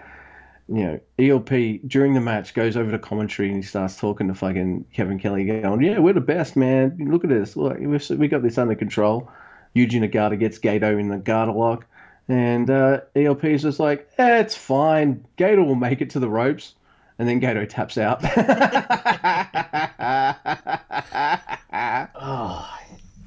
[0.68, 4.34] you know, ELP during the match goes over to commentary and he starts talking to
[4.34, 6.96] fucking Kevin Kelly, going, Yeah, we're the best, man.
[7.10, 7.56] Look at this.
[7.56, 9.30] Look, we got this under control.
[9.76, 11.86] Yuji Nagata gets Gedo in the Garter lock.
[12.28, 15.26] And uh, ELP is just like, eh, it's fine.
[15.36, 16.74] Gedo will make it to the ropes.
[17.18, 18.22] And then Gedo taps out.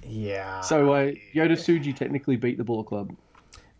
[0.08, 0.62] Yeah.
[0.62, 3.16] so uh, Yota Tsuji technically beat the Bullet Club.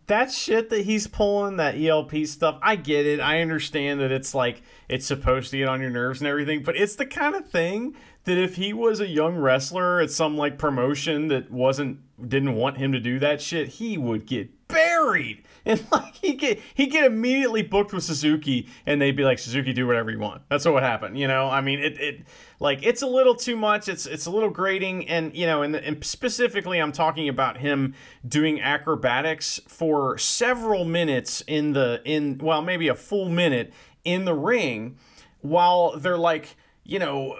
[0.06, 3.20] that shit that he's pulling, that ELP stuff, I get it.
[3.20, 6.76] I understand that it's like it's supposed to get on your nerves and everything, but
[6.76, 7.94] it's the kind of thing
[8.24, 11.98] that if he was a young wrestler at some like promotion that wasn't
[12.28, 15.44] didn't want him to do that shit, he would get buried.
[15.68, 19.74] And like he get he get immediately booked with Suzuki and they'd be like, Suzuki,
[19.74, 20.40] do whatever you want.
[20.48, 21.14] That's what would happen.
[21.14, 22.20] You know, I mean it it
[22.58, 23.86] like it's a little too much.
[23.86, 27.94] It's it's a little grating and you know, and, and specifically I'm talking about him
[28.26, 33.70] doing acrobatics for several minutes in the in well, maybe a full minute
[34.04, 34.96] in the ring
[35.42, 36.56] while they're like,
[36.88, 37.36] you know,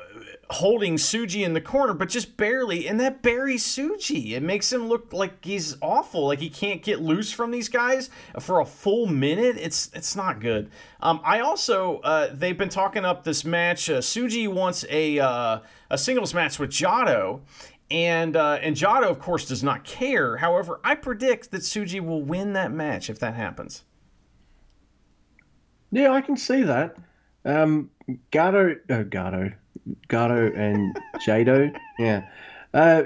[0.50, 4.32] holding Tsuji in the corner, but just barely, and that buries Tsuji.
[4.32, 8.10] It makes him look like he's awful, like he can't get loose from these guys
[8.38, 9.56] for a full minute.
[9.58, 10.70] It's it's not good.
[11.00, 13.88] Um, I also uh, they've been talking up this match.
[13.88, 17.40] Uh, Tsuji wants a uh, a singles match with Jado.
[17.90, 20.36] And uh, and Jado, of course, does not care.
[20.36, 23.84] However, I predict that Tsuji will win that match if that happens.
[25.90, 26.98] Yeah, I can see that.
[27.48, 27.90] Um,
[28.30, 29.54] Gedo, oh, Gedo,
[30.08, 30.96] Gedo and
[31.26, 32.28] Jado, yeah.
[32.74, 33.04] Uh,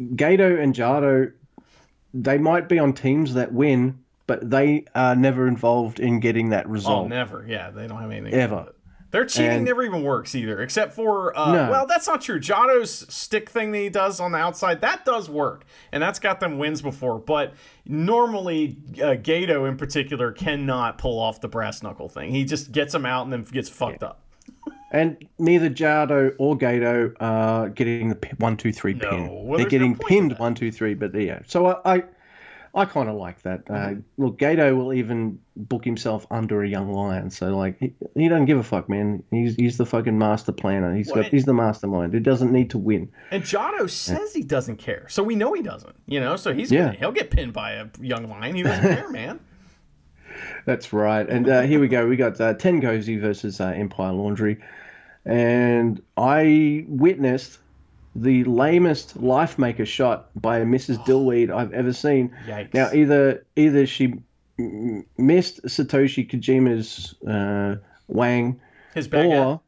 [0.00, 1.32] Gedo and Jado,
[2.12, 6.68] they might be on teams that win, but they are never involved in getting that
[6.68, 7.06] result.
[7.06, 7.46] Oh, never.
[7.48, 8.38] Yeah, they don't have anything.
[8.38, 8.72] Ever.
[9.12, 11.70] Their cheating And- never even works either, except for uh, No.
[11.70, 12.40] well, that's not true.
[12.40, 16.40] Jado's stick thing that he does on the outside that does work, and that's got
[16.40, 17.18] them wins before.
[17.18, 17.54] But
[17.84, 22.30] normally, uh, Gedo in particular cannot pull off the brass knuckle thing.
[22.32, 24.20] He just gets them out and then gets fucked up.
[24.92, 29.28] And neither Jado or Gedo are getting the one, two, three No, pin.
[29.28, 30.94] well, They're no getting to pinned one, two, three.
[30.94, 32.02] But yeah, so I, I,
[32.76, 33.62] I kind of like that.
[33.70, 34.22] Uh, Mm-hmm.
[34.22, 37.30] look, Gedo will even book himself under a young lion.
[37.30, 39.22] So like, he, he doesn't give a fuck, man.
[39.30, 40.94] He's he's the fucking master planner.
[40.94, 42.12] He's Well, got he's the mastermind.
[42.12, 43.10] He doesn't need to win.
[43.30, 45.96] And Jado says he doesn't care, so we know he doesn't.
[46.06, 46.86] You know, so he's Yeah.
[46.86, 48.54] gonna, he'll get pinned by a young lion.
[48.54, 49.40] He doesn't care, man.
[50.66, 51.26] That's right.
[51.26, 52.06] And uh, here we go.
[52.06, 54.58] We got uh, TenCozy versus uh, Empire Laundry.
[55.24, 57.58] And I witnessed
[58.20, 61.04] the lamest life maker shot by a Mrs.
[61.04, 62.34] Dillweed I've ever seen.
[62.46, 62.74] Yikes.
[62.74, 64.14] Now, either either she
[64.58, 67.76] missed Satoshi Kojima's uh,
[68.08, 68.60] Wang,
[68.94, 69.46] His baguette.
[69.46, 69.60] or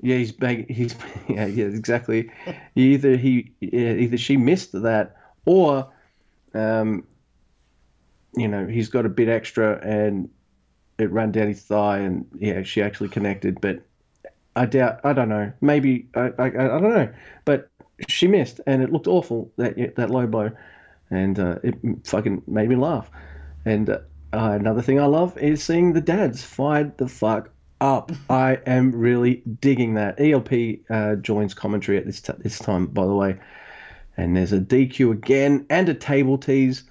[0.00, 0.94] yeah, he's bag, he's
[1.28, 2.30] yeah, yeah, exactly.
[2.74, 5.16] either he either she missed that,
[5.46, 5.90] or
[6.52, 7.06] um,
[8.36, 10.28] you know, he's got a bit extra and
[10.98, 13.60] it ran down his thigh, and yeah, she actually connected.
[13.60, 13.82] But
[14.56, 15.00] I doubt.
[15.04, 15.52] I don't know.
[15.60, 17.12] Maybe I I, I don't know.
[17.44, 17.68] But
[18.08, 20.50] she missed, and it looked awful that that low blow,
[21.10, 21.74] and uh, it
[22.04, 23.10] fucking made me laugh.
[23.64, 23.98] And uh,
[24.32, 27.50] another thing I love is seeing the dads fired the fuck
[27.80, 28.12] up.
[28.30, 30.20] I am really digging that.
[30.20, 33.36] ELP uh, joins commentary at this t- this time, by the way,
[34.16, 36.84] and there's a DQ again and a table tease,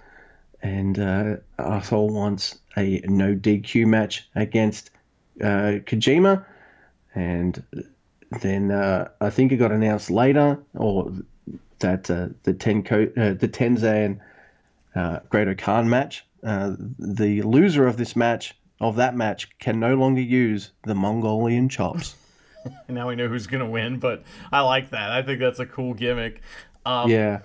[0.62, 1.36] and uh,
[1.92, 4.90] wants a no DQ match against
[5.42, 6.46] uh, Kojima,
[7.16, 7.64] and
[8.42, 11.12] then uh, I think it got announced later, or
[11.80, 14.20] that uh, the Tenko, uh, the Tenzan
[14.96, 16.26] uh, Great Khan match.
[16.44, 21.70] Uh, the loser of this match, of that match, can no longer use the Mongolian
[21.70, 22.16] chops.
[22.88, 25.12] Now we know who's gonna win, but I like that.
[25.12, 26.42] I think that's a cool gimmick.
[26.86, 27.40] Um, yeah,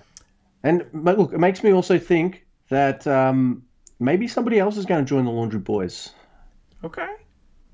[0.63, 3.63] and look, it makes me also think that um,
[3.99, 6.11] maybe somebody else is going to join the Laundry Boys
[6.85, 7.09] Okay.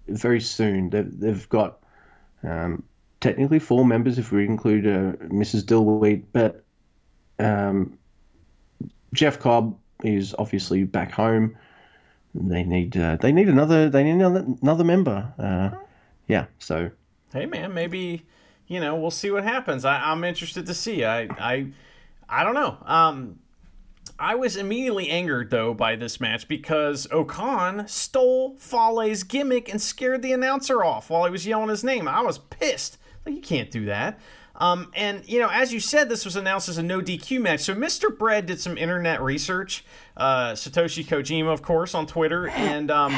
[0.07, 0.89] very soon.
[0.89, 1.79] They've, they've got
[2.45, 2.83] um,
[3.21, 5.63] technically four members if we include uh, Mrs.
[5.63, 6.63] Dillweed, but
[7.39, 7.97] um,
[9.13, 11.57] Jeff Cobb is obviously back home.
[12.33, 15.33] they need uh, they need another they need another, another member.
[15.39, 15.71] Uh,
[16.27, 16.91] yeah, so
[17.33, 18.25] hey man, maybe
[18.67, 19.85] you know we'll see what happens.
[19.85, 21.03] I, I'm interested to see.
[21.03, 21.67] I I
[22.29, 22.77] I don't know.
[22.85, 23.39] Um,
[24.17, 30.21] I was immediately angered though by this match because O-Khan stole Fale's gimmick and scared
[30.21, 32.07] the announcer off while he was yelling his name.
[32.07, 32.97] I was pissed.
[33.25, 34.19] Like you can't do that.
[34.57, 37.61] Um, and you know, as you said, this was announced as a no DQ match.
[37.61, 38.15] So Mr.
[38.15, 39.83] Bread did some internet research.
[40.15, 43.17] Uh, Satoshi Kojima, of course, on Twitter, and um,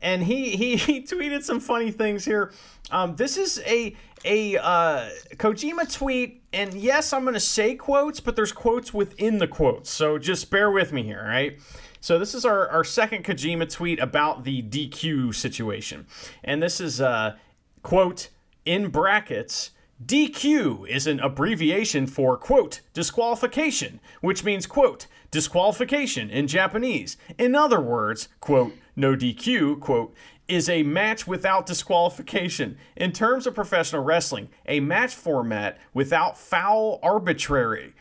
[0.00, 2.52] and he, he he tweeted some funny things here.
[2.90, 8.20] Um, this is a a uh, Kojima tweet, and yes, I'm going to say quotes,
[8.20, 11.58] but there's quotes within the quotes, so just bear with me here, right?
[12.00, 16.06] So this is our, our second Kojima tweet about the DQ situation,
[16.42, 17.36] and this is uh,
[17.82, 18.28] quote
[18.64, 19.70] in brackets.
[20.04, 27.16] DQ is an abbreviation for, quote, disqualification, which means, quote, disqualification in Japanese.
[27.38, 30.12] In other words, quote, no DQ, quote,
[30.52, 32.76] is a match without disqualification.
[32.96, 37.94] In terms of professional wrestling, a match format without foul arbitrary,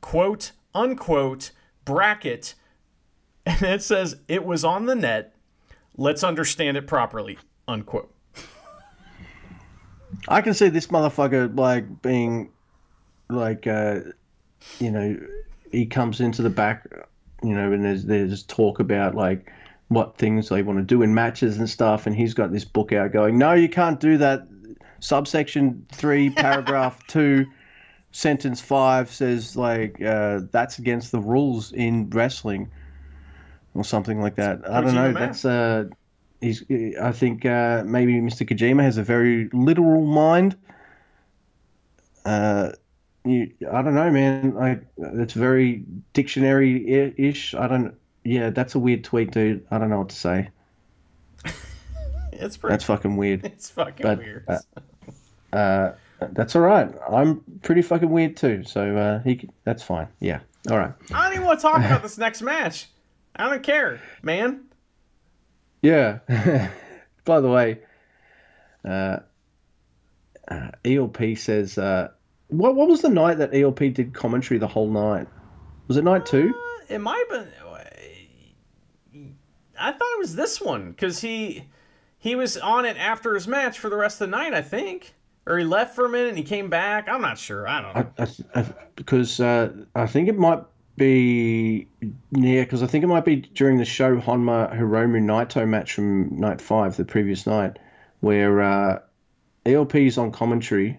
[0.00, 1.50] quote, unquote,
[1.84, 2.54] bracket,
[3.46, 5.34] and it says it was on the net.
[5.96, 8.12] Let's understand it properly, unquote.
[10.28, 12.50] I can see this motherfucker like being
[13.28, 14.00] like uh
[14.78, 15.18] you know
[15.72, 16.86] he comes into the back
[17.42, 19.52] you know and there's there's talk about like
[19.88, 22.92] what things they want to do in matches and stuff and he's got this book
[22.92, 24.46] out going no you can't do that
[25.00, 27.46] subsection 3 paragraph 2
[28.12, 32.70] sentence 5 says like uh that's against the rules in wrestling
[33.74, 35.84] or something like that i don't know that's uh
[36.40, 36.64] he's
[37.00, 40.56] i think uh maybe mr kojima has a very literal mind
[42.24, 42.72] uh
[43.26, 44.54] you, I don't know, man.
[44.54, 47.54] Like it's very dictionary-ish.
[47.54, 47.94] I don't.
[48.26, 49.64] Yeah, that's a weird tweet, dude.
[49.70, 50.50] I don't know what to say.
[52.38, 52.72] It's pretty.
[52.74, 53.44] That's fucking weird.
[53.46, 54.46] it's fucking but, weird.
[54.46, 54.58] uh,
[55.52, 55.92] Uh,
[56.32, 56.92] that's all right.
[57.10, 58.62] I'm pretty fucking weird too.
[58.64, 59.48] So uh, he.
[59.64, 60.08] That's fine.
[60.20, 60.40] Yeah.
[60.70, 60.92] All right.
[61.14, 62.88] I don't even want to talk about this next match.
[63.36, 64.64] I don't care, man.
[65.80, 66.18] Yeah.
[67.24, 67.78] By the way,
[68.84, 69.18] uh,
[70.48, 72.08] uh, ELP says, uh,
[72.48, 75.26] what what was the night that ELP did commentary the whole night?
[75.88, 76.52] Was it night two?
[76.88, 77.52] It might have been.
[79.78, 81.68] I thought it was this one because he
[82.18, 84.54] he was on it after his match for the rest of the night.
[84.54, 85.14] I think,
[85.46, 87.08] or he left for a minute and he came back.
[87.08, 87.68] I'm not sure.
[87.68, 88.26] I don't know.
[88.54, 88.66] I, I,
[88.96, 90.62] because uh, I think it might
[90.96, 91.88] be
[92.32, 96.38] yeah, because I think it might be during the show Honma Hiromu Naito match from
[96.38, 97.78] night five, the previous night,
[98.20, 98.98] where uh,
[99.66, 100.98] ELP is on commentary,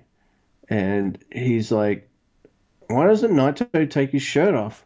[0.69, 2.09] and he's like,
[2.87, 4.85] "Why doesn't Naito take his shirt off?"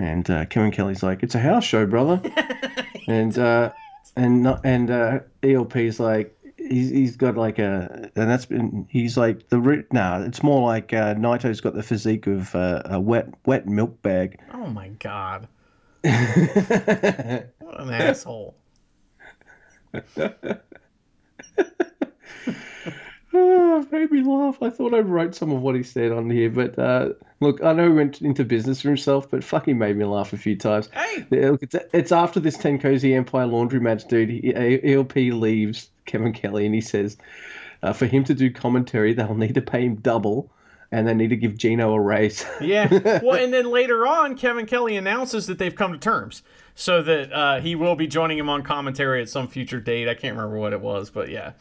[0.00, 2.22] And uh, Kevin Kelly's like, "It's a house show, brother,"
[3.06, 3.70] and uh,
[4.16, 6.34] and not- and uh, ELP's like.
[6.56, 9.90] He's, he's got like a and that's been he's like the root.
[9.92, 14.00] nah it's more like uh, Naito's got the physique of uh, a wet wet milk
[14.02, 15.48] bag oh my god!
[16.04, 18.54] What an asshole!
[23.32, 24.58] Oh, made me laugh.
[24.60, 27.10] I thought I wrote some of what he said on here, but uh,
[27.40, 30.36] look, I know he went into business for himself, but fucking made me laugh a
[30.36, 30.88] few times.
[30.92, 31.26] Hey!
[31.30, 34.30] Look, it's, it's after this Ten Cozy Empire laundry match, dude.
[34.30, 37.16] He, ELP leaves Kevin Kelly and he says,
[37.82, 40.50] uh, for him to do commentary, they'll need to pay him double,
[40.92, 42.44] and they need to give Gino a raise.
[42.60, 43.20] Yeah.
[43.22, 46.42] Well, and then later on, Kevin Kelly announces that they've come to terms,
[46.74, 50.08] so that uh, he will be joining him on commentary at some future date.
[50.08, 51.52] I can't remember what it was, but yeah.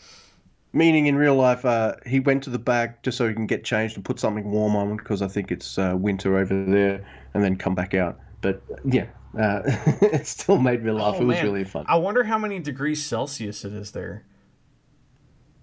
[0.71, 3.63] Meaning in real life, uh, he went to the back just so he can get
[3.63, 7.43] changed and put something warm on because I think it's uh, winter over there, and
[7.43, 8.19] then come back out.
[8.41, 11.15] But yeah, uh, it still made me laugh.
[11.17, 11.45] Oh, it was man.
[11.45, 11.85] really fun.
[11.87, 14.25] I wonder how many degrees Celsius it is there.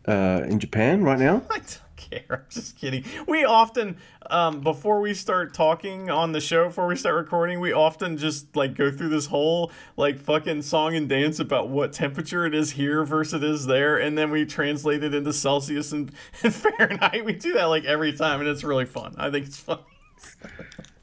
[0.06, 1.42] Uh, in Japan right now,
[1.96, 2.24] care.
[2.30, 3.04] I'm just kidding.
[3.26, 3.96] We often,
[4.30, 8.54] um, before we start talking on the show, before we start recording, we often just
[8.54, 12.72] like go through this whole like fucking song and dance about what temperature it is
[12.72, 16.12] here versus it is there, and then we translate it into Celsius and,
[16.42, 17.24] and Fahrenheit.
[17.24, 19.14] We do that like every time, and it's really fun.
[19.18, 19.80] I think it's fun.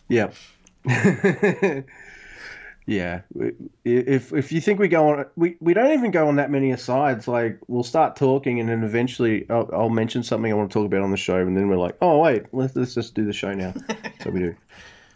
[0.08, 0.32] yeah.
[2.86, 3.22] yeah,
[3.86, 6.72] if if you think we go on, we, we don't even go on that many
[6.72, 7.30] asides.
[7.30, 10.86] Like we'll start talking, and then eventually I'll, I'll mention something I want to talk
[10.86, 13.32] about on the show, and then we're like, oh wait, let's let's just do the
[13.32, 13.74] show now.
[14.22, 14.56] so we do.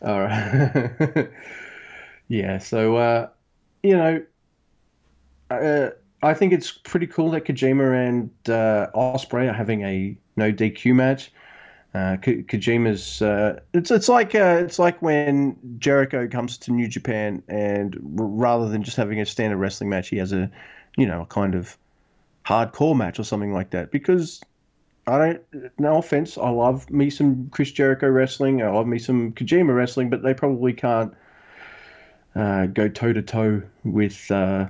[0.01, 1.29] All right.
[2.29, 2.57] yeah.
[2.59, 3.29] So uh,
[3.83, 4.23] you know,
[5.49, 5.89] uh,
[6.23, 10.95] I think it's pretty cool that Kojima and uh, Ospreay are having a no DQ
[10.95, 11.33] match.
[11.97, 16.87] Uh, Ko- Kojima's uh, it's it's like uh, it's like when Jericho comes to New
[16.87, 20.51] Japan and r- rather than just having a standard wrestling match, he has a
[20.95, 21.75] you know a kind of
[22.45, 23.89] hardcore match or something like that.
[23.91, 24.41] Because
[25.07, 29.31] I don't, no offense, I love me some Chris Jericho wrestling, I love me some
[29.31, 31.15] Kojima wrestling, but they probably can't
[32.35, 34.67] uh, go toe to toe with uh,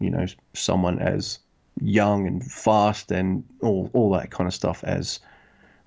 [0.00, 0.24] you know
[0.54, 1.40] someone as
[1.82, 5.20] young and fast and all all that kind of stuff as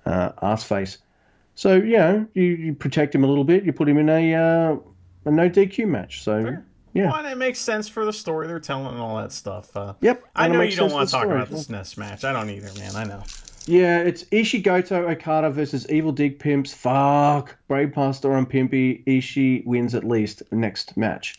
[0.08, 0.98] uh, Arseface.
[1.54, 3.64] So you know you, you protect him a little bit.
[3.64, 4.76] You put him in a uh,
[5.24, 6.22] a no DQ match.
[6.22, 6.56] So
[6.94, 9.76] yeah, Well, and it makes sense for the story they're telling and all that stuff.
[9.76, 12.24] Uh, Yep, I know you don't want to talk the about this next match.
[12.24, 12.96] I don't either, man.
[12.96, 13.22] I know.
[13.66, 13.98] yeah.
[14.00, 16.72] It's Ishigoto Okada versus Evil Dig Pimps.
[16.72, 19.04] Fuck, Brave Pastor and Pimpy.
[19.04, 21.36] Ishii wins at least next match.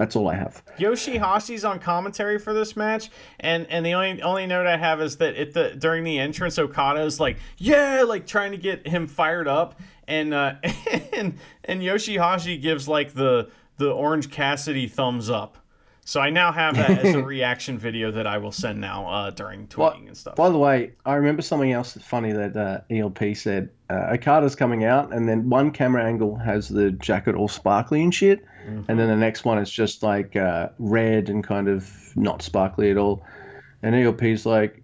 [0.00, 0.62] That's all I have.
[0.78, 5.18] Yoshihashi's on commentary for this match, and and the only only note I have is
[5.18, 9.46] that at the during the entrance, Okada's like, yeah, like trying to get him fired
[9.46, 9.78] up,
[10.08, 10.54] and uh,
[11.12, 15.58] and and Yoshihashi gives like the the Orange Cassidy thumbs up.
[16.06, 19.30] So I now have that as a reaction video that I will send now uh,
[19.30, 20.34] during tweeting and stuff.
[20.34, 23.68] By the way, I remember something else that's funny that uh, ELP said.
[23.90, 28.14] Uh, Okada's coming out, and then one camera angle has the jacket all sparkly and
[28.14, 32.42] shit, and then the next one is just like uh, red and kind of not
[32.42, 33.24] sparkly at all.
[33.82, 34.82] And ELP's like,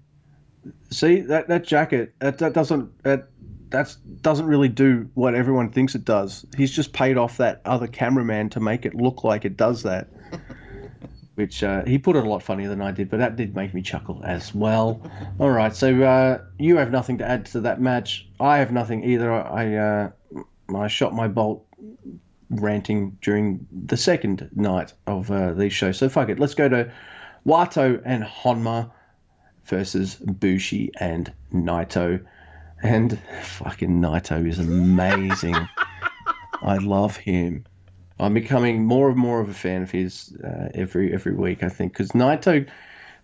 [0.91, 2.15] "See that that jacket?
[2.21, 3.29] That that doesn't that
[3.71, 6.47] that's doesn't really do what everyone thinks it does.
[6.57, 10.09] He's just paid off that other cameraman to make it look like it does that."
[11.37, 13.75] which uh, he put it a lot funnier than I did, but that did make
[13.75, 15.01] me chuckle as well.
[15.39, 18.27] All right, so uh, you have nothing to add to that match.
[18.41, 19.31] I have nothing either.
[19.31, 20.11] I uh,
[20.75, 21.67] I shot my bolt
[22.51, 25.99] ranting during the second night of uh, these shows.
[25.99, 26.91] So fuck it, let's go to
[27.47, 28.91] Wato and Honma
[29.65, 32.25] versus Bushi and Naito.
[32.83, 35.55] And fucking Naito is amazing.
[36.63, 37.65] I love him.
[38.19, 41.63] I'm becoming more and more of a fan of his uh, every every week.
[41.63, 42.67] I think because Naito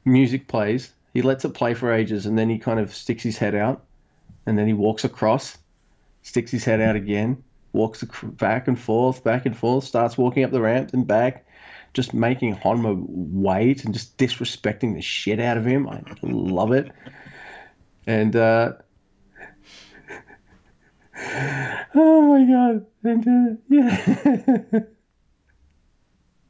[0.05, 3.39] music plays, he lets it play for ages, and then he kind of sticks his
[3.39, 3.83] head out,
[4.45, 5.57] and then he walks across,
[6.23, 7.43] sticks his head out again,
[7.73, 11.47] walks back and forth, back and forth, starts walking up the ramp and back,
[11.95, 15.89] just making Honma wait and just disrespecting the shit out of him.
[15.89, 16.91] I love it,
[18.07, 18.35] and.
[18.37, 18.73] uh
[21.95, 22.87] Oh my god!
[23.05, 24.81] And uh, yeah,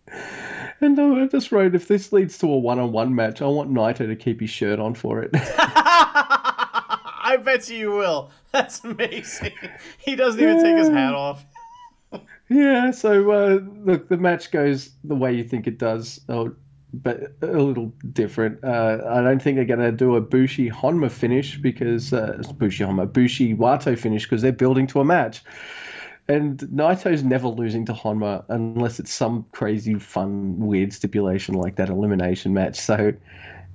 [0.80, 4.16] and I just wrote if this leads to a one-on-one match, I want Naito to
[4.16, 5.30] keep his shirt on for it.
[7.52, 8.30] Bet you you will.
[8.52, 9.52] That's amazing.
[9.98, 11.44] He doesn't even take his hat off.
[12.48, 12.90] yeah.
[12.90, 16.20] So uh, look, the match goes the way you think it does,
[16.94, 18.62] but a little different.
[18.64, 22.52] Uh, I don't think they're going to do a Bushi Honma finish because uh, it's
[22.52, 25.42] Bushi Honma, Bushi Wato finish because they're building to a match.
[26.28, 31.90] And Naito's never losing to Honma unless it's some crazy, fun, weird stipulation like that
[31.90, 32.78] elimination match.
[32.78, 33.12] So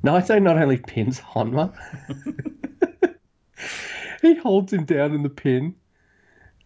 [0.04, 1.74] Naito not only pins Honma,
[4.22, 5.76] he holds him down in the pin.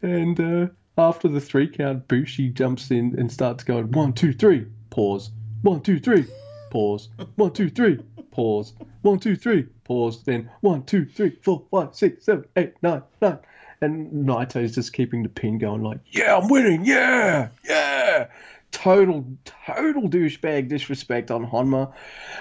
[0.01, 4.65] And uh, after the three count, Bushi jumps in and starts going one, two, three,
[4.89, 5.31] pause.
[5.61, 6.26] One, two, three,
[6.72, 7.09] pause.
[7.35, 7.99] One, two, three,
[8.31, 8.73] pause.
[9.01, 10.23] One, two, three, pause.
[10.23, 13.39] Then one, two, three, four, five, six, seven, eight, nine, nine.
[13.81, 18.27] And Naito's just keeping the pin going, like, yeah, I'm winning, yeah, yeah.
[18.72, 21.93] Total, total douchebag disrespect on Honma.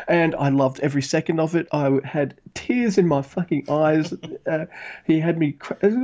[0.08, 1.66] And I loved every second of it.
[1.72, 4.14] I had tears in my fucking eyes.
[4.46, 4.64] Uh,
[5.06, 5.56] he had me.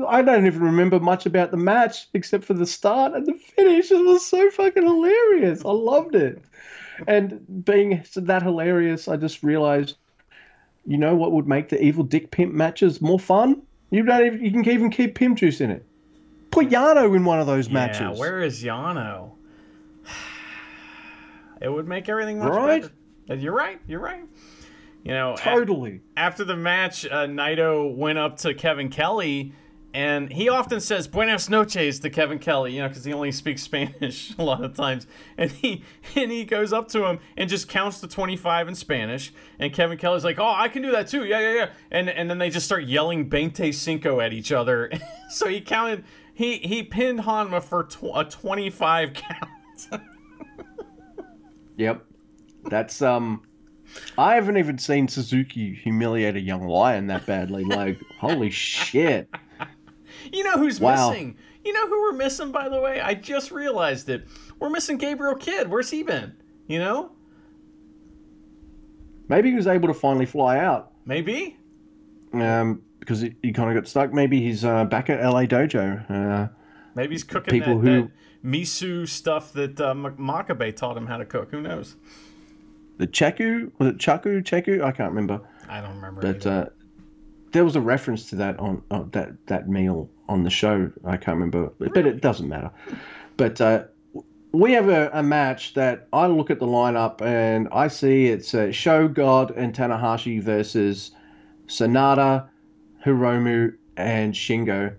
[0.07, 3.91] I don't even remember much about the match except for the start and the finish.
[3.91, 5.65] It was so fucking hilarious.
[5.65, 6.41] I loved it.
[7.09, 9.97] And being that hilarious, I just realized,
[10.87, 13.63] you know what would make the evil dick pimp matches more fun?
[13.91, 15.85] You don't even, you can even keep pimp juice in it.
[16.51, 18.01] Put Yano in one of those matches.
[18.01, 19.36] Yeah, where is Yano?
[21.61, 22.91] It would make everything much Right?
[23.27, 23.41] better.
[23.41, 23.81] You're right.
[23.87, 24.25] You're right.
[25.05, 26.01] You know, a- Totally.
[26.17, 29.53] after the match, uh, Naito went up to Kevin Kelly,
[29.95, 33.63] and he often says "Buenas noches" to Kevin Kelly, you know, because he only speaks
[33.71, 35.07] Spanish a lot of times.
[35.39, 35.83] And he
[36.17, 39.33] and he goes up to him and just counts to twenty five in Spanish.
[39.59, 42.29] And Kevin Kelly's like, "Oh, I can do that too, yeah, yeah, yeah." And and
[42.29, 44.91] then they just start yelling "Bente cinco" at each other.
[45.31, 46.05] so he counted.
[46.35, 50.03] He he pinned Honma for tw- a twenty five count.
[51.77, 52.05] Yep.
[52.65, 53.43] That's um
[54.19, 57.65] I haven't even seen Suzuki humiliate a young lion that badly.
[57.65, 59.29] Like, holy shit.
[60.33, 61.11] You know who's Wow.
[61.11, 61.37] missing?
[61.65, 63.01] You know who we're missing, by the way?
[63.01, 64.27] I just realized it.
[64.59, 65.69] We're missing Gabriel Kidd.
[65.69, 66.35] Where's he been?
[66.69, 67.13] You know?
[69.29, 70.93] Maybe he was able to finally fly out.
[71.05, 71.57] Maybe?
[72.33, 74.13] um, because he, he kind of got stuck.
[74.13, 76.09] Maybe he's uh, back at LA Dojo.
[76.11, 76.49] Uh,
[76.95, 78.11] Maybe he's cooking People that, who- that
[78.47, 81.51] miso stuff that uh, Makabe taught him how to cook.
[81.51, 81.97] Who knows?
[82.99, 84.83] the Chaku was it Chaku Chaku?
[84.83, 85.41] I can't remember.
[85.69, 86.21] I don't remember.
[86.21, 86.67] But uh,
[87.53, 90.91] there was a reference to that on uh, that that meal on the show.
[91.05, 92.71] I can't remember, but it doesn't matter.
[93.37, 93.85] But uh,
[94.53, 98.55] we have a, a match that I look at the lineup and I see it's
[98.55, 101.11] uh, SHO Goto and Tanahashi versus
[101.67, 102.49] Sanada,
[103.05, 104.95] Hiromu, and Shingo.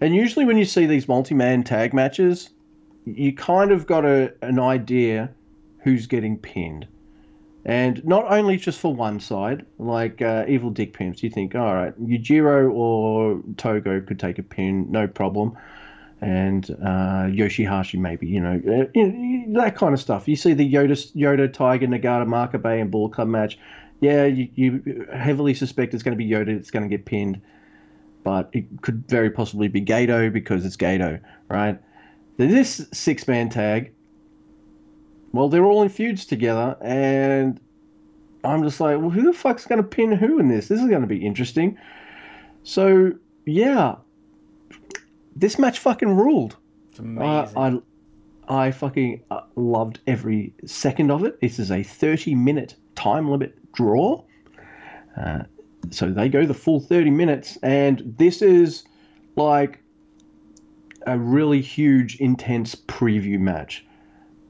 [0.00, 2.50] And usually, when you see these multi-man tag matches,
[3.04, 5.30] you kind of got a, an idea
[5.82, 6.86] who's getting pinned.
[7.64, 11.74] And not only just for one side, like uh, Evil Dick Pimps, you think, all
[11.74, 15.56] right, Yujiro or Togo could take a pin, no problem.
[16.22, 20.26] And uh, Yoshihashi, maybe, you know, uh, that kind of stuff.
[20.28, 23.58] You see the Yota, Yota Tiger, Nagata, Makabe, and Ball Club match.
[24.00, 27.40] Yeah, you, you heavily suspect it's going to be Yota that's going to get pinned.
[28.22, 31.78] But it could very possibly be Gedo because it's Gedo, right?
[32.48, 33.92] This six man tag,
[35.32, 37.60] well, they're all in feuds together, and
[38.44, 40.68] I'm just like, well, who the fuck's going to pin who in this?
[40.68, 41.76] This is going to be interesting.
[42.62, 43.12] So,
[43.44, 43.96] yeah,
[45.36, 46.56] this match fucking ruled.
[46.88, 47.00] it's
[47.56, 47.80] Uh.
[48.48, 51.40] I, I fucking uh, loved every second of it.
[51.42, 54.24] This is a 30 minute time limit draw.
[55.14, 55.42] Uh,
[55.90, 58.84] so they go the full 30 minutes, and this is
[59.36, 59.82] like
[61.06, 63.84] a really huge, intense preview match.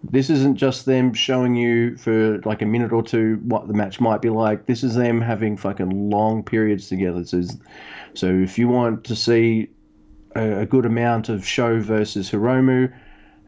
[0.02, 4.00] This isn't just them showing you for like a minute or two what the match
[4.00, 4.66] might be like.
[4.66, 7.24] This is them having fucking long periods together.
[7.24, 7.42] So,
[8.14, 9.68] so if you want to see
[10.34, 12.92] a, a good amount of SHO versus Hiromu,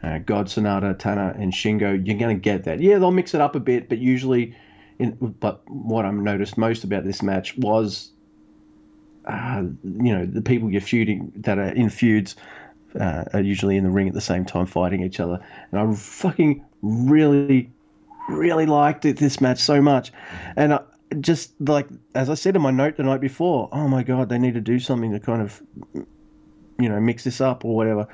[0.03, 2.81] uh, Goto Sanada, Tana, and Shingo, you're going to get that.
[2.81, 4.55] Yeah, they'll mix it up a bit, but usually,
[4.99, 8.11] in, but what I'm noticed most about this match was,
[9.25, 12.37] uh, you know, the people you're feuding that are in feuds
[12.99, 15.41] uh, are usually in the ring at the same time fighting each other,
[15.71, 17.71] and I fucking really,
[18.29, 20.13] really liked it this match so much,
[20.57, 20.81] and I,
[21.21, 24.39] just like as I said in my note the night before, oh my god, they
[24.39, 25.63] need to do something to kind of
[26.83, 28.07] you know, mix this up or whatever.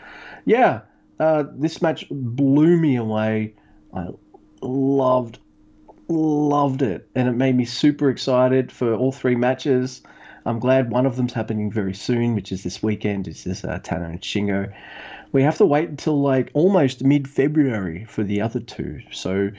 [0.45, 0.81] Yeah,
[1.19, 3.55] uh, this match blew me away.
[3.95, 4.09] I
[4.61, 5.39] loved,
[6.09, 10.03] loved it, and it made me super excited for all three matches.
[10.47, 13.29] I'm glad one of them's happening very soon, which is this weekend.
[13.29, 14.73] It's this uh, Tana and Shingo.
[15.33, 19.01] We have to wait until like almost mid-February for the other two.
[19.13, 19.51] So,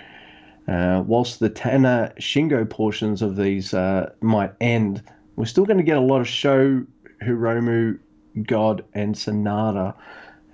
[0.68, 5.04] uh, whilst the Tana Shingo portions of these uh, might end,
[5.36, 6.86] we're still going to get a lot of SHO
[7.22, 8.00] Hiromu
[8.44, 9.96] Goto and Sanada,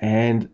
[0.01, 0.49] and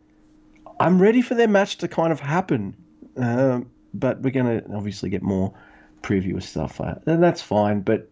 [0.80, 2.76] I'm ready for their match to kind of happen.
[3.18, 5.54] Um, but we're gonna obviously get more
[6.02, 7.82] preview stuff, uh, and that's fine.
[7.82, 8.10] But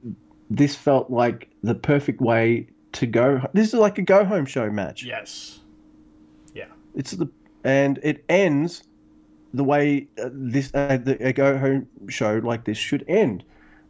[0.49, 3.41] this felt like the perfect way to go.
[3.53, 5.03] This is like a go home show match.
[5.03, 5.60] yes.
[6.53, 6.65] Yeah.
[6.95, 7.30] It's the
[7.64, 8.84] and it ends
[9.53, 13.44] the way uh, this uh, the a go home show like this should end,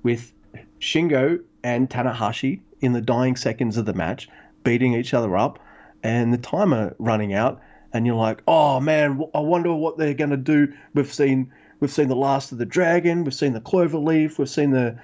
[0.04, 0.34] with
[0.80, 4.30] Shingo and Tanahashi in the dying seconds of the match
[4.64, 5.60] beating each other up,
[6.04, 7.62] and the timer running out,
[7.94, 10.74] and you're like, oh man, I wonder what they're gonna do.
[10.94, 14.50] We've seen we've seen the last of the dragon, we've seen the clover leaf, we've
[14.50, 14.98] seen the,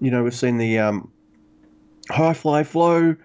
[0.00, 1.10] you know, we've seen the um,
[2.10, 3.16] high fly flow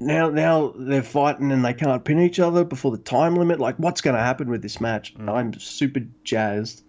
[0.00, 3.60] now now they're fighting and they can't pin each other before the time limit.
[3.60, 5.14] Like, what's going to happen with this match?
[5.26, 6.82] I'm super jazzed.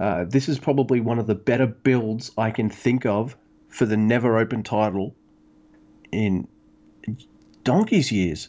[0.00, 3.36] Uh, this is probably one of the better builds I can think of
[3.68, 5.14] for the never open title
[6.10, 6.48] in
[7.64, 8.48] donkey's years.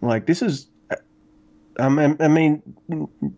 [0.00, 0.68] Like, this is.
[1.78, 2.62] Um, I I mean,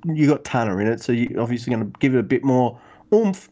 [0.04, 2.80] you got Tana in it, so you're obviously going to give it a bit more
[3.12, 3.50] oomph.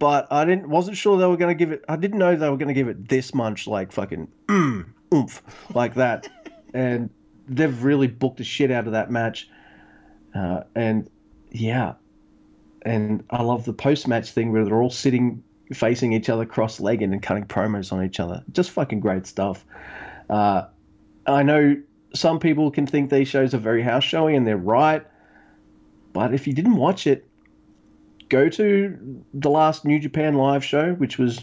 [0.00, 1.84] But I didn't, wasn't sure they were going to give it.
[1.88, 5.42] I didn't know they were going to give it this much, like fucking mm, oomph,
[5.74, 6.28] like that.
[6.74, 7.10] and
[7.46, 9.48] they've really booked the shit out of that match.
[10.34, 11.08] Uh, and
[11.50, 11.94] yeah,
[12.82, 15.42] and I love the post match thing where they're all sitting
[15.74, 18.42] facing each other cross legged and cutting promos on each other.
[18.52, 19.64] Just fucking great stuff.
[20.30, 20.62] Uh,
[21.26, 21.76] I know
[22.14, 25.06] some people can think these shows are very house showy, and they're right.
[26.12, 27.28] But if you didn't watch it,
[28.30, 31.42] go to the last New Japan live show, which was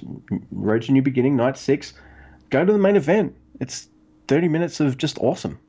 [0.51, 1.93] Road to New Beginning, night six.
[2.49, 3.35] Go to the main event.
[3.59, 3.89] It's
[4.27, 5.59] 30 minutes of just awesome.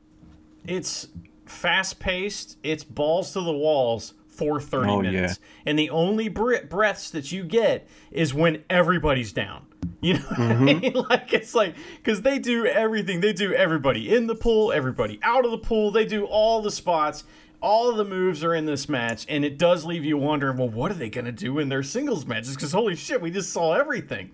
[0.65, 1.07] It's
[1.45, 2.57] fast paced.
[2.63, 5.39] It's balls to the walls for 30 Oh, minutes.
[5.65, 9.65] And the only bre- breaths that you get is when everybody's down.
[10.01, 10.65] You know what I mm-hmm.
[10.65, 10.93] mean?
[11.09, 13.19] Like, it's like, because they do everything.
[13.19, 15.91] They do everybody in the pool, everybody out of the pool.
[15.91, 17.25] They do all the spots.
[17.61, 19.25] All of the moves are in this match.
[19.29, 21.83] And it does leave you wondering, well, what are they going to do in their
[21.83, 22.55] singles matches?
[22.55, 24.31] Because holy shit, we just saw everything.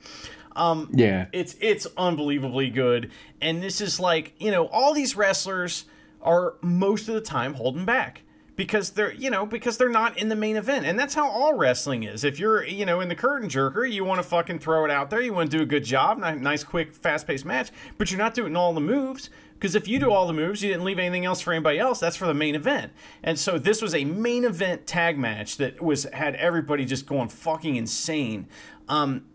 [0.55, 1.25] Um, Yeah.
[1.33, 3.11] it's it's unbelievably good,
[3.41, 5.83] and this is like you know all these wrestlers
[6.21, 8.21] are most of the time holding back
[8.55, 10.85] because they're you know because they're not in the main event.
[10.85, 12.23] And that's how all wrestling is.
[12.23, 15.09] If you're you know in the curtain jerker you want to fucking throw it out
[15.09, 18.33] there you want to do a good job nice quick fast-paced match but you're not
[18.33, 21.25] doing all the moves because if you do all the moves you didn't leave anything
[21.25, 22.91] else for anybody else that's for the main event.
[23.23, 27.29] And so this was a main event tag match that was had everybody just going
[27.29, 28.47] fucking insane.
[28.87, 29.25] Um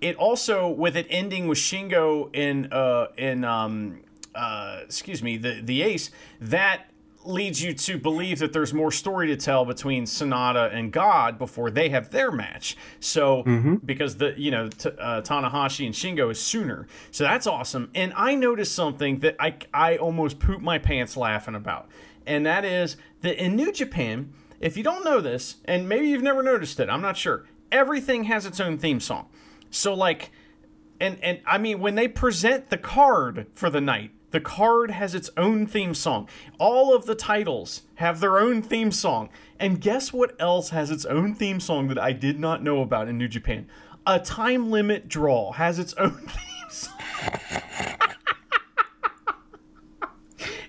[0.00, 4.00] it also with it ending with Shingo in uh in um
[4.34, 6.90] uh excuse me the the ace that
[7.28, 11.70] leads you to believe that there's more story to tell between Sanada and Goto before
[11.70, 12.76] they have their match.
[13.00, 13.42] So
[13.84, 17.90] because the you know t- uh, Tanahashi and Shingo is sooner, so that's awesome.
[17.94, 21.88] And I noticed something that I I almost pooped my pants laughing about,
[22.26, 26.22] and that is that in New Japan, if you don't know this, and maybe you've
[26.22, 27.44] never noticed it, I'm not sure.
[27.72, 29.28] Everything has its own theme song.
[29.70, 30.30] So like
[31.00, 35.14] and and I mean when they present the card for the night, the card has
[35.14, 36.28] its own theme song.
[36.58, 39.28] All of the titles have their own theme song.
[39.58, 43.08] And guess what else has its own theme song that I did not know about
[43.08, 43.68] in New Japan?
[44.06, 46.92] A time limit draw has its own theme song.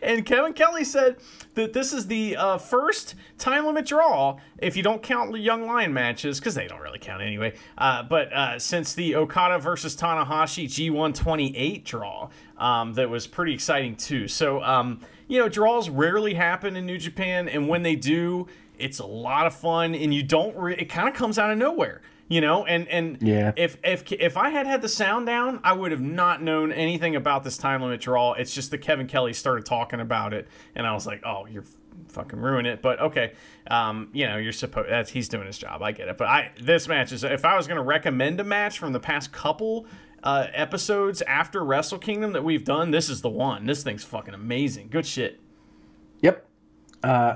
[0.07, 1.17] And Kevin Kelly said
[1.55, 5.65] that this is the uh, first time limit draw, if you don't count the Young
[5.67, 7.53] Lion matches, because they don't really count anyway.
[7.77, 13.97] Uh, but uh, since the Okada versus Tanahashi G128 draw, um, that was pretty exciting
[13.97, 14.29] too.
[14.29, 18.47] So, um, you know, draws rarely happen in New Japan, and when they do,
[18.79, 20.55] it's a lot of fun, and you don't.
[20.55, 22.01] Re- it kind of comes out of nowhere.
[22.29, 23.53] You know, and and Yeah.
[23.55, 27.15] if if if I had had the sound down, I would have not known anything
[27.15, 28.33] about this time limit draw.
[28.33, 31.63] It's just that Kevin Kelly started talking about it, and I was like, "Oh, you're
[32.09, 33.31] fucking ruining it." But okay,
[33.71, 35.81] um, you know, you're supposed that's he's doing his job.
[35.81, 36.17] I get it.
[36.17, 38.99] But I this match is if I was going to recommend a match from the
[38.99, 39.85] past couple
[40.21, 43.65] uh, episodes after Wrestle Kingdom that we've done, this is the one.
[43.67, 44.89] This thing's fucking amazing.
[44.89, 45.39] Good shit.
[46.21, 46.45] Yep.
[47.03, 47.35] Uh,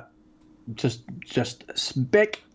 [0.75, 1.63] just just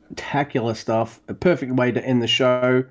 [0.07, 1.21] spectacular stuff.
[1.29, 2.85] A perfect way to end the show.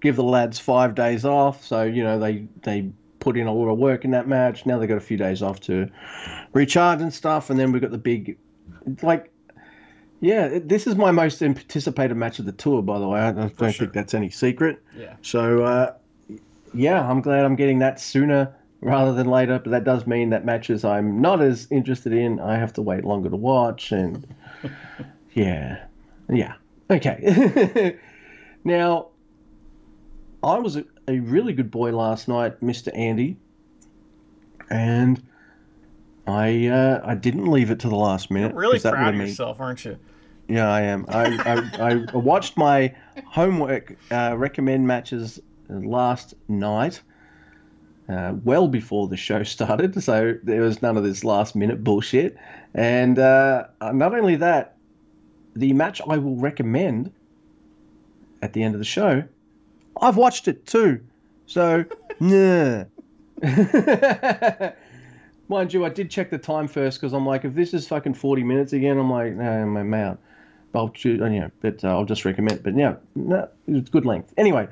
[0.00, 1.64] Give the lads five days off.
[1.64, 2.90] So you know they they
[3.20, 4.66] put in a lot of work in that match.
[4.66, 5.88] Now they've got a few days off to
[6.52, 7.50] recharge and stuff.
[7.50, 8.36] And then we've got the big,
[9.00, 9.32] like,
[10.20, 10.58] yeah.
[10.64, 12.82] This is my most anticipated match of the tour.
[12.82, 13.70] By the way, I don't sure.
[13.70, 14.82] think that's any secret.
[14.96, 15.14] Yeah.
[15.22, 15.94] So uh,
[16.74, 19.60] yeah, I'm glad I'm getting that sooner rather than later.
[19.62, 23.04] But that does mean that matches I'm not as interested in, I have to wait
[23.04, 23.92] longer to watch.
[23.92, 24.26] And
[25.32, 25.84] yeah,
[26.30, 26.54] yeah,
[26.90, 27.98] okay.
[28.64, 29.08] now,
[30.42, 32.96] I was a, a really good boy last night, Mr.
[32.96, 33.36] Andy,
[34.70, 35.22] and
[36.26, 38.54] I uh, I didn't leave it to the last minute.
[38.54, 39.98] Really 'cause that proud of mean- yourself, aren't you?
[40.48, 41.06] yeah, I am.
[41.08, 41.24] I,
[41.78, 42.94] I, I watched my
[43.26, 47.00] homework uh, recommend matches last night,
[48.08, 52.36] uh, well before the show started, so there was none of this last minute bullshit.
[52.74, 54.76] And uh, not only that,
[55.54, 57.12] the match I will recommend
[58.42, 59.22] at the end of the show,
[60.00, 61.00] I've watched it too.
[61.46, 61.84] So,
[62.20, 62.84] nah.
[65.48, 68.14] Mind you, I did check the time first because I'm like, if this is fucking
[68.14, 70.18] 40 minutes again, I'm like, no, I'm out.
[70.74, 72.62] I'll choose, know, but uh, I'll just recommend.
[72.62, 74.32] But yeah, no, it's good length.
[74.38, 74.68] Anyway,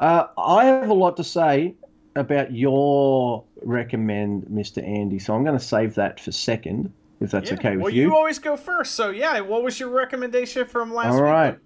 [0.00, 1.74] uh, I have a lot to say
[2.16, 4.86] about your recommend, Mr.
[4.86, 5.18] Andy.
[5.18, 8.02] So I'm going to save that for second, if that's okay with well, you.
[8.02, 8.94] you always go first.
[8.94, 11.30] So yeah, what was your recommendation from last All week?
[11.30, 11.58] right.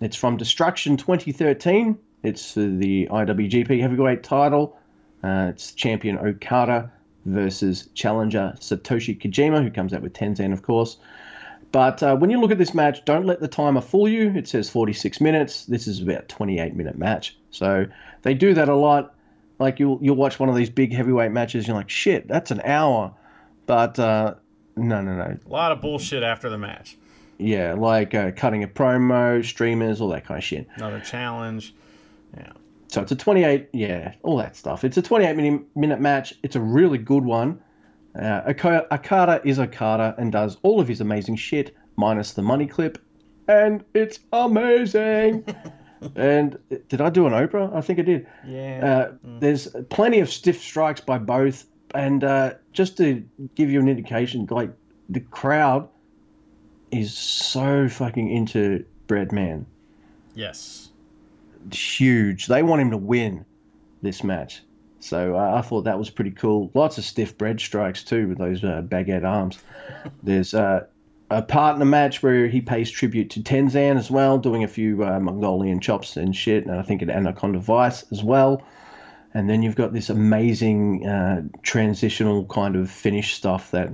[0.00, 1.98] It's from Destruction 2013.
[2.22, 4.76] It's uh, the IWGP Heavyweight title.
[5.22, 6.90] Uh, it's champion Okada
[7.24, 10.96] versus challenger Satoshi Kojima, who comes out with Tenzan, of course.
[11.70, 14.30] But uh, when you look at this match, don't let the timer fool you.
[14.36, 15.64] It says 46 minutes.
[15.64, 17.36] This is about a 28 minute match.
[17.50, 17.86] So
[18.22, 19.14] they do that a lot.
[19.58, 22.60] Like you'll you'll watch one of these big heavyweight matches, you're like, shit, that's an
[22.64, 23.14] hour.
[23.66, 24.34] But uh,
[24.76, 25.38] no, no, no.
[25.44, 26.96] A lot of bullshit after the match.
[27.38, 30.68] Yeah, like uh, cutting a promo, streamers, all that kind of shit.
[30.76, 31.74] Another challenge.
[32.36, 32.52] Yeah.
[32.88, 34.84] So it's a 28, yeah, all that stuff.
[34.84, 36.34] It's a 28 minute, minute match.
[36.42, 37.60] It's a really good one.
[38.14, 42.98] Uh, Okada is Okada and does all of his amazing shit minus the money clip,
[43.48, 45.44] and it's amazing.
[46.16, 47.74] and uh, did I do an Oprah?
[47.74, 48.26] I think I did.
[48.46, 49.08] Yeah.
[49.08, 53.24] Uh, There's plenty of stiff strikes by both, and uh, just to
[53.54, 54.70] give you an indication, like
[55.08, 55.88] the crowd
[56.90, 59.64] is so fucking into Breadman
[60.34, 60.90] yes.
[61.72, 62.46] huge.
[62.46, 63.44] They want him to win
[64.02, 64.62] this match.
[65.00, 66.70] So uh, I thought that was pretty cool.
[66.74, 69.58] Lots of stiff bread strikes too with those uh, baguette arms.
[70.22, 70.86] There's, uh,
[71.30, 75.18] a partner match where he pays tribute to Tenzan as well, doing a few uh,
[75.18, 78.62] Mongolian chops and shit, and I think an Anaconda Vice as well.
[79.34, 83.90] And then you've got this amazing uh, transitional kind of finish stuff that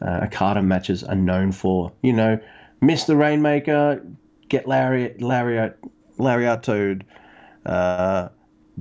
[0.00, 1.92] uh, Okada matches are known for.
[2.02, 2.38] You know,
[2.80, 4.02] miss the Rainmaker,
[4.48, 5.78] get lariat, lariat,
[6.18, 7.02] lariatoed,
[7.66, 8.28] uh,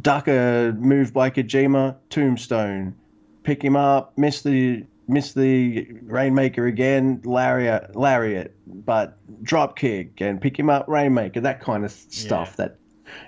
[0.01, 2.95] duck a move by Kojima, tombstone,
[3.43, 8.55] pick him up, miss the miss the Rainmaker again, lariat, lariat,
[8.85, 12.65] but drop kick and pick him up, Rainmaker, that kind of stuff Yeah.
[12.65, 12.77] that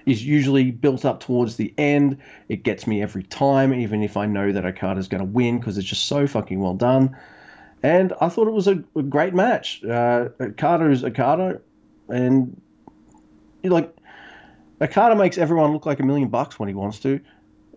[0.05, 2.17] is usually built up towards the end.
[2.49, 5.77] It gets me every time, even if I know that Okada's going to win because
[5.77, 7.15] it's just so fucking well done.
[7.83, 9.83] And I thought it was a, a great match.
[9.83, 11.61] Uh, Okada is Okada,
[12.09, 12.61] and
[13.63, 13.95] like
[14.81, 17.19] Okada makes everyone look like a million bucks when he wants to.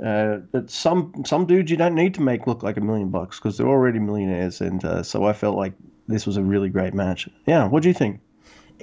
[0.05, 3.39] Uh, but some some dudes you don't need to make look like a million bucks
[3.39, 5.73] because they're already millionaires, and uh, so I felt like
[6.09, 7.29] this was a really great match.
[7.47, 8.21] Yeah, what do you think?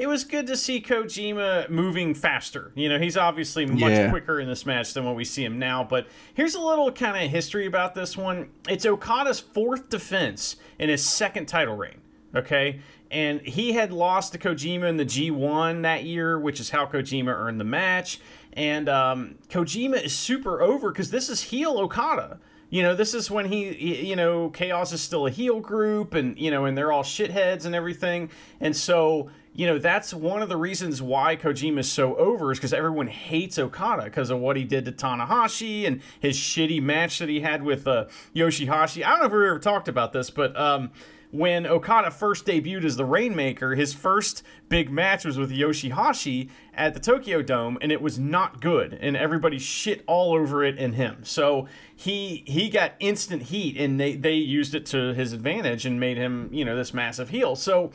[0.02, 2.72] It was good to see Kojima moving faster.
[2.74, 4.10] You know, he's obviously much Yeah.
[4.10, 5.84] quicker in this match than what we see him now.
[5.84, 8.50] But here's a little kind of history about this one.
[8.68, 12.02] It's Okada's fourth defense in his second title reign.
[12.36, 12.80] Okay.
[13.12, 17.28] And he had lost to Kojima in the G1 that year, which is how Kojima
[17.28, 18.20] earned the match.
[18.54, 22.40] And um, Kojima is super over because this is heel Okada.
[22.70, 26.14] You know, this is when he, he- you know, Chaos is still a heel group
[26.14, 28.30] and, you know, and they're all shitheads and everything.
[28.62, 32.58] And so, you know, that's one of the reasons why Kojima is so over is
[32.58, 37.20] because everyone hates Okada because of what he did to Tanahashi and his shitty match
[37.20, 39.04] that he had with uh, Yoshihashi.
[39.04, 40.92] I don't know if we ever talked about this, but um,
[41.32, 46.94] when Okada first debuted as the Rainmaker, his first big match was with Yoshihashi at
[46.94, 50.96] the Tokyo Dome, and it was not good, and everybody shit all over it and
[50.96, 51.24] him.
[51.24, 56.00] So he he got instant heat, and they they used it to his advantage and
[56.00, 57.56] made him you know this massive heel.
[57.56, 57.92] So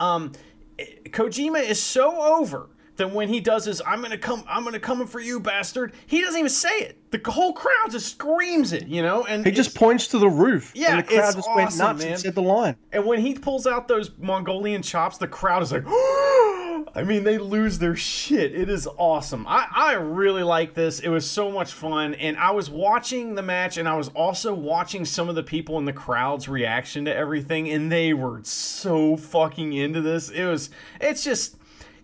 [0.00, 0.32] um,
[0.78, 2.68] Kojima is so over
[2.98, 6.20] that when he does his "I'm gonna come, I'm gonna come for you, bastard," he
[6.20, 6.98] doesn't even say it.
[7.10, 10.72] The whole crowd just screams it, you know, and He just points to the roof,
[10.74, 12.12] Yeah, and the crowd it's just went awesome, nuts man.
[12.12, 12.76] and said the line.
[12.92, 15.84] And when he pulls out those Mongolian chops, the crowd is like,
[16.94, 18.54] I mean, they lose their shit.
[18.54, 19.46] It is awesome.
[19.46, 21.00] I, I really like this.
[21.00, 22.14] It was so much fun.
[22.14, 25.78] And I was watching the match and I was also watching some of the people
[25.78, 27.68] in the crowd's reaction to everything.
[27.68, 30.28] And they were so fucking into this.
[30.30, 30.70] It was,
[31.00, 31.56] it's just,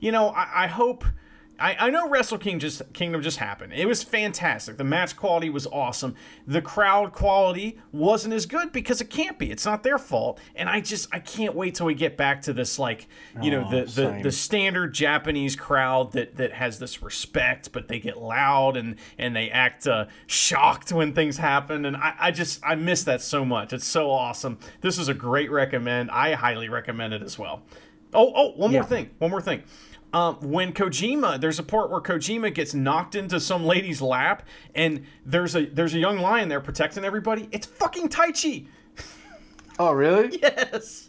[0.05, 1.05] you know, I, I hope.
[1.57, 3.73] I, I know Wrestle King just Kingdom just happened.
[3.73, 4.77] It was fantastic.
[4.77, 6.17] The match quality was awesome.
[6.49, 9.53] The crowd quality wasn't as good because it can't be.
[9.53, 10.41] It's not their fault.
[10.57, 13.07] And I just I can't wait till we get back to this like
[13.41, 18.01] you know the, the the standard Japanese crowd that that has this respect, but they
[18.01, 21.85] get loud and and they act uh, shocked when things happen.
[21.87, 23.73] And I, I just I miss that so much.
[23.73, 24.59] It's so awesome.
[24.81, 26.11] This is a great recommend.
[26.11, 27.63] I highly recommend it as well.
[28.13, 29.11] Oh oh one more thing.
[29.19, 29.63] One more thing.
[30.15, 35.05] Um, when Kojima, there's a part where Kojima gets knocked into some lady's lap, and
[35.27, 37.49] there's a there's a young lion there protecting everybody.
[37.51, 38.69] It's fucking Taichi.
[39.78, 40.39] Oh, really?
[40.43, 41.09] Yes.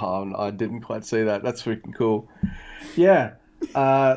[0.00, 1.42] Oh, no, I didn't quite see that.
[1.42, 2.28] That's freaking cool.
[2.96, 3.34] Yeah.
[3.74, 4.16] Uh,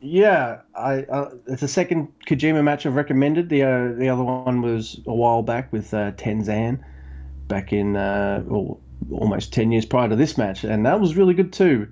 [0.00, 0.60] yeah.
[0.76, 3.48] I uh, it's a second Kojima match I've recommended.
[3.48, 6.78] The uh, the other one was a while back with uh, Tenzan,
[7.48, 8.80] back in uh, al-
[9.10, 11.88] almost ten years prior to this match, and that was really good too.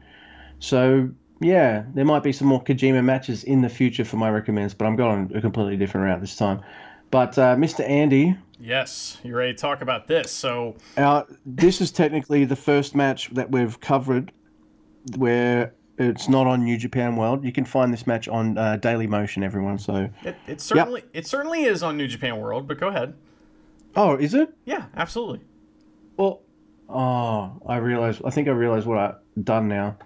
[0.60, 1.10] So
[1.40, 4.86] yeah, there might be some more Kojima matches in the future for my recommends, but
[4.86, 6.62] I'm going a completely different route this time.
[7.10, 7.88] But uh, Mr.
[7.88, 9.18] Andy, Yes.
[9.22, 10.30] you're ready to talk about this?
[10.32, 14.32] So uh, this is technically the first match that we've covered
[15.16, 17.44] where it's not on New Japan World.
[17.44, 19.78] You can find this match on uh, Daily Motion, everyone.
[19.78, 22.66] So, it, it certainly it certainly is on New Japan World.
[22.66, 23.14] But go ahead.
[23.94, 24.52] oh, is it?
[24.64, 25.40] Yeah, absolutely.
[26.16, 26.42] Well,
[26.88, 28.20] oh, I realize.
[28.24, 29.96] I think I realize what I've done now.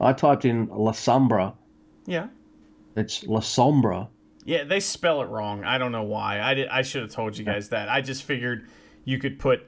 [0.00, 1.54] I typed in La Sombra.
[2.06, 2.28] Yeah.
[2.96, 4.08] It's La Sombra.
[4.44, 5.64] Yeah, they spell it wrong.
[5.64, 6.40] I don't know why.
[6.40, 7.88] I did, I should have told you guys that.
[7.88, 8.68] I just figured
[9.04, 9.66] you could put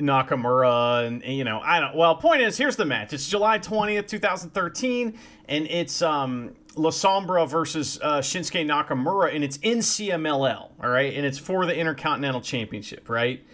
[0.00, 1.94] Nakamura and you know I don't.
[1.94, 3.12] Well, point is, here's the match.
[3.12, 5.18] It's July twentieth, two thousand thirteen,
[5.48, 10.70] and it's um La Sombra versus uh, Shinsuke Nakamura, and it's in CMLL.
[10.82, 13.08] All right, and it's for the Intercontinental Championship.
[13.08, 13.44] Right.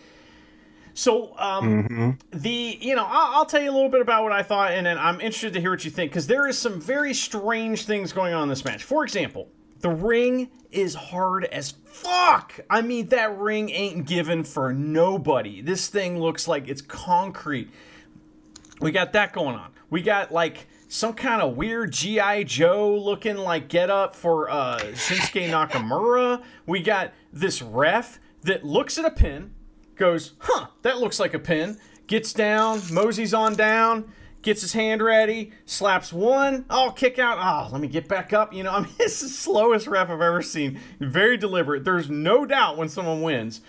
[0.97, 4.43] So, um, the you know, I'll, I'll tell you a little bit about what I
[4.43, 7.13] thought, and then I'm interested to hear what you think because there is some very
[7.13, 8.83] strange things going on in this match.
[8.83, 9.49] For example,
[9.81, 12.59] the ring is hard as fuck.
[12.71, 15.61] I mean, that ring ain't given for nobody.
[15.61, 17.69] This thing looks like it's concrete.
[18.81, 19.73] We got that going on.
[19.91, 24.79] We got like some kind of weird GI Joe looking like get up for uh,
[24.79, 26.43] Shinsuke Nakamura.
[26.65, 29.53] We got this ref that looks at a pin,
[29.97, 34.13] goes, "Huh, that looks like a pin." Gets down, moseys on down,
[34.43, 38.53] gets his hand ready, slaps one, oh, kick out, oh, let me get back up.
[38.55, 40.79] You know, I mean, it's the slowest ref I've ever seen.
[41.01, 41.85] Very deliberate.
[41.85, 43.61] There's no doubt when someone wins.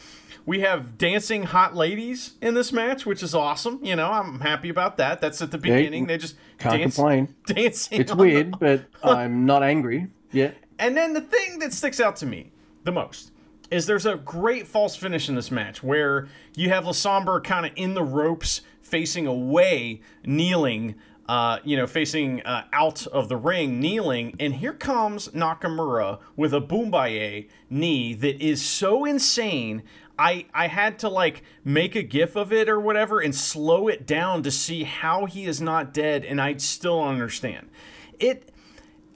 [0.46, 3.80] We have dancing hot ladies in this match, which is awesome.
[3.84, 5.20] You know, I'm happy about that.
[5.20, 6.06] That's at the beginning.
[6.06, 7.36] they just Can't dance, complain.
[7.48, 8.00] dancing.
[8.00, 10.08] It's on the- weird, but I'm not angry.
[10.32, 10.52] Yeah.
[10.78, 12.52] and then the thing that sticks out to me
[12.84, 13.32] the most
[13.70, 17.66] is there's a great false finish in this match where you have La Sombra kind
[17.66, 20.96] of in the ropes, facing away, kneeling,
[21.28, 26.54] uh, you know, facing uh, out of the ring, kneeling, and here comes Nakamura with
[26.54, 29.84] a Bomaye knee that is so insane.
[30.18, 34.08] I, I had to like make a gif of it or whatever and slow it
[34.08, 37.70] down to see how he is not dead, and I still understand.
[38.20, 38.50] It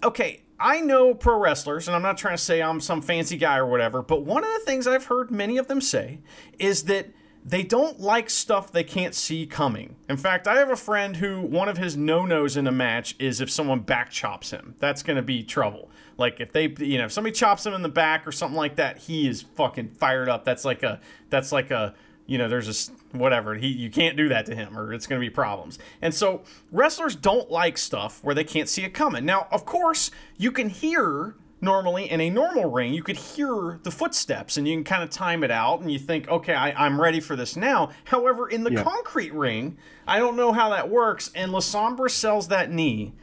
[0.03, 3.57] okay, I know pro wrestlers, and I'm not trying to say I'm some fancy guy
[3.57, 6.19] or whatever, but one of the things I've heard many of them say
[6.59, 7.07] is that
[7.43, 9.95] they don't like stuff they can't see coming.
[10.07, 13.41] In fact, I have a friend who one of his no-nos in a match is
[13.41, 14.75] if someone back chops him.
[14.77, 15.89] That's going to be trouble.
[16.17, 18.75] Like if they, you know, if somebody chops him in the back or something like
[18.75, 20.45] that, he is fucking fired up.
[20.45, 21.01] That's like a,
[21.31, 21.95] that's like a,
[22.27, 23.56] you know, there's just whatever.
[23.56, 25.80] He you can't do that to him, or it's going to be problems.
[26.02, 29.26] And so wrestlers don't like stuff where they can't see it coming.
[29.26, 33.91] Now, of course, you can hear normally in a normal ring, you could hear the
[33.91, 36.99] footsteps, and you can kind of time it out, and you think, okay, I, I'm
[36.99, 37.91] ready for this now.
[38.06, 38.84] However, in the Yeah.
[38.84, 39.77] concrete ring,
[40.07, 43.14] I don't know how that works, and Lasombra sells that knee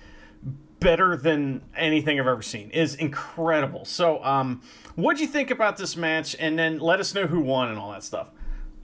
[0.79, 2.71] better than anything I've ever seen.
[2.71, 3.85] Is incredible.
[3.85, 4.63] So, um,
[4.95, 6.37] what do you think about this match?
[6.39, 8.29] And then let us know who won and all that stuff.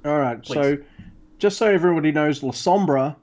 [0.04, 0.44] All right.
[0.46, 0.76] So,
[1.38, 3.16] just so everybody knows, La Sombra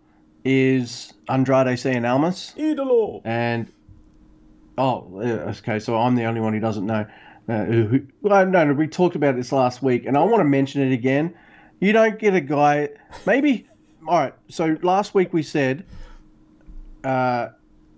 [0.43, 2.53] is Andrade Cien Almas.
[2.57, 3.21] Idolo.
[3.23, 3.71] And
[4.77, 5.79] oh, okay.
[5.79, 7.05] So I'm the only one who doesn't know.
[7.47, 10.45] Uh, who, well, no, no, we talked about this last week, and I want to
[10.45, 11.33] mention it again.
[11.79, 12.89] You don't get a guy.
[13.25, 13.67] Maybe.
[14.07, 14.33] All right.
[14.49, 15.85] So last week we said
[17.03, 17.49] uh,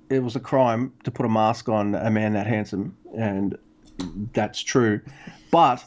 [0.10, 3.57] it was a crime to put a mask on a man that handsome, and
[4.34, 4.99] that's true.
[5.51, 5.84] But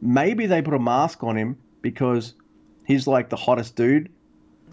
[0.00, 2.32] maybe they put a mask on him because
[2.86, 4.10] he's like the hottest dude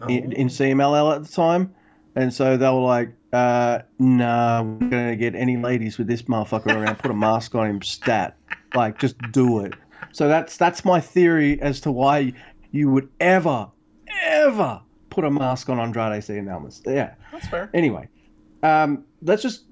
[0.07, 1.75] in, in CMLL at the time.
[2.15, 6.23] And so they were like, uh, nah, we're going to get any ladies with this
[6.23, 6.99] motherfucker around.
[6.99, 8.38] Put a mask on him, stat.
[8.73, 9.73] Like, just do it.
[10.13, 12.33] So that's that's my theory as to why
[12.71, 13.67] you would ever,
[14.23, 16.81] ever put a mask on Andrade Cien Almas.
[16.85, 17.13] Yeah.
[17.31, 17.69] That's fair.
[17.73, 18.07] Anyway,
[18.63, 19.65] um, let's just.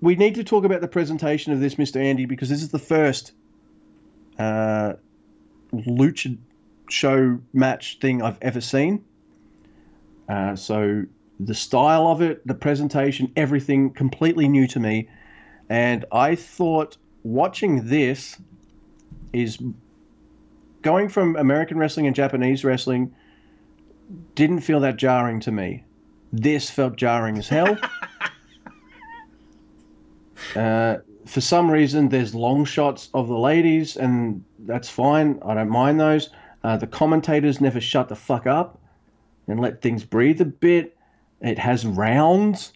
[0.00, 1.96] We need to talk about the presentation of this, Mr.
[1.96, 3.32] Andy, because this is the first
[4.38, 4.92] uh,
[5.72, 6.38] lucha
[6.88, 9.04] show match thing I've ever seen.
[10.28, 11.04] Uh, so
[11.40, 15.08] the style of it, the presentation, everything completely new to me.
[15.68, 18.40] And I thought watching this
[19.32, 19.58] is
[20.82, 23.14] going from American wrestling and Japanese wrestling
[24.34, 25.84] didn't feel that jarring to me.
[26.32, 27.76] This felt jarring as hell.
[30.56, 30.96] uh,
[31.26, 35.38] for some reason, there's long shots of the ladies, and that's fine.
[35.44, 36.30] I don't mind those.
[36.64, 38.78] Uh, the commentators never shut the fuck up
[39.46, 40.96] and let things breathe a bit.
[41.40, 42.72] It has rounds,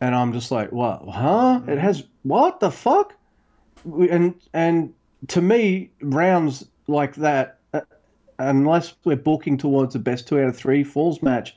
[0.00, 1.02] and I'm just like, what?
[1.08, 1.60] Huh?
[1.66, 3.14] It has what the fuck?
[3.84, 4.92] And and
[5.28, 7.80] to me, rounds like that, uh,
[8.38, 11.56] unless we're booking towards a best two out of three falls match,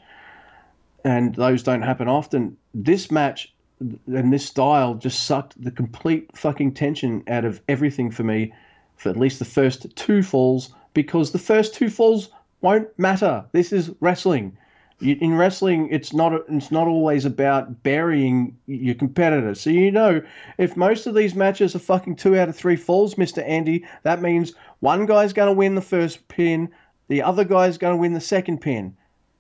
[1.04, 2.58] and those don't happen often.
[2.74, 8.24] This match and this style just sucked the complete fucking tension out of everything for
[8.24, 8.54] me
[8.96, 12.30] for at least the first two falls because the first two falls
[12.62, 13.46] won't matter.
[13.52, 14.58] This is wrestling.
[15.02, 19.54] In wrestling, it's not it's not always about burying your competitor.
[19.56, 20.22] So you know,
[20.58, 24.22] if most of these matches are fucking two out of three falls, Mister Andy, that
[24.22, 26.70] means one guy's going to win the first pin,
[27.10, 28.96] the other guy's going to win the second pin,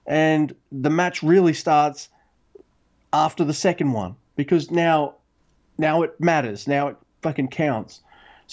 [0.05, 2.09] and the match really starts
[3.13, 5.13] after the second one because now
[5.77, 8.01] now it matters now it fucking counts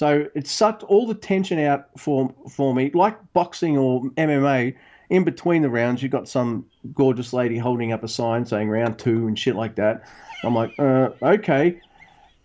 [0.00, 4.74] so it sucked all the tension out for for me like boxing or mma
[5.10, 6.64] in between the rounds you got some
[6.94, 10.02] gorgeous lady holding up a sign saying round two and shit like that
[10.42, 11.78] i'm like uh, okay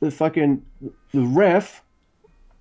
[0.01, 0.61] the fucking
[1.13, 1.81] the ref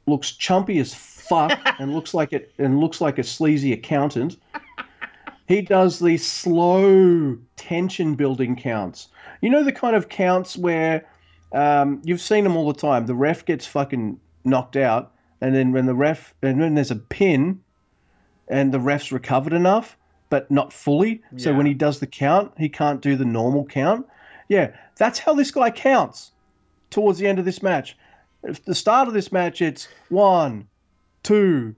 [0.06, 4.36] looks chumpy as fuck and looks like it and looks like a sleazy accountant
[5.48, 9.08] he does these slow tension building counts.
[9.42, 11.04] You know the kind of counts where
[11.52, 13.04] um, you've seen them all the time.
[13.04, 16.96] The ref gets fucking knocked out, and then when the ref and then there's a
[16.96, 17.60] pin,
[18.48, 19.96] and the ref's recovered enough,
[20.28, 21.22] but not fully.
[21.36, 24.06] So when he does the count, he can't do the normal count.
[24.48, 26.32] Yeah, that's how this guy counts
[26.90, 27.96] towards the end of this match.
[28.46, 30.68] At the start of this match, it's one,
[31.22, 31.74] two,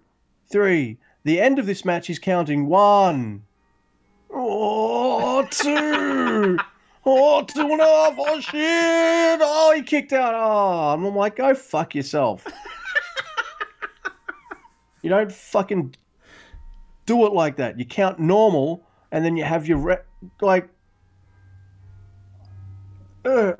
[0.51, 0.99] three.
[1.25, 3.43] The end of this match, he's counting one,
[4.31, 6.59] oh, two,
[7.09, 8.15] Oh, two and a half.
[8.19, 9.39] Oh, shit.
[9.41, 10.35] Oh, he kicked out.
[10.35, 12.45] Oh, and I'm like, go fuck yourself.
[15.03, 15.95] you don't fucking
[17.07, 17.79] do it like that.
[17.79, 19.99] You count normal, and then you have your re-
[20.41, 20.69] like,
[23.25, 23.53] uh,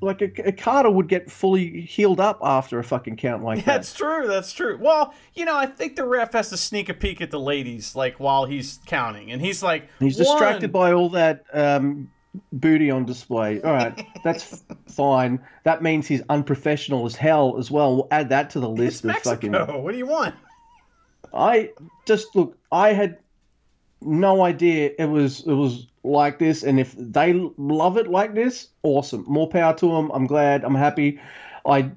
[0.00, 3.66] like a, a Carter would get fully healed up after a fucking count like that.
[3.66, 4.26] That's true.
[4.26, 4.78] That's true.
[4.80, 7.94] Well, you know, I think the ref has to sneak a peek at the ladies,
[7.94, 12.10] like while he's counting, and he's like, He's distracted by all that um,
[12.52, 13.60] booty on display.
[13.62, 15.40] All right, that's fine.
[15.64, 17.94] That means he's unprofessional as hell as well.
[17.96, 19.30] We'll add that to the It's list of Mexico.
[19.66, 19.82] fucking.
[19.82, 20.34] What do you want?
[21.34, 21.70] I
[22.06, 22.56] just look.
[22.72, 23.18] I had
[24.02, 28.68] no idea it was it was like this, and if they love it like this,
[28.82, 29.24] awesome.
[29.26, 30.10] More power to them.
[30.12, 30.64] I'm glad.
[30.64, 31.20] I'm happy.
[31.66, 31.90] I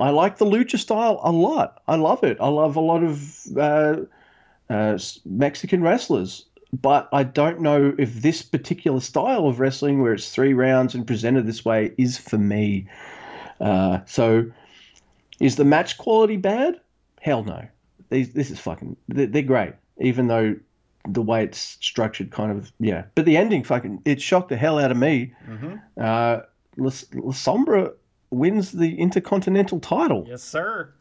[0.00, 1.82] I like the lucha style a lot.
[1.88, 2.36] I love it.
[2.40, 3.96] I love a lot of uh,
[4.70, 6.46] uh, Mexican wrestlers,
[6.82, 11.06] but I don't know if this particular style of wrestling, where it's three rounds and
[11.06, 12.88] presented this way, is for me.
[13.60, 14.50] Uh, so,
[15.40, 16.80] is the match quality bad?
[17.20, 17.66] Hell no.
[18.10, 18.96] These this is fucking.
[19.08, 20.56] They're, great, even though
[21.08, 23.04] the way it's structured, kind of yeah.
[23.14, 25.32] But the ending, fucking, it shocked the hell out of me.
[25.96, 26.40] Uh,
[26.76, 27.92] La, La Sombra
[28.30, 30.24] wins the Intercontinental title.
[30.28, 30.92] Yes, sir.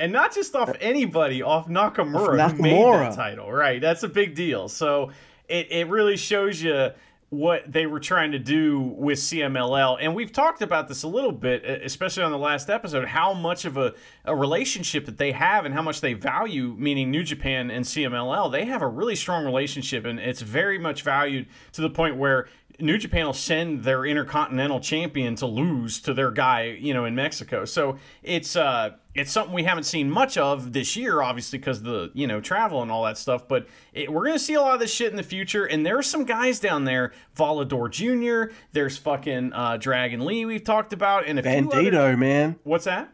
[0.00, 3.52] And not just off anybody, off Nakamura, Off who made that title.
[3.52, 3.80] Right.
[3.80, 4.68] That's a big deal.
[4.68, 5.10] So
[5.46, 6.90] it, it really shows you
[7.28, 9.98] what they were trying to do with CMLL.
[10.00, 13.64] And we've talked about this a little bit, especially on the last episode, how much
[13.64, 13.94] of a,
[14.24, 18.50] a relationship that they have and how much they value, meaning New Japan and CMLL.
[18.50, 22.48] They have a really strong relationship, and it's very much valued to the point where
[22.80, 27.14] New Japan will send their intercontinental champion to lose to their guy, you know, in
[27.14, 27.64] Mexico.
[27.64, 32.10] So it's uh it's something we haven't seen much of this year, obviously, because the
[32.14, 33.48] you know travel and all that stuff.
[33.48, 35.64] But it, we're gonna see a lot of this shit in the future.
[35.64, 38.52] And there are some guys down there, Volador Jr.
[38.72, 42.56] There's fucking uh, Dragon Lee we've talked about, and a few Bandido, other- man.
[42.62, 43.12] What's that?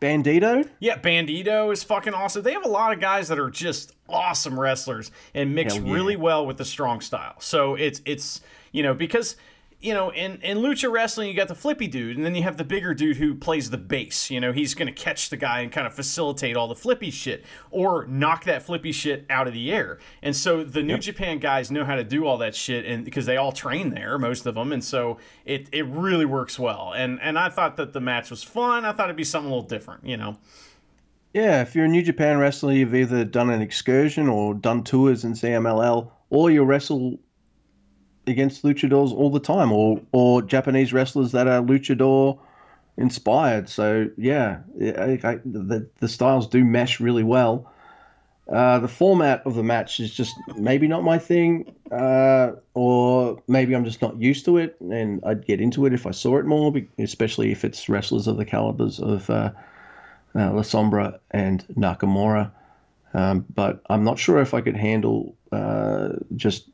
[0.00, 0.68] Bandido?
[0.78, 2.42] Yeah, Bandido is fucking awesome.
[2.42, 5.92] They have a lot of guys that are just awesome wrestlers and mix yeah.
[5.92, 7.34] really well with the strong style.
[7.40, 8.40] So it's it's
[8.78, 9.34] you know because
[9.80, 12.56] you know in in lucha wrestling you got the flippy dude and then you have
[12.56, 14.30] the bigger dude who plays the bass.
[14.30, 17.44] You know he's gonna catch the guy and kind of facilitate all the flippy shit
[17.72, 19.98] or knock that flippy shit out of the air.
[20.22, 23.26] And so the New Japan guys know how to do all that shit and because
[23.26, 26.92] they all train there most of them and so it it really works well.
[26.94, 28.84] And and I thought that the match was fun.
[28.84, 30.06] I thought it'd be something a little different.
[30.06, 30.38] You know.
[31.34, 35.24] Yeah, if you're a New Japan wrestler, you've either done an excursion or done tours
[35.24, 37.18] in CMLL, or you wrestle
[38.28, 42.38] against luchadors all the time, or or Japanese wrestlers that are luchador
[42.96, 43.68] inspired.
[43.68, 47.72] So yeah, I, I, the the styles do mesh really well.
[48.48, 53.74] Uh, the format of the match is just maybe not my thing, uh, or maybe
[53.74, 56.46] I'm just not used to it, and I'd get into it if I saw it
[56.46, 59.50] more, especially if it's wrestlers of the calibers of uh,
[60.34, 62.50] uh, La Sombra and Nakamura.
[63.12, 66.70] Um, but I'm not sure if I could handle uh, just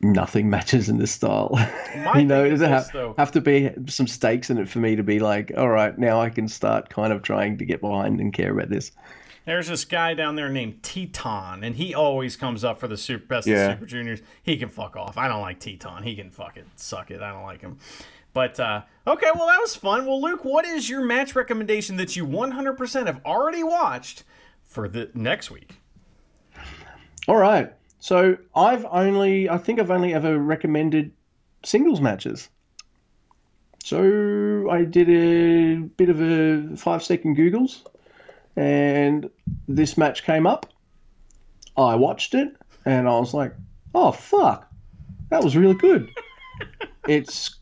[0.00, 1.50] nothing matches in this style.
[2.14, 3.14] You know, thing is does it this, have, though.
[3.18, 6.20] have to be some stakes in it for me to be like, all right, now
[6.20, 8.92] I can start kind of trying to get behind and care about this.
[9.46, 13.26] There's this guy down there named Titan, and he always comes up for the super
[13.26, 13.66] best Yeah.
[13.70, 14.20] of Super Juniors.
[14.42, 15.16] He can fuck off.
[15.16, 16.02] I don't like Titan.
[16.02, 17.22] He can fuck it, suck it.
[17.22, 17.78] I don't like him.
[18.32, 20.04] But uh, okay, well that was fun.
[20.06, 24.24] Well, Luke, what is your match recommendation that you 100% have already watched
[24.64, 25.76] for the next week?
[27.28, 27.72] All right.
[27.98, 31.12] So I've only, I think I've only ever recommended
[31.64, 32.48] singles matches.
[33.82, 37.82] So I did a bit of a five second Googles
[38.56, 39.30] and
[39.68, 40.66] this match came up.
[41.76, 43.54] I watched it and I was like,
[43.94, 44.70] oh, fuck.
[45.30, 46.08] That was really good.
[47.08, 47.58] it's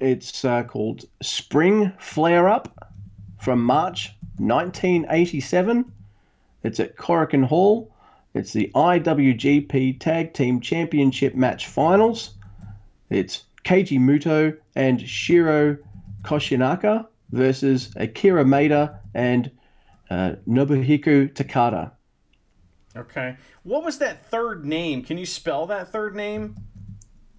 [0.00, 2.92] it's uh, called Spring Flare Up
[3.40, 5.92] from March 1987.
[6.64, 7.91] It's at Korakuen Hall.
[8.34, 12.34] It's the IWGP Tag Team Championship match finals.
[13.10, 15.76] It's Keiji Muto and Shiro
[16.22, 19.50] Koshinaka versus Akira Maeda and
[20.10, 21.92] uh, Nobuhiko Takada.
[22.96, 23.36] Okay.
[23.62, 25.02] What was that third name?
[25.02, 26.56] Can you spell that third name?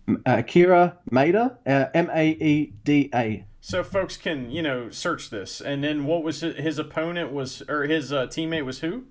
[0.08, 3.46] Uh, Akira Maeda, uh, M A E D A.
[3.62, 5.62] So folks can, you know, search this.
[5.62, 9.06] And then what was his, his opponent was or his uh, teammate was who?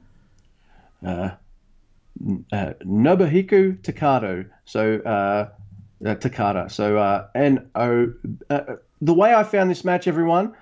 [1.05, 1.31] Uh,
[2.21, 4.49] Nobuhiko Takado.
[4.65, 5.49] So uh,
[6.05, 6.71] uh, Takada.
[6.71, 8.13] So uh, N O.
[8.51, 8.61] Uh,
[9.01, 10.55] the way I found this match, everyone,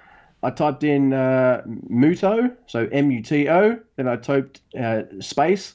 [0.42, 3.78] I typed in uh, Muto, so M U T O.
[3.96, 5.74] Then I typed uh, space.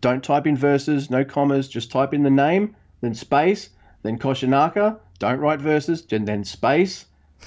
[0.00, 1.68] Don't type in verses, no commas.
[1.68, 3.68] Just type in the name, then space,
[4.02, 7.04] then Koshinaka, don't write verses, and then space,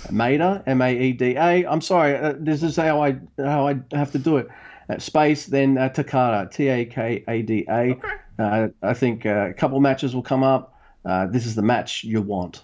[0.10, 1.66] Maeda, M A E D A.
[1.66, 4.48] I'm sorry, uh, this is how I how I have to do it.
[5.00, 7.98] Space, then uh, Takada, T A K A D A.
[8.38, 10.74] Uh, I think uh, a couple matches will come up.
[11.06, 12.64] Uh, this is the match you want.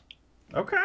[0.54, 0.78] Okay.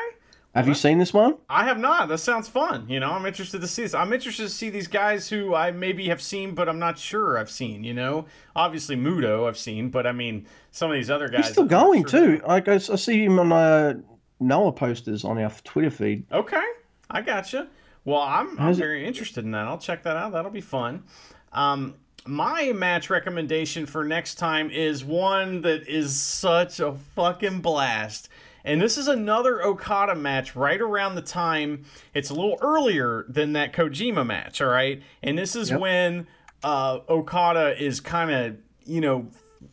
[0.57, 1.37] Have you seen this one?
[1.51, 2.09] I have not.
[2.09, 2.89] That sounds fun.
[2.89, 3.93] You know, I'm interested to see this.
[3.93, 7.37] I'm interested to see these guys who I maybe have seen, but I'm not sure
[7.37, 7.85] I've seen.
[7.85, 11.45] You know, obviously Muto I've seen, but I mean some of these other guys.
[11.45, 12.39] He's still I'm going sure.
[12.39, 12.43] too.
[12.47, 13.95] I, I see him on uh,
[14.41, 16.25] Noah posters on our Twitter feed.
[16.33, 16.65] Okay,
[17.11, 17.69] I gotcha.
[18.07, 19.67] Well, I'm, I'm it- very interested in that.
[19.67, 20.33] I'll check that out.
[20.33, 21.03] That'll be fun.
[21.53, 28.29] Um, my match recommendation for next time is one that is such a fucking blast.
[28.65, 31.85] And this is another Okada match right around the time.
[32.15, 35.03] It's a little earlier than that Kojima match, all right?
[35.23, 36.27] And this is when
[36.65, 39.29] uh, Okada is kind of, you know,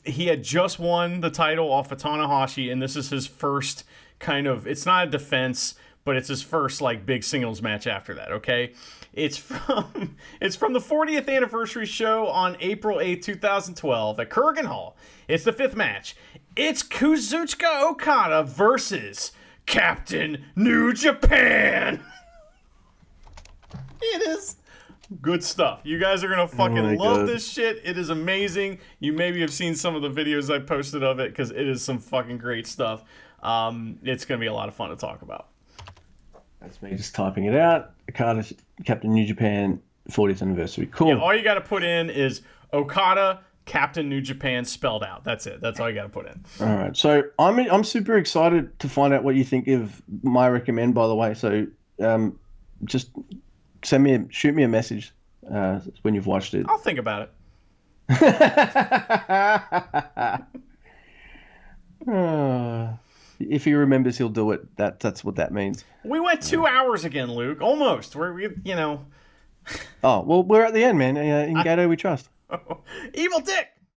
[0.06, 3.84] he had just won the title off of Tanahashi, and this is his first
[4.20, 4.68] kind of.
[4.68, 5.74] It's not a defense,
[6.06, 8.32] but it's his first like big singles match after that.
[8.32, 8.74] Okay,
[9.14, 14.98] it's from it's from the 40th anniversary show on April 8, 2012 at Korakuen Hall.
[15.28, 16.16] It's the fifth match.
[16.56, 19.32] It's Kazuchika Okada versus
[19.66, 22.04] Captain New Japan.
[24.02, 24.58] it is
[25.22, 25.82] good stuff.
[25.84, 27.28] You guys are gonna fucking my love God.
[27.28, 27.82] this shit.
[27.84, 28.80] It is amazing.
[29.00, 31.82] You maybe have seen some of the videos I posted of it because it is
[31.82, 33.04] some fucking great stuff.
[33.42, 35.48] Um, it's gonna be a lot of fun to talk about.
[36.64, 37.91] That's me just typing it out.
[38.10, 38.45] Okada,
[38.85, 40.88] Captain New Japan, 40th anniversary.
[40.88, 41.10] Cool.
[41.10, 42.41] Yeah, all you got to put in is
[42.72, 45.23] Okada, Captain New Japan spelled out.
[45.23, 45.61] That's it.
[45.61, 46.44] That's all you got to put in.
[46.61, 46.95] All right.
[46.95, 50.95] So I'm I'm super excited to find out what you think of my recommend.
[50.95, 51.68] By the way, so
[51.99, 52.40] um,
[52.85, 53.11] just
[53.84, 55.14] send me a, shoot me a message
[55.53, 56.65] uh, when you've watched it.
[56.69, 57.31] I'll think about it.
[62.06, 62.94] Uh,
[63.40, 64.76] if he remembers, he'll do it.
[64.78, 65.84] That that's what that means.
[66.04, 67.62] We went two hours again, Luke.
[67.62, 68.16] Almost.
[68.16, 69.06] We're we, you know,
[70.04, 71.18] Oh well, we're at the end, man.
[71.18, 72.30] Uh, in Gedo, we trust.
[73.14, 73.73] evil dick.